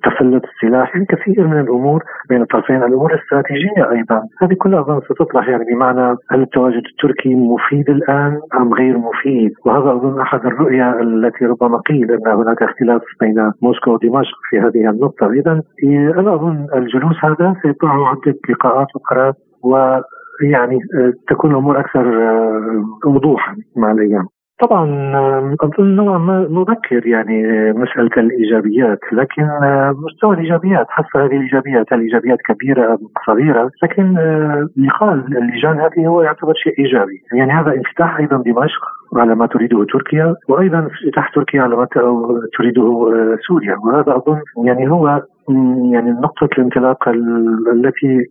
تفلت 0.04 0.44
السلاح 0.44 0.96
يعني 0.96 1.06
كثير 1.06 1.48
من 1.48 1.60
الأمور 1.60 2.04
بين 2.30 2.42
الطرفين 2.42 2.84
الأمور 2.84 3.14
الاستراتيجية 3.14 3.92
أيضا. 3.92 4.22
هذه 4.42 4.54
كلها 4.54 4.80
أظن 4.80 5.02
ستطرح 5.02 5.50
يعني 5.50 5.66
بمعنى 5.66 6.18
هل 6.32 6.42
التواجد 6.42 6.82
التركي 6.92 7.36
مفيد 7.36 7.90
الآن 7.90 8.40
أم 8.60 8.74
غير 8.74 8.98
مفيد؟ 8.98 9.52
وهذا 9.66 9.92
أظن 9.92 10.20
أحد 10.22 10.46
الرؤيا 10.46 11.02
التي 11.02 11.46
ربما 11.46 11.78
قيل 11.78 12.12
أن 12.12 12.28
هناك 12.28 12.64
اختلاف 12.64 13.02
بين 13.22 13.52
موسكو 13.62 13.92
ودمشق 13.92 14.38
في 14.50 14.60
هذه 14.60 14.90
النقطة. 14.90 15.32
اذا 15.32 15.62
أنا 16.20 16.36
أظن 16.36 16.68
الجلوس 16.76 17.16
هذا 17.26 17.56
سيطرح 17.62 17.92
عدة 17.92 18.40
لقاءات 18.50 18.88
وقرارات 18.96 19.36
ويعني 19.64 20.80
آه، 20.96 21.14
تكون 21.30 21.52
الأمور 21.52 21.80
أكثر 21.80 22.30
آه، 22.30 22.84
وضوحا 23.06 23.56
مع 23.76 23.92
الأيام 23.92 24.28
طبعا 24.62 24.86
اظن 25.64 25.96
نوعا 25.96 26.18
ما 26.18 26.48
مبكر 26.50 27.08
يعني 27.08 27.44
مسألة 27.74 28.10
الإيجابيات 28.18 29.00
لكن 29.12 29.48
مستوى 30.06 30.36
الإيجابيات 30.36 30.86
حتى 30.90 31.18
هذه 31.18 31.36
الإيجابيات 31.36 31.94
الإيجابيات 31.94 32.38
كبيرة 32.48 33.00
صغيرة 33.28 33.72
لكن 33.84 34.18
يقال 34.78 35.38
اللجان 35.38 35.80
هذه 35.80 36.08
هو 36.08 36.22
يعتبر 36.22 36.54
شيء 36.56 36.74
إيجابي. 36.80 37.22
يعني 37.34 37.52
هذا 37.52 37.74
انفتاح 37.76 38.18
أيضا 38.18 38.38
دمشق 38.38 38.82
على 39.16 39.36
ما 39.36 39.46
تريده 39.46 39.86
تركيا 39.94 40.36
وأيضا 40.50 40.80
انفتاح 40.80 41.30
تركيا 41.34 41.62
على 41.62 41.76
ما 41.76 41.88
تريده 42.58 43.10
سوريا. 43.48 43.78
وهذا 43.84 44.16
أظن 44.16 44.42
يعني 44.66 44.92
هو 44.92 45.22
يعني 45.92 46.12
نقطة 46.12 46.50
الانطلاق 46.58 47.10
التي 47.74 48.26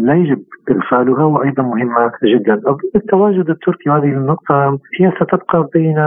لا 0.00 0.14
يجب 0.14 0.42
إغفالها 0.70 1.24
وأيضا 1.24 1.62
مهمة 1.62 2.12
جدا. 2.24 2.60
التواجد 2.96 3.50
التركي 3.50 3.90
هذه 3.90 4.04
النقطة 4.04 4.78
هي 5.00 5.12
ستبقى 5.20 5.68
بين 5.74 5.98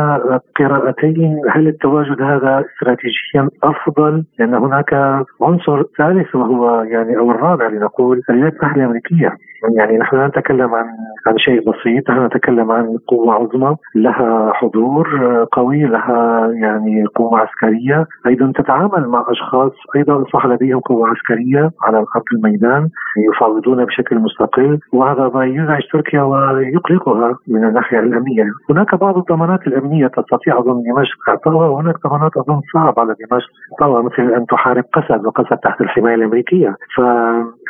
قراءتين. 0.59 1.41
هل 1.49 1.67
التواجد 1.67 2.21
هذا 2.21 2.65
استراتيجيا 2.65 3.49
أفضل؟ 3.63 4.23
لأن 4.39 4.53
هناك 4.53 4.93
عنصر 5.41 5.83
ثالث 5.97 6.35
وهو 6.35 6.81
يعني 6.81 7.17
أو 7.17 7.31
الرابع 7.31 7.67
لنقول 7.67 8.21
الولايات 8.29 8.53
المتحدة 8.53 8.81
الأمريكية. 8.81 9.37
يعني 9.77 9.97
نحن 9.97 10.15
لا 10.15 10.27
نتكلم 10.27 10.75
عن 10.75 10.85
عن 11.27 11.37
شيء 11.37 11.59
بسيط 11.59 12.09
نحن 12.09 12.25
نتكلم 12.25 12.71
عن 12.71 12.97
قوة 13.07 13.33
عظمى 13.33 13.75
لها 13.95 14.51
حضور 14.53 15.07
قوي 15.51 15.83
لها 15.83 16.51
يعني 16.53 17.05
قوة 17.15 17.39
عسكرية. 17.39 18.05
أيضا 18.27 18.51
تتعامل 18.55 19.07
مع 19.07 19.25
أشخاص 19.29 19.71
أيضا 19.95 20.21
أصبح 20.21 20.45
لديهم 20.45 20.79
قوة 20.79 21.09
عسكرية 21.09 21.71
على 21.83 21.97
أرض 21.97 22.23
الميدان 22.33 22.89
يفاوضون 23.29 23.85
بشكل 23.85 24.19
مستقل 24.19 24.52
وهذا 24.93 25.31
ما 25.33 25.45
يزعج 25.45 25.81
تركيا 25.93 26.21
ويقلقها 26.21 27.37
من 27.47 27.63
الناحية 27.63 27.99
الأمنية. 27.99 28.43
هناك 28.69 28.95
بعض 28.95 29.17
الضمانات 29.17 29.67
الأمنية 29.67 30.07
تستطيع 30.07 30.59
أظن 30.59 30.83
دمشق 30.83 31.29
إعطائها 31.29 31.67
وهناك 31.67 31.95
ضمانات 32.07 32.37
أظن 32.37 32.61
صعب 32.73 32.99
على 32.99 33.15
دمشق 33.29 33.49
طبعا 33.79 34.01
مثل 34.01 34.33
أن 34.33 34.45
تحارب 34.45 34.83
قسد 34.93 35.25
وقسد 35.25 35.57
تحت 35.57 35.81
الحماية 35.81 36.15
الأمريكية. 36.15 36.75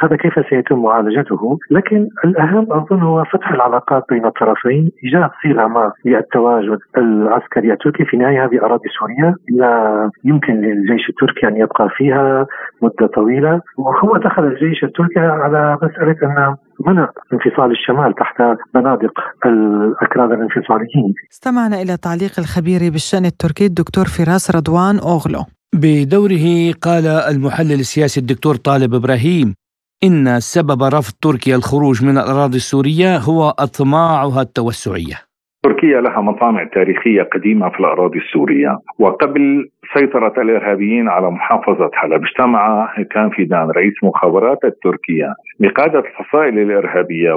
فهذا 0.01 0.15
كيف 0.15 0.33
سيتم 0.49 0.81
معالجته؟ 0.81 1.57
لكن 1.71 2.07
الأهم 2.25 2.73
أظن 2.73 3.01
هو 3.01 3.23
فتح 3.23 3.51
العلاقات 3.51 4.03
بين 4.09 4.25
الطرفين 4.25 4.91
إيجاد 5.03 5.29
صيغة 5.43 5.67
ما 5.67 5.91
للتواجد 6.05 6.79
العسكري 6.97 7.73
التركي 7.73 8.05
في 8.05 8.13
النهاية 8.13 8.45
هذه 8.45 8.65
أراضي 8.65 8.89
سوريا 8.99 9.35
لا 9.49 10.09
يمكن 10.23 10.53
للجيش 10.53 11.09
التركي 11.09 11.47
أن 11.47 11.57
يبقى 11.57 11.89
فيها 11.97 12.45
مدة 12.81 13.07
طويلة. 13.15 13.61
وهو 13.77 14.17
دخل 14.17 14.43
الجيش 14.43 14.83
التركي 14.83 15.19
على 15.19 15.77
مسألة 15.83 16.15
أن 16.23 16.55
منع 16.87 17.09
انفصال 17.33 17.71
الشمال 17.71 18.15
تحت 18.15 18.41
بنادق 18.73 19.13
الأكراد 19.45 20.31
الانفصاليين. 20.31 21.13
استمعنا 21.31 21.81
إلى 21.81 21.97
تعليق 21.97 22.39
الخبير 22.39 22.79
بالشأن 22.91 23.25
التركي 23.25 23.65
الدكتور 23.65 24.05
فراس 24.05 24.55
رضوان 24.55 24.99
أوغلو. 24.99 25.43
بدوره 25.73 26.71
قال 26.81 27.05
المحلل 27.07 27.79
السياسي 27.79 28.19
الدكتور 28.19 28.55
طالب 28.55 28.93
إبراهيم 28.93 29.55
إن 30.03 30.39
سبب 30.39 30.83
رفض 30.83 31.13
تركيا 31.21 31.55
الخروج 31.55 32.05
من 32.05 32.17
الأراضي 32.17 32.57
السورية 32.57 33.17
هو 33.17 33.49
أطماعها 33.49 34.41
التوسعية. 34.41 35.17
تركيا 35.63 36.01
لها 36.01 36.21
مطامع 36.21 36.63
تاريخية 36.63 37.23
قديمة 37.33 37.69
في 37.69 37.79
الأراضي 37.79 38.19
السورية. 38.19 38.79
وقبل 38.99 39.69
سيطرة 39.93 40.41
الإرهابيين 40.41 41.09
على 41.09 41.31
محافظة 41.31 41.89
حلب 41.93 42.21
اجتمع 42.23 42.93
كان 43.11 43.29
فيدان 43.29 43.69
رئيس 43.69 43.93
مخابرات 44.03 44.59
التركية. 44.63 45.33
بقادة 45.59 45.99
الفصائل 45.99 46.59
الإرهابية 46.59 47.33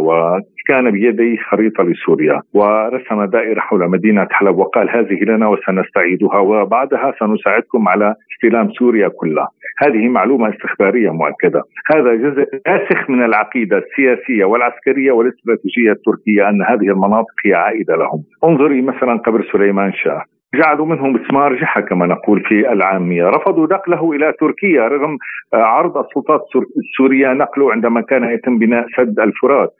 وكان 0.66 0.90
بيديه 0.90 1.36
خريطة 1.36 1.84
لسوريا 1.84 2.40
ورسم 2.54 3.24
دائرة 3.24 3.60
حول 3.60 3.90
مدينة 3.90 4.26
حلب 4.30 4.58
وقال 4.58 4.90
هذه 4.90 5.24
لنا 5.24 5.48
وسنستعيدها 5.48 6.38
وبعدها 6.38 7.14
سنساعدكم 7.20 7.88
على 7.88 8.14
استلام 8.34 8.70
سوريا 8.70 9.08
كلها. 9.08 9.48
هذه 9.78 10.08
معلومة 10.08 10.48
استخبارية 10.48 11.10
مؤكدة. 11.10 11.62
هذا 11.94 12.14
جزء 12.14 12.46
راسخ 12.68 13.10
من 13.10 13.24
العقيدة 13.24 13.78
السياسية 13.78 14.44
والعسكرية 14.44 15.12
والاستراتيجية 15.12 15.92
التركية 15.92 16.48
أن 16.48 16.62
هذه 16.62 16.90
المناطق 16.90 17.34
هي 17.44 17.54
عائدة 17.54 17.96
لهم. 17.96 18.22
انظري 18.44 18.82
مثلا 18.82 19.16
قبر 19.16 19.44
سليمان 19.52 19.92
شاه. 19.92 20.22
جعلوا 20.54 20.86
منه 20.86 21.06
مسمار 21.06 21.54
جحا 21.54 21.80
كما 21.80 22.06
نقول 22.06 22.40
في 22.40 22.72
العامية. 22.72 23.24
رفضوا 23.24 23.66
نقله 23.66 24.12
إلى 24.12 24.32
تركيا 24.40 24.88
رغم 24.88 25.18
عرض 25.54 25.98
السلطات 25.98 26.40
السورية 26.76 27.32
نقله 27.32 27.72
عندما 27.72 28.00
كان 28.00 28.24
يتم 28.24 28.58
بناء 28.58 28.86
سد 28.96 29.20
الفرات. 29.20 29.70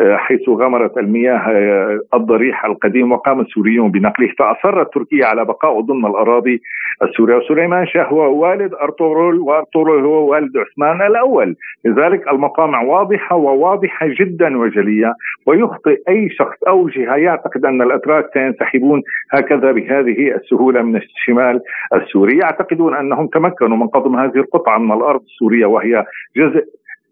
حيث 0.00 0.48
غمرت 0.48 0.98
المياه 0.98 2.00
الضريح 2.14 2.64
القديم 2.64 3.12
وقام 3.12 3.40
السوريون 3.40 3.90
بنقله. 3.90 4.28
فأصرت 4.38 4.94
تركيا 4.94 5.26
على 5.26 5.44
بقائه 5.44 5.80
ضمن 5.80 6.06
الأراضي 6.06 6.60
السورية. 7.02 7.36
وسليمان 7.36 7.86
شاه 7.86 8.04
هو 8.04 8.42
والد 8.42 8.74
أرطغرل 8.74 9.38
وأرطغرل 9.38 10.04
هو 10.04 10.30
والد 10.30 10.56
عثمان 10.56 11.02
الأول. 11.06 11.56
لذلك 11.84 12.28
المطامع 12.28 12.82
واضحة 12.82 13.36
وواضحة 13.36 14.06
جدا 14.20 14.58
وجلية 14.58 15.14
ويخطئ 15.46 16.00
أي 16.08 16.28
شخص 16.30 16.62
أو 16.68 16.88
جهة 16.88 17.16
يعتقد 17.16 17.64
أن 17.64 17.82
الأتراك 17.82 18.30
سينسحبون 18.34 19.02
هكذا 19.32 19.72
بهذه 19.72 20.34
السهولة 20.34 20.82
من 20.82 20.96
الشمال 20.96 21.60
السوري. 21.94 22.38
يعتقدون 22.38 22.94
أنهم 22.94 23.26
تمكنوا 23.26 23.76
من 23.76 23.86
قضم 23.86 24.16
هذه 24.16 24.36
القطعة 24.36 24.78
من 24.78 24.92
الأرض 24.92 25.20
السورية 25.20 25.66
وهي 25.66 26.04
جزء 26.36 26.64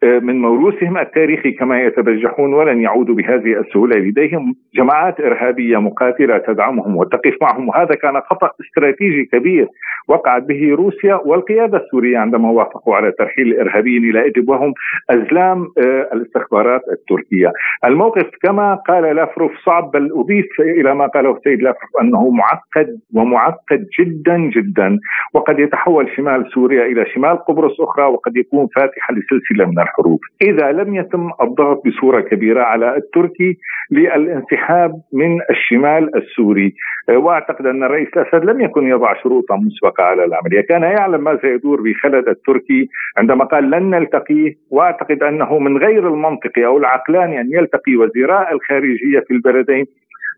من 0.03 0.41
موروثهم 0.41 0.99
التاريخي 0.99 1.51
كما 1.51 1.83
يتبجحون 1.83 2.55
ولن 2.55 2.81
يعودوا 2.81 3.15
بهذه 3.15 3.61
السهولة 3.61 3.97
لديهم 3.97 4.55
جماعات 4.75 5.21
إرهابية 5.21 5.79
مقاتلة 5.79 6.39
تدعمهم 6.39 6.97
وتقف 6.97 7.35
معهم 7.43 7.69
وهذا 7.69 7.95
كان 7.95 8.21
خطأ 8.21 8.51
استراتيجي 8.61 9.25
كبير 9.25 9.69
وقعت 10.09 10.43
به 10.43 10.75
روسيا 10.75 11.15
والقيادة 11.25 11.79
السورية 11.79 12.19
عندما 12.19 12.51
وافقوا 12.51 12.97
على 12.97 13.13
ترحيل 13.13 13.47
الإرهابيين 13.47 14.11
إلى 14.11 14.27
ادلب 14.27 14.49
وهم 14.49 14.75
أزلام 15.11 15.69
آه، 15.79 16.09
الاستخبارات 16.13 16.83
التركية. 16.93 17.53
الموقف 17.85 18.27
كما 18.43 18.75
قال 18.75 19.17
لافروف 19.17 19.53
صعب 19.67 19.91
بل 19.91 20.11
أضيف 20.13 20.61
إلى 20.61 20.95
ما 20.95 21.07
قاله 21.07 21.37
السيد 21.37 21.63
لافروف 21.63 21.91
أنه 22.03 22.31
معقد 22.31 23.01
ومعقد 23.15 23.87
جدا 24.01 24.37
جدا 24.39 24.99
وقد 25.35 25.59
يتحول 25.59 26.11
شمال 26.17 26.51
سوريا 26.55 26.87
إلى 26.87 27.07
شمال 27.15 27.37
قبرص 27.45 27.81
أخرى 27.81 28.05
وقد 28.05 28.37
يكون 28.37 28.69
فاتحة 28.77 29.15
لسلسلة 29.15 29.67
من 29.67 29.79
الحروب 29.89 30.21
إذا 30.43 30.73
لم 30.73 30.95
يتم 30.95 31.31
الضغط 31.43 31.83
بصورة 31.87 32.21
كبيرة 32.21 32.63
على 32.63 32.97
التركي 32.97 33.59
للانسحاب 33.91 34.93
من 35.13 35.39
الشمال 35.51 36.17
السوري. 36.17 36.75
وأعتقد 37.09 37.67
أن 37.67 37.83
الرئيس 37.85 38.09
الأسد 38.17 38.45
لم 38.45 38.61
يكن 38.61 38.89
يضع 38.89 39.15
شروطا 39.23 39.57
مسبقة 39.57 40.05
على 40.05 40.25
العملية 40.25 40.61
كان 40.61 40.83
يعلم 40.83 41.25
ما 41.25 41.39
سيدور 41.43 41.81
بخلد 41.81 42.29
التركي 42.29 42.89
عندما 43.19 43.45
قال 43.45 43.71
لن 43.71 43.91
نلتقي 43.91 44.55
وأعتقد 44.71 45.23
أنه 45.23 45.59
من 45.59 45.79
غير 45.79 46.09
المنطقي 46.09 46.67
أو 46.67 46.79
العقلاني 46.79 47.41
أن 47.41 47.53
يلتقي 47.53 47.97
وزيراء 47.97 48.53
الخارجية 48.53 49.21
في 49.21 49.31
البلدين. 49.35 49.87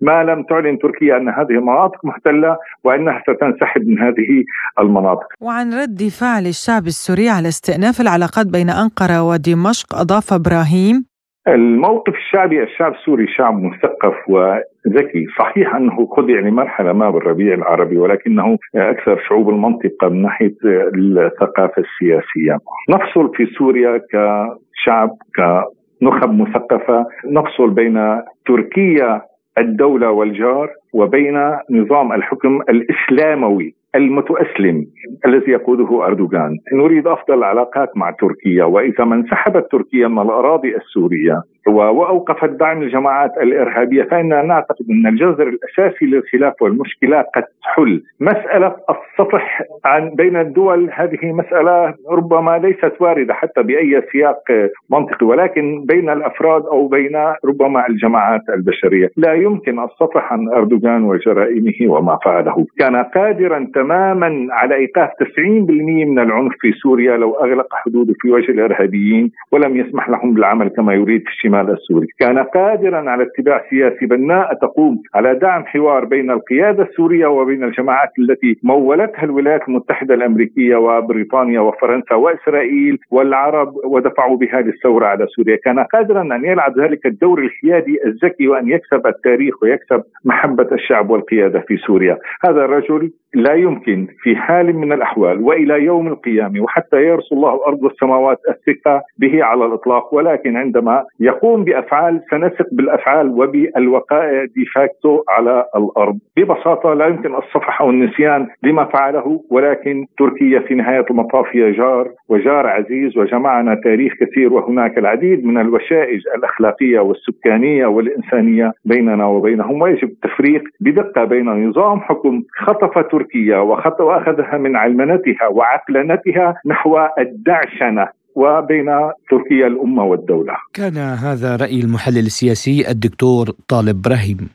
ما 0.00 0.24
لم 0.24 0.42
تعلن 0.42 0.78
تركيا 0.78 1.16
أن 1.16 1.28
هذه 1.28 1.50
المناطق 1.50 2.04
محتلة 2.04 2.56
وأنها 2.84 3.22
ستنسحب 3.22 3.88
من 3.88 3.98
هذه 3.98 4.44
المناطق. 4.80 5.26
وعن 5.40 5.74
رد 5.74 6.02
فعل 6.20 6.46
الشعب 6.46 6.86
السوري 6.86 7.28
على 7.28 7.48
استئناف 7.48 8.00
العلاقات 8.00 8.46
بين 8.46 8.70
أنقرة 8.70 9.22
ودمشق 9.22 9.94
أضاف 9.94 10.32
إبراهيم 10.32 11.10
الموقف 11.48 12.14
الشعبي 12.14 12.62
الشعب 12.62 12.92
السوري 12.92 13.26
شعب 13.26 13.54
مثقف 13.62 14.14
وذكي. 14.28 15.26
صحيح 15.38 15.74
أنه 15.74 16.06
خضع 16.16 16.34
لمرحلة 16.34 16.92
ما 16.92 17.10
بالربيع 17.10 17.54
العربي 17.54 17.98
ولكنه 17.98 18.58
أكثر 18.76 19.20
شعوب 19.28 19.48
المنطقة 19.48 20.08
من 20.08 20.22
ناحية 20.22 20.54
الثقافة 20.64 21.82
السياسية. 21.82 22.58
نفصل 22.90 23.34
في 23.34 23.46
سوريا 23.58 24.00
كشعب 24.12 25.10
كنخب 25.36 26.30
مثقفة. 26.30 27.06
نفصل 27.24 27.70
بين 27.70 28.22
تركيا 28.46 29.22
الدولة 29.58 30.10
والجار 30.10 30.68
وبين 30.94 31.36
نظام 31.70 32.12
الحكم 32.12 32.60
الإسلاموي 32.68 33.74
المتأسلم 33.94 34.84
الذي 35.26 35.52
يقوده 35.52 36.06
أردوغان. 36.06 36.50
نريد 36.74 37.06
أفضل 37.06 37.34
العلاقات 37.34 37.88
مع 37.96 38.10
تركيا 38.10 38.64
وإذا 38.64 39.04
ما 39.04 39.14
انسحبت 39.14 39.66
تركيا 39.72 40.08
من 40.08 40.18
الأراضي 40.18 40.76
السورية 40.76 41.42
وأوقفت 41.66 42.50
دعم 42.50 42.82
الجماعات 42.82 43.30
الإرهابية 43.38 44.02
فإننا 44.02 44.42
نعتقد 44.42 44.86
أن 44.90 45.06
الجذر 45.06 45.48
الأساسي 45.48 46.06
للخلاف 46.06 46.62
والمشكلة 46.62 47.20
قد 47.20 47.44
تحل. 47.62 48.02
مسألة 48.20 48.76
السطح 48.90 49.62
عن 49.84 50.10
بين 50.10 50.36
الدول 50.36 50.90
هذه 50.92 51.32
مسألة 51.32 51.94
ربما 52.10 52.58
ليست 52.58 52.92
واردة 53.00 53.34
حتى 53.34 53.62
بأي 53.62 54.02
سياق 54.12 54.42
منطقي 54.90 55.26
ولكن 55.26 55.84
بين 55.84 56.10
الأفراد 56.10 56.66
أو 56.66 56.88
بين 56.88 57.16
ربما 57.44 57.86
الجماعات 57.88 58.42
البشرية. 58.48 59.10
لا 59.16 59.32
يمكن 59.34 59.84
السطح 59.84 60.32
عن 60.32 60.48
أردوغان 60.48 61.04
وجرائمه 61.04 61.74
وما 61.88 62.18
فعله. 62.24 62.66
كان 62.78 62.96
قادرا 62.96 63.66
تماما 63.74 64.46
على 64.50 64.74
إيقاف 64.74 65.10
90% 65.10 66.04
من 66.04 66.18
العنف 66.18 66.52
في 66.60 66.72
سوريا 66.72 67.16
لو 67.16 67.34
أغلق 67.34 67.74
حدوده 67.74 68.14
في 68.20 68.30
وجه 68.30 68.50
الإرهابيين 68.52 69.32
ولم 69.52 69.76
يسمح 69.76 70.08
لهم 70.08 70.34
بالعمل 70.34 70.68
كما 70.68 70.94
يريد 70.94 71.22
في 71.40 71.48
الشمال 71.50 71.74
السوري، 71.74 72.06
كان 72.18 72.38
قادرا 72.38 73.10
على 73.10 73.22
اتباع 73.22 73.64
سياسي 73.70 74.06
بناء 74.06 74.54
تقوم 74.54 75.02
على 75.14 75.34
دعم 75.34 75.64
حوار 75.64 76.04
بين 76.04 76.30
القيادة 76.30 76.82
السورية 76.82 77.26
وبين 77.26 77.64
الجماعات 77.64 78.10
التي 78.18 78.58
مولتها 78.62 79.24
الولايات 79.24 79.68
المتحدة 79.68 80.14
الأمريكية 80.14 80.76
وبريطانيا 80.76 81.60
وفرنسا 81.60 82.14
وإسرائيل 82.14 82.98
والعرب 83.10 83.74
ودفعوا 83.84 84.36
بها 84.36 84.60
للثوره 84.60 85.06
على 85.06 85.26
سوريا، 85.26 85.56
كان 85.64 85.78
قادرا 85.78 86.22
أن 86.22 86.44
يلعب 86.44 86.78
ذلك 86.78 87.06
الدور 87.06 87.38
الحيادي 87.38 87.98
الذكي 88.06 88.48
وأن 88.48 88.68
يكسب 88.68 89.06
التاريخ 89.06 89.62
ويكسب 89.62 90.02
محبة 90.24 90.68
الشعب 90.72 91.10
والقيادة 91.10 91.60
في 91.60 91.76
سوريا، 91.76 92.18
هذا 92.44 92.64
الرجل 92.64 93.10
لا 93.34 93.54
يمكن 93.54 94.06
في 94.22 94.36
حال 94.36 94.76
من 94.76 94.92
الأحوال 94.92 95.42
وإلى 95.42 95.84
يوم 95.84 96.06
القيامة 96.06 96.60
وحتى 96.60 96.96
يرسل 96.96 97.36
الله 97.36 97.54
الأرض 97.54 97.82
والسماوات 97.82 98.38
الثقة 98.48 99.02
به 99.18 99.44
على 99.44 99.66
الإطلاق 99.66 100.14
ولكن 100.14 100.56
عندما 100.56 101.04
يقوم 101.20 101.64
بأفعال 101.64 102.20
سنثق 102.30 102.66
بالأفعال 102.72 103.28
وبالوقائع 103.28 104.44
ديفاكتو 104.44 105.22
على 105.28 105.64
الأرض. 105.76 106.18
ببساطة 106.36 106.94
لا 106.94 107.06
يمكن 107.06 107.34
الصفح 107.34 107.80
أو 107.80 107.90
النسيان 107.90 108.46
لما 108.62 108.84
فعله 108.84 109.40
ولكن 109.50 110.06
تركيا 110.18 110.60
في 110.60 110.74
نهاية 110.74 111.04
المطاف 111.10 111.46
هي 111.56 111.72
جار 111.72 112.08
وجار 112.28 112.66
عزيز 112.66 113.18
وجمعنا 113.18 113.74
تاريخ 113.84 114.12
كثير 114.20 114.52
وهناك 114.52 114.98
العديد 114.98 115.44
من 115.44 115.60
الوشائج 115.60 116.20
الأخلاقية 116.36 117.00
والسكانية 117.00 117.86
والإنسانية 117.86 118.72
بيننا 118.84 119.26
وبينهم 119.26 119.82
ويجب 119.82 120.08
التفريق 120.08 120.62
بدقة 120.80 121.24
بين 121.24 121.68
نظام 121.68 122.00
حكم 122.00 122.42
خطف 122.58 122.98
تركيا 123.20 123.58
واخذها 123.58 124.58
من 124.58 124.76
علمنتها 124.76 125.48
وعقلنتها 125.52 126.54
نحو 126.66 126.98
الدعشنة 127.18 128.08
وبين 128.34 128.86
تركيا 129.30 129.66
الأمة 129.66 130.04
والدولة. 130.04 130.54
كان 130.74 130.96
هذا 130.96 131.56
رأي 131.56 131.80
المحلل 131.80 132.26
السياسي 132.26 132.90
الدكتور 132.90 133.50
طالب 133.68 133.96
إبراهيم. 133.96 134.48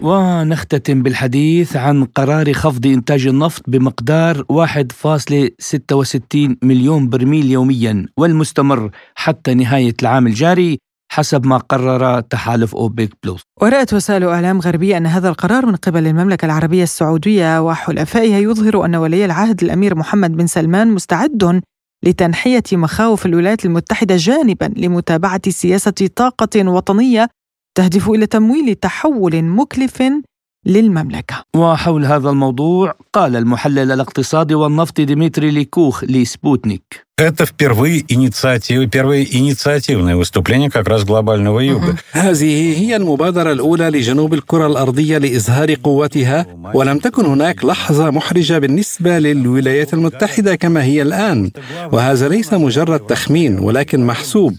ونختتم 0.00 1.02
بالحديث 1.02 1.76
عن 1.76 2.04
قرار 2.04 2.52
خفض 2.52 2.86
إنتاج 2.86 3.26
النفط 3.26 3.70
بمقدار 3.70 4.44
1.66 4.48 6.56
مليون 6.62 7.08
برميل 7.08 7.50
يوميا 7.50 8.06
والمستمر 8.16 8.90
حتى 9.14 9.54
نهاية 9.54 9.94
العام 10.02 10.26
الجاري 10.26 10.78
حسب 11.18 11.46
ما 11.46 11.56
قرر 11.56 12.20
تحالف 12.20 12.74
أوبيك 12.76 13.14
بلوس 13.22 13.42
ورأت 13.62 13.94
وسائل 13.94 14.24
إعلام 14.24 14.60
غربية 14.60 14.96
أن 14.96 15.06
هذا 15.06 15.28
القرار 15.28 15.66
من 15.66 15.76
قبل 15.76 16.06
المملكة 16.06 16.46
العربية 16.46 16.82
السعودية 16.82 17.62
وحلفائها 17.62 18.38
يظهر 18.38 18.84
أن 18.84 18.96
ولي 18.96 19.24
العهد 19.24 19.62
الأمير 19.62 19.94
محمد 19.94 20.36
بن 20.36 20.46
سلمان 20.46 20.88
مستعد 20.88 21.62
لتنحية 22.04 22.62
مخاوف 22.72 23.26
الولايات 23.26 23.64
المتحدة 23.64 24.16
جانبا 24.16 24.72
لمتابعة 24.76 25.50
سياسة 25.50 26.08
طاقة 26.16 26.68
وطنية 26.68 27.28
تهدف 27.74 28.08
إلى 28.08 28.26
تمويل 28.26 28.74
تحول 28.74 29.42
مكلف 29.42 30.02
للمملكة. 30.66 31.44
وحول 31.56 32.04
هذا 32.04 32.30
الموضوع 32.30 32.94
قال 33.12 33.36
المحلل 33.36 33.92
الاقتصادي 33.92 34.54
والنفطي 34.54 35.04
ديمتري 35.04 35.50
ليكوخ 35.50 36.04
لسبوتنيك. 36.04 37.07
Это 37.17 37.45
впервые 37.45 38.03
инициатива, 38.07 38.87
первое 38.87 39.23
инициативное 39.23 40.15
выступление 40.15 40.71
как 40.71 40.87
раз 40.87 41.03
глобального 41.05 41.59
юга. 41.59 41.95
هذه 42.11 42.79
هي 42.79 42.95
المبادرة 42.95 43.51
الأولى 43.51 43.89
لجنوب 43.89 44.33
الكرة 44.33 44.67
الأرضية 44.67 45.17
لإظهار 45.17 45.73
قوتها 45.73 46.45
ولم 46.73 46.99
تكن 46.99 47.25
هناك 47.25 47.65
لحظة 47.65 48.09
محرجة 48.09 48.59
بالنسبة 48.59 49.19
للولايات 49.19 49.93
المتحدة 49.93 50.55
كما 50.55 50.83
هي 50.83 51.01
الآن 51.01 51.51
وهذا 51.91 52.29
ليس 52.29 52.53
مجرد 52.53 52.99
تخمين 52.99 53.59
ولكن 53.59 54.05
محسوب 54.05 54.53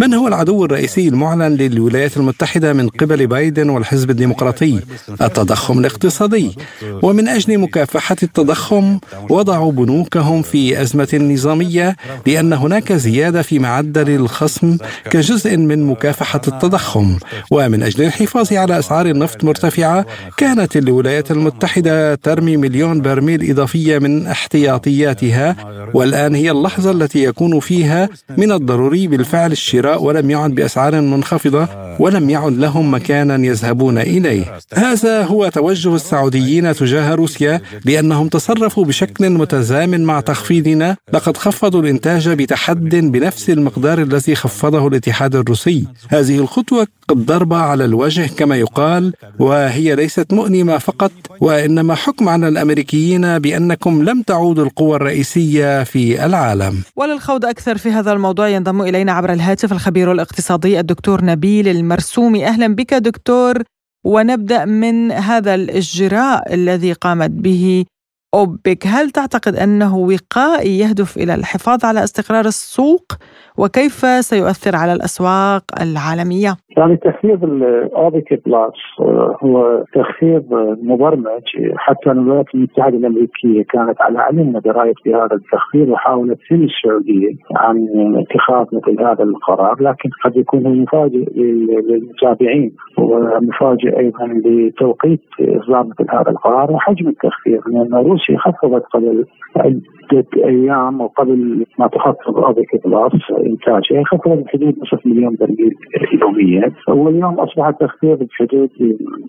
من 0.00 0.14
هو 0.14 0.28
العدو 0.28 0.64
الرئيسي 0.64 1.08
المعلن 1.08 1.56
للولايات 1.56 2.16
المتحدة 2.16 2.72
من 2.72 2.88
قبل 2.88 3.26
بايدن 3.26 3.68
والحزب 3.70 4.10
الديمقراطي 4.10 4.80
التضخم 5.22 5.78
الاقتصادي 5.78 6.56
ومن 7.02 7.28
أجل 7.28 7.58
مكافحة 7.58 8.16
التضخم 8.22 8.98
وضعوا 9.30 9.72
بنوكهم 9.72 10.42
في 10.42 10.82
أزمة 10.82 11.08
نظامية 11.14 11.94
لأن 12.27 12.53
هناك 12.53 12.93
زيادة 12.93 13.41
في 13.41 13.59
معدل 13.59 14.09
الخصم 14.09 14.77
كجزء 15.11 15.57
من 15.57 15.83
مكافحة 15.83 16.41
التضخم. 16.47 17.17
ومن 17.51 17.83
أجل 17.83 18.03
الحفاظ 18.03 18.53
على 18.53 18.79
أسعار 18.79 19.05
النفط 19.05 19.43
مرتفعة 19.43 20.05
كانت 20.37 20.77
الولايات 20.77 21.31
المتحدة 21.31 22.15
ترمي 22.15 22.57
مليون 22.57 23.01
برميل 23.01 23.49
إضافية 23.49 23.99
من 23.99 24.27
احتياطياتها 24.27 25.55
والآن 25.93 26.35
هي 26.35 26.51
اللحظة 26.51 26.91
التي 26.91 27.23
يكون 27.23 27.59
فيها 27.59 28.09
من 28.37 28.51
الضروري 28.51 29.07
بالفعل 29.07 29.51
الشراء 29.51 30.03
ولم 30.03 30.29
يعد 30.31 30.51
بأسعار 30.55 31.01
منخفضة 31.01 31.67
ولم 31.99 32.29
يعد 32.29 32.53
لهم 32.57 32.93
مكانا 32.93 33.45
يذهبون 33.45 33.97
إليه. 33.97 34.57
هذا 34.73 35.23
هو 35.23 35.49
توجه 35.49 35.95
السعوديين 35.95 36.73
تجاه 36.73 37.15
روسيا 37.15 37.61
لأنهم 37.85 38.27
تصرفوا 38.27 38.85
بشكل 38.85 39.29
متزامن 39.29 40.03
مع 40.03 40.19
تخفيضنا. 40.19 40.95
لقد 41.13 41.37
خفضوا 41.37 41.81
الإنتاج 41.89 42.29
بتحد 42.29 42.95
بنفس 42.95 43.49
المقدار 43.49 44.01
الذي 44.01 44.35
خفضه 44.35 44.87
الاتحاد 44.87 45.35
الروسي. 45.35 45.87
هذه 46.09 46.39
الخطوة 46.39 46.87
قد 47.07 47.25
ضربة 47.25 47.57
على 47.57 47.85
الوجه 47.85 48.29
كما 48.37 48.55
يقال 48.55 49.13
وهي 49.39 49.95
ليست 49.95 50.33
مؤلمة 50.33 50.77
فقط 50.77 51.11
وإنما 51.41 51.95
حكم 51.95 52.29
على 52.29 52.47
الأمريكيين 52.47 53.39
بأنكم 53.39 54.03
لم 54.03 54.21
تعودوا 54.21 54.65
القوى 54.65 54.95
الرئيسية 54.95 55.83
في 55.83 56.25
العالم. 56.25 56.75
وللخوض 56.95 57.45
أكثر 57.45 57.77
في 57.77 57.89
هذا 57.91 58.11
الموضوع 58.11 58.49
ينضم 58.49 58.81
إلينا 58.81 59.11
عبر 59.11 59.33
الهاتف 59.33 59.71
الخبير 59.71 60.11
الاقتصادي 60.11 60.79
الدكتور 60.79 61.25
نبيل 61.25 61.67
المرسومي. 61.67 62.47
أهلا 62.47 62.75
بك 62.75 62.93
دكتور 62.93 63.63
ونبدأ 64.05 64.65
من 64.65 65.11
هذا 65.11 65.55
الإجراء 65.55 66.53
الذي 66.53 66.93
قامت 66.93 67.29
به 67.29 67.85
أوبك، 68.33 68.87
هل 68.87 69.11
تعتقد 69.11 69.55
أنه 69.55 69.97
وقائي 69.97 70.79
يهدف 70.79 71.17
إلى 71.17 71.35
الحفاظ 71.35 71.85
على 71.85 72.03
استقرار 72.03 72.45
السوق 72.45 73.13
وكيف 73.61 73.93
سيؤثر 74.31 74.75
على 74.75 74.93
الأسواق 74.93 75.63
العالمية؟ 75.81 76.51
يعني 76.77 76.97
تخفيض 76.97 77.43
الاوبك 77.43 78.41
بلس 78.45 78.79
آه، 78.99 79.37
هو 79.43 79.83
تخفيض 79.93 80.45
مبرمج 80.83 81.43
حتى 81.77 82.11
الولايات 82.11 82.45
المتحدة 82.55 82.97
الأمريكية 82.97 83.63
كانت 83.63 84.01
على 84.01 84.19
علم 84.19 84.55
ودرايه 84.55 84.93
بهذا 85.05 85.35
التخفيض 85.35 85.89
وحاولت 85.89 86.39
ثني 86.47 86.55
السعودية 86.55 87.31
عن 87.55 87.87
اتخاذ 88.15 88.65
مثل 88.73 89.03
هذا 89.03 89.23
القرار 89.23 89.75
لكن 89.81 90.09
قد 90.23 90.37
يكون 90.37 90.81
مفاجئ 90.81 91.41
للمتابعين 91.41 92.71
ومفاجئ 92.97 93.99
أيضا 93.99 94.27
لتوقيت 94.45 95.21
إصدار 95.41 95.83
مثل 95.83 96.05
هذا 96.11 96.29
القرار 96.29 96.71
وحجم 96.71 97.07
التخفيض 97.07 97.61
لأن 97.67 97.93
روسيا 97.93 98.37
خفضت 98.37 98.83
قبل 98.93 99.25
عدة 99.55 100.27
أيام 100.45 101.01
وقبل 101.01 101.65
ما 101.79 101.87
تخفض 101.87 102.37
اوبك 102.37 102.87
بلس 102.87 103.13
انتاجها 103.51 104.03
خفضت 104.03 104.45
بحدود 104.45 104.75
نصف 104.81 105.05
مليون 105.05 105.35
برميل 105.39 105.73
يوميا. 106.21 106.71
واليوم 106.87 107.33
أصبح 107.39 107.67
التخفيض 107.67 108.23
بحدود 108.23 108.69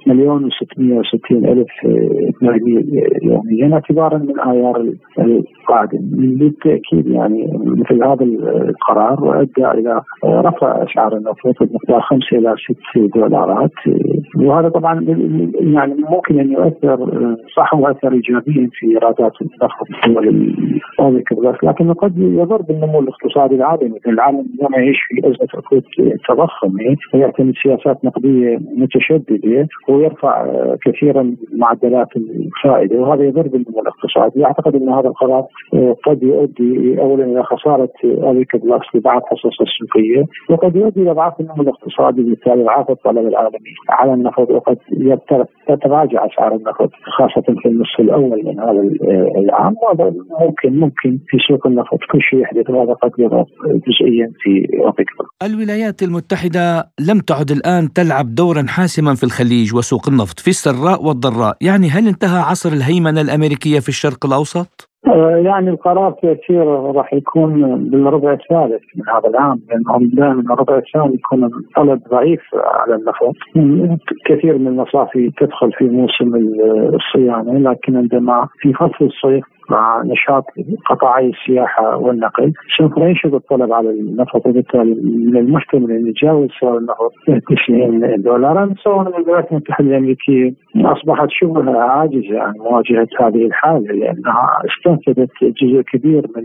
مليون 0.07 0.51
و660 0.51 1.33
ألف 1.33 1.69
برميل 2.43 3.03
يوميا 3.23 3.75
اعتبارا 3.75 4.19
من 4.19 4.41
آيار 4.41 4.93
القادم 5.19 5.99
بالتأكيد 6.39 7.07
يعني 7.07 7.47
مثل 7.65 8.05
هذا 8.05 8.25
القرار 8.25 9.25
وادى 9.25 9.67
إلى 9.81 10.01
رفع 10.25 10.83
أسعار 10.83 11.17
النفط 11.17 11.63
بمقدار 11.63 12.01
5 12.01 12.39
إلى 12.39 12.55
6 12.95 13.21
دولارات. 13.21 13.71
وهذا 14.37 14.69
طبعا 14.69 15.05
يعني 15.61 15.95
ممكن 16.11 16.41
أن 16.41 16.53
يؤثر 16.53 16.99
صح 17.57 17.75
يؤثر 17.75 18.13
ايجابيا 18.13 18.69
في 18.73 18.87
إيرادات 18.87 19.33
النفط 19.43 20.07
الدول 20.07 20.29
الاوبك 20.29 21.65
لكن 21.65 21.93
قد 21.93 22.19
يضر 22.19 22.63
بالنمو 22.63 23.01
الاقتصادي 23.01 23.55
العالمي. 23.55 23.99
العالم 24.11 24.47
اليوم 24.55 24.75
يعيش 24.75 24.99
في 25.09 25.29
ازمه 25.29 25.49
ركود 25.55 25.83
تضخم 26.29 26.73
ويعتمد 27.15 27.55
سياسات 27.63 28.05
نقدية 28.05 28.59
متشددة 28.77 29.69
ويرفع 29.89 30.47
كثيرا 30.85 31.35
معدلات 31.53 32.09
الفائدة 32.17 32.97
وهذا 33.01 33.25
يضر 33.25 33.49
بالنمو 33.49 33.81
الاقتصادي. 33.81 34.45
أعتقد 34.45 34.75
إن 34.75 34.89
هذا 34.89 35.09
القرار 35.09 35.45
قد 36.07 36.23
يؤدي 36.23 37.01
اولا 37.01 37.25
إلى 37.25 37.43
خسارة 37.43 37.93
اوبك 38.05 38.57
بلس 38.57 38.83
لبعض 38.95 39.23
حصص 39.25 39.61
السوقيه 39.61 40.25
وقد 40.51 40.77
يؤدي 40.77 41.03
إلى 41.03 41.13
ضعف 41.13 41.41
النمو 41.41 41.63
الاقتصادي 41.63 42.23
بالتالي 42.23 42.65
ضعف 42.65 42.91
الطلب 42.91 43.27
العالمي. 43.27 43.75
على 43.91 44.15
النفط 44.15 44.51
وقد 44.51 44.79
تتراجع 45.69 46.27
أسعار 46.27 46.55
النفط 46.55 46.91
خاصة 47.03 47.55
في 47.63 47.69
النصف 47.69 48.01
الأول 48.01 48.45
من 48.45 48.61
هذا 48.61 48.91
العام 49.37 49.75
وهذا 49.83 50.15
ممكن 50.41 50.81
ممكن 50.81 51.19
في 51.29 51.39
سوق 51.49 51.67
النفط 51.67 51.99
كل 52.13 52.21
شيء 52.21 52.39
يحدث 52.41 52.71
وهذا 52.71 52.93
قد 52.93 53.11
يضر 53.19 53.45
جزئيا 53.91 54.33
في 54.41 54.67
اوبك 54.85 55.07
الولايات 55.43 56.03
المتحدة 56.03 56.91
لم 57.01 57.21
تعد 57.21 57.51
الآن 57.51 57.93
تلعب 57.93 58.35
دورا 58.35 58.67
حاسما 58.69 59.15
في 59.15 59.25
الخليج 59.25 59.75
وسوق 59.75 60.09
النفط 60.09 60.41
في 60.41 60.51
السراء 60.51 61.05
والضراء، 61.05 61.57
يعني 61.61 61.91
هل 61.91 62.09
انتهى 62.09 62.41
عصر 62.41 62.73
الهيمنة 62.73 63.21
الأمريكية 63.21 63.81
في 63.81 63.89
الشرق 63.89 64.27
الأوسط؟ 64.27 64.90
آه، 65.11 65.37
يعني 65.37 65.71
القرار 65.71 66.13
تاثيره 66.13 66.93
راح 66.93 67.15
يكون 67.15 67.85
بالربع 67.91 68.33
الثالث 68.33 68.83
من 68.97 69.09
هذا 69.15 69.29
العام 69.29 69.61
لانهم 69.69 70.11
دائما 70.13 70.55
الربع 70.55 70.79
الثاني 70.79 71.15
يكون 71.15 71.45
الطلب 71.45 72.03
ضعيف 72.11 72.41
على 72.55 72.95
النفط 72.95 73.35
كثير 74.27 74.59
من 74.59 74.67
المصافي 74.67 75.31
تدخل 75.31 75.73
في 75.73 75.85
موسم 75.85 76.35
الصيانة 76.95 77.71
لكن 77.71 77.97
عندما 77.97 78.49
في 78.61 78.73
فصل 78.73 79.05
الصيف 79.05 79.45
مع 79.71 80.03
نشاط 80.05 80.45
قطاعي 80.87 81.31
السياحة 81.31 81.97
والنقل 81.97 82.53
سوف 82.79 82.97
ينشط 82.97 83.35
الطلب 83.35 83.73
على 83.73 83.91
النفط 83.91 84.47
وبالتالي 84.47 84.95
من 85.05 85.37
المحتمل 85.37 85.91
ان 85.91 86.07
يتجاوز 86.07 86.49
سعر 86.61 86.79
النفط 86.79 87.13
90 87.67 88.23
دولارا 88.23 88.75
سواء 88.85 89.09
الولايات 89.09 89.53
المتحدة 89.53 89.89
الأمريكية. 89.89 90.53
أصبحت 90.77 91.29
شبه 91.31 91.81
عاجزة 91.81 92.41
عن 92.41 92.55
مواجهة 92.59 93.09
هذه 93.21 93.47
الحالة 93.47 93.93
لأنها 93.93 94.49
استنفذت 94.65 95.00
جزء 95.63 95.83
كبير 95.93 96.27
من 96.37 96.45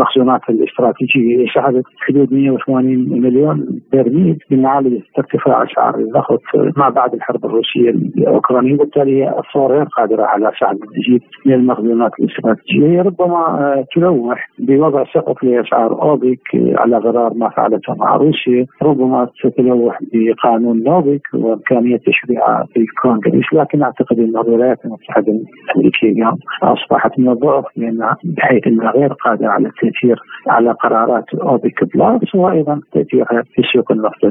مخزونات 0.00 0.40
الاستراتيجية. 0.48 1.46
سحبت 1.54 1.84
حدود 2.08 2.32
180 2.32 3.20
مليون 3.22 3.80
برميل 3.92 4.38
لمعالجه 4.50 5.02
ارتفاع 5.18 5.62
أسعار 5.62 5.94
النفط 5.94 6.42
ما 6.76 6.88
بعد 6.88 7.14
الحرب 7.14 7.44
الروسية 7.44 7.90
الأوكرانية. 7.90 8.74
وبالتالي 8.74 9.24
هي 9.24 9.34
غير 9.56 9.84
قادرة 9.84 10.22
على 10.22 10.50
سحب 10.60 10.78
المزيد 10.84 11.22
من 11.46 11.52
المخزونات 11.52 12.12
الاستراتيجية. 12.20 13.02
ربما 13.02 13.84
تلوح 13.94 14.48
بوضع 14.58 15.04
سقف 15.04 15.44
لأسعار 15.44 16.02
أوبك 16.02 16.40
على 16.54 16.98
غرار 16.98 17.34
ما 17.34 17.48
فعلته 17.48 17.94
مع 17.94 18.16
روسيا، 18.16 18.66
ربما 18.82 19.28
ستلوح 19.34 19.98
بقانون 20.12 20.82
نوبك 20.82 21.22
وإمكانية 21.34 21.96
تشريعه 21.96 22.64
في 22.72 22.80
الكونغرس، 22.80 23.54
لكن 23.54 23.82
أعتقد 23.82 24.18
إن 24.18 24.36
الولايات 24.36 24.84
المتحدة 24.84 25.32
الأمريكية 25.32 26.08
اليوم 26.12 26.38
أصبحت 26.62 27.18
من 27.18 27.28
الضعف 27.28 27.64
لأن 27.84 28.14
بحيث 28.24 28.66
انها 28.66 28.90
غير 28.90 29.12
قادره 29.12 29.48
على 29.48 29.68
التأثير 29.68 30.20
على 30.48 30.70
قرارات 30.70 31.34
اوبك 31.34 31.84
بلس 31.94 32.34
وأيضا 32.34 32.80
تاثيرها 32.92 33.42
في 33.54 33.62
سوق 33.72 33.92
النفط 33.92 34.24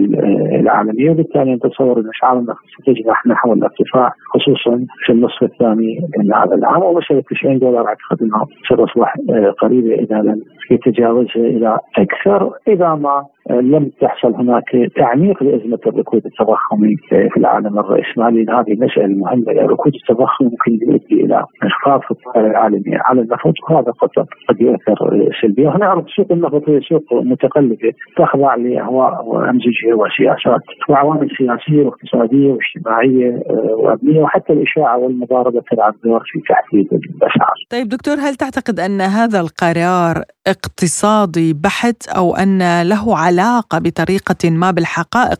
العالميه، 0.59 1.11
وبالتالي 1.11 1.55
نتصور 1.55 1.99
ان 1.99 2.09
اسعار 2.17 2.39
النفط 2.39 2.65
ستجنح 2.81 3.27
نحو 3.27 3.53
الارتفاع 3.53 4.11
خصوصا 4.33 4.85
في 5.05 5.11
النصف 5.11 5.43
الثاني 5.43 5.99
من 6.17 6.33
هذا 6.33 6.55
العام. 6.55 6.83
ومساله 6.83 7.21
90 7.21 7.59
دولار 7.59 7.87
اعتقد 7.87 8.21
انه 8.21 8.45
ستصبح 8.65 9.15
آه، 9.29 9.49
قريبة 9.49 9.93
إذا 9.93 10.15
لم 10.15 10.41
يتجاوزها 10.71 11.35
إلى 11.35 11.77
أكثر 11.97 12.51
إذا 12.67 12.95
ما 12.95 13.25
لم 13.49 13.91
تحصل 14.01 14.33
هناك 14.35 14.91
تعميق 14.95 15.43
لأزمة 15.43 15.79
الركود 15.87 16.25
التضخمي 16.25 16.95
في 17.09 17.37
العالم 17.37 17.79
الرأسمالي. 17.79 18.41
هذه 18.51 18.73
مسألة 18.79 19.07
مهمة 19.07 19.51
ركود 19.51 19.93
التضخم 19.95 20.45
ممكن 20.45 20.79
يؤدي 20.87 21.25
إلى 21.25 21.43
انخفاض 21.63 22.01
في 22.01 22.11
الطلب 22.11 22.45
العالمي 22.45 22.95
على 22.95 23.21
النفط 23.33 23.71
وهذا 23.71 23.91
قد 23.91 24.09
قد 24.49 24.61
يؤثر 24.61 25.29
سلبيا 25.41 25.69
ونعرف 25.69 26.05
سوق 26.15 26.31
النفط 26.31 26.69
هي 26.69 26.79
سوق 26.81 27.03
متقلبة 27.13 27.91
تخضع 28.17 28.55
لأهواء 28.55 29.25
وأمزجة 29.25 29.93
وسياسات 29.95 30.61
وعوامل 30.89 31.29
سياسية 31.37 31.85
واقتصادية 31.85 32.53
واجتماعية 32.53 33.29
آه، 33.49 33.75
وأمنية 33.77 34.21
وحتى 34.21 34.53
الإشاعة 34.53 34.97
والمضاربة 34.97 35.61
تلعب 35.71 35.93
دور 36.03 36.23
في 36.25 36.39
تحديد 36.49 36.87
الأسعار. 36.93 37.55
طيب 37.69 37.89
دكتور 37.89 38.13
هل 38.13 38.35
تعتقد 38.35 38.79
أن 38.79 39.01
هذا 39.01 39.39
القرار 39.39 40.23
اقتصادي 40.47 41.53
بحت 41.53 42.07
أو 42.17 42.35
أن 42.35 42.81
له 42.89 43.17
علاقة 43.17 43.79
بطريقة 43.79 44.49
ما 44.51 44.71
بالحقائق 44.71 45.39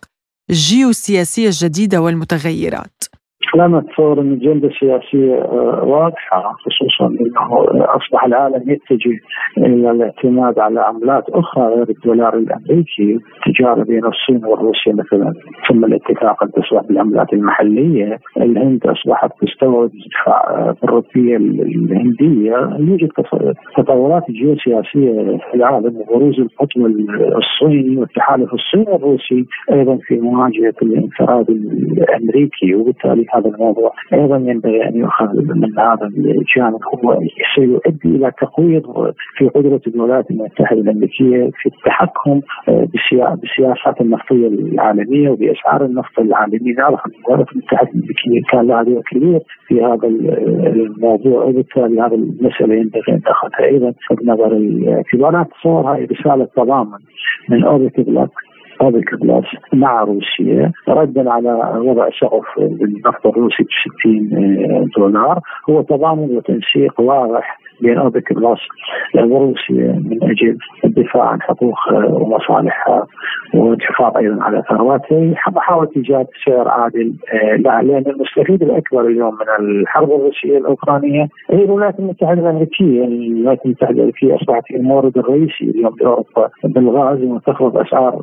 الجيوسياسية 0.50 1.46
الجديدة 1.46 2.02
والمتغيرات؟ 2.02 3.13
لم 3.56 3.80
تصور 3.80 4.22
ان 4.22 4.32
الجنده 4.32 4.68
السياسيه 4.68 5.36
آه، 5.36 5.84
واضحة 5.84 6.56
خصوصا 6.66 7.08
إنه 7.08 7.66
أصبح 7.96 8.26
العالم 8.26 8.72
يتجه 8.72 9.18
إلى 9.58 9.92
الاعتماد 9.92 10.60
على 10.60 10.80
عملات 10.82 11.30
أخرى 11.30 11.64
غير 11.64 11.90
الدولار 11.90 12.38
الأمريكي، 12.38 13.20
التجاره 13.48 13.84
بين 13.84 14.06
الصين 14.06 14.46
وروسيا 14.46 14.94
مثلا. 14.94 15.34
ثم 15.70 15.86
الاتفاق 15.86 16.44
ان 16.44 16.52
تصبح 16.52 16.82
بالعملات 16.88 17.34
المحلية، 17.34 18.20
الهند 18.38 18.88
أصبحت 18.88 19.32
تستورد 19.42 19.92
الروبيه 20.84 21.38
الهندية، 21.38 22.56
يوجد 22.80 23.10
تطورات 23.78 24.32
جيوسياسية 24.32 25.38
في 25.38 25.56
العالم 25.56 25.98
وبروز 25.98 26.40
القطب 26.40 26.86
الصيني 27.38 27.98
والتحالف 27.98 28.54
الصيني 28.54 28.96
الروسي 28.96 29.46
أيضا 29.72 29.98
في 30.02 30.16
مواجهة 30.16 30.74
الانفراد 30.82 31.50
الأمريكي 31.50 32.76
وبالتالي 32.76 33.26
هذا 33.34 33.43
الموضوع. 33.46 33.92
أيضا 34.14 34.38
ينبغي 34.38 34.88
أن 34.88 34.96
يؤخذ 34.96 35.28
من 35.36 35.80
هذا 35.80 36.10
الجانب 36.18 36.80
هو 36.94 37.20
سيؤدي 37.56 38.16
إلى 38.16 38.32
تقويض 38.42 39.14
في 39.38 39.48
قدرة 39.48 39.82
الولايات 39.88 40.32
المتحدة 40.32 40.82
الأمريكية 40.82 41.50
في 41.62 41.66
التحكم 41.66 42.42
آه، 42.70 42.88
بالسياسات 43.42 44.02
النفطية 44.02 44.48
العالمية 44.48 45.30
وبأسعار 45.30 45.86
النفط 45.86 46.20
العالمي 46.20 46.72
نعرف 46.78 47.00
أن 47.06 47.12
الولايات 47.28 47.52
المتحدة 47.52 47.90
الأمريكية 47.90 48.42
كان 48.52 48.68
لها 48.68 48.84
دور 48.84 49.02
كبير 49.12 49.40
في 49.68 49.82
هذا 49.82 50.08
الموضوع 50.08 51.44
وبالتالي 51.44 52.02
هذه 52.02 52.14
المسألة 52.14 52.76
ينبغي 52.76 53.14
أن 53.14 53.22
تأخذها. 53.22 53.66
أيضا 53.66 53.92
في 53.92 54.26
نظر 54.26 54.52
الاعتبار 54.52 55.42
اتصور 55.42 55.96
هذه 55.96 56.08
رسالة 56.12 56.48
تضامن 56.56 57.00
من 57.50 57.64
اوبك 57.64 58.00
بلوك 58.00 58.32
اوبك 58.82 59.16
بلس 59.22 59.46
مع 59.74 60.04
روسيا 60.04 60.72
ردا 60.88 61.32
على 61.32 61.52
وضع 61.76 62.10
سقف 62.10 62.58
النفط 62.58 63.28
الروسي 63.28 63.64
ب 63.64 63.68
60 64.02 64.90
دولار. 64.98 65.40
هو 65.70 65.82
تضامن 65.82 66.38
وتنسيق 66.38 67.02
واضح 67.02 67.63
اوبك 67.86 68.34
بلس 68.34 68.60
وروسيا 69.16 70.02
من 70.10 70.24
أجل 70.24 70.58
الدفاع 70.86 71.24
عن 71.24 71.42
حقوق 71.42 71.78
ومصالحها 71.94 73.06
والحفاظ 73.54 74.18
أيضا 74.18 74.44
على 74.44 74.64
ثرواتها 74.70 75.34
محاوله 75.56 75.90
إيجاد 75.98 76.28
سعر 76.46 76.68
عادل 76.68 77.14
لها 77.60 77.82
لأن 77.82 78.04
المستفيد 78.08 78.64
الأكبر 78.64 79.08
اليوم 79.08 79.34
من 79.34 79.66
الحرب 79.66 80.12
الروسية 80.12 80.58
الأوكرانية 80.58 81.28
هي 81.50 81.64
الولايات 81.64 82.00
المتحدة 82.00 82.42
الأمريكية، 82.42 83.02
يعني 83.02 83.28
الولايات 83.28 83.66
المتحدة 83.66 83.92
الأمريكية 83.92 84.36
أصبحت 84.36 84.64
هي 84.72 84.78
المورد 84.78 85.18
الرئيسي 85.18 85.66
اليوم 85.66 85.96
باوروبا 85.96 86.50
بالغاز 86.64 87.24
وتفرض 87.24 87.78
أسعار 87.78 88.22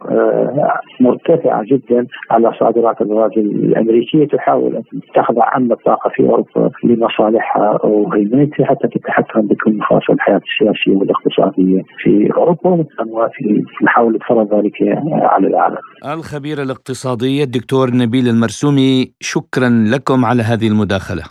مرتفعة 1.01 1.63
جدا 1.65 2.07
على 2.31 2.53
صادرات 2.61 3.01
الغاز 3.03 3.31
الأمريكية. 3.37 4.27
تحاول 4.27 4.77
أن 4.77 4.83
تخضع 5.15 5.57
امن 5.57 5.73
الطاقه 5.73 6.11
في 6.11 6.23
أوروبا 6.23 6.71
لمصالحها 6.85 7.87
وهيمنتها 7.87 8.67
حتى 8.67 8.89
تتحكم 8.89 9.41
بكل 9.51 9.79
مفاصل 9.79 10.13
الحياة 10.13 10.41
السياسية 10.51 10.97
والاقتصادية 10.97 11.83
في 12.03 12.29
أوروبا 12.37 12.71
وفي 12.71 13.63
محاوله 13.83 14.19
فرض 14.29 14.55
ذلك 14.55 14.75
على 15.23 15.47
العالم. 15.47 15.77
الخبير 16.05 16.63
الاقتصادي 16.63 17.43
الدكتور 17.43 17.91
نبيل 17.95 18.29
المرسومي 18.29 19.13
شكرا 19.21 19.69
لكم 19.69 20.25
على 20.25 20.43
هذه 20.43 20.69
المداخلة. 20.69 21.23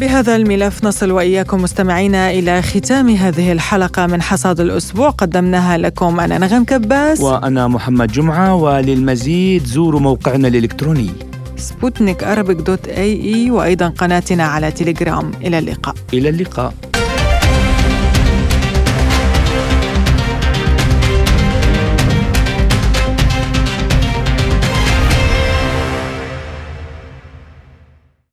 بهذا 0.00 0.36
الملف 0.36 0.84
نصل 0.84 1.10
وإياكم 1.10 1.62
مستمعينا 1.62 2.30
إلى 2.30 2.62
ختام 2.62 3.08
هذه 3.08 3.52
الحلقة 3.52 4.06
من 4.06 4.22
حصاد 4.22 4.60
الأسبوع 4.60 5.10
قدمناها 5.10 5.78
لكم 5.78 6.20
أنا 6.20 6.38
نغم 6.38 6.64
كباس 6.64 7.20
وأنا 7.20 7.68
محمد 7.68 8.12
جمعة 8.12 8.54
وللمزيد 8.54 9.62
زوروا 9.62 10.00
موقعنا 10.00 10.48
الإلكتروني 10.48 11.10
سبوتنيك 11.56 12.24
dot 12.56 12.88
ae 12.88 13.50
وأيضا 13.50 13.88
قناتنا 13.88 14.44
على 14.44 14.70
تليجرام 14.70 15.30
إلى 15.44 15.58
اللقاء. 15.58 15.94
إلى 16.12 16.28
اللقاء. 16.28 16.74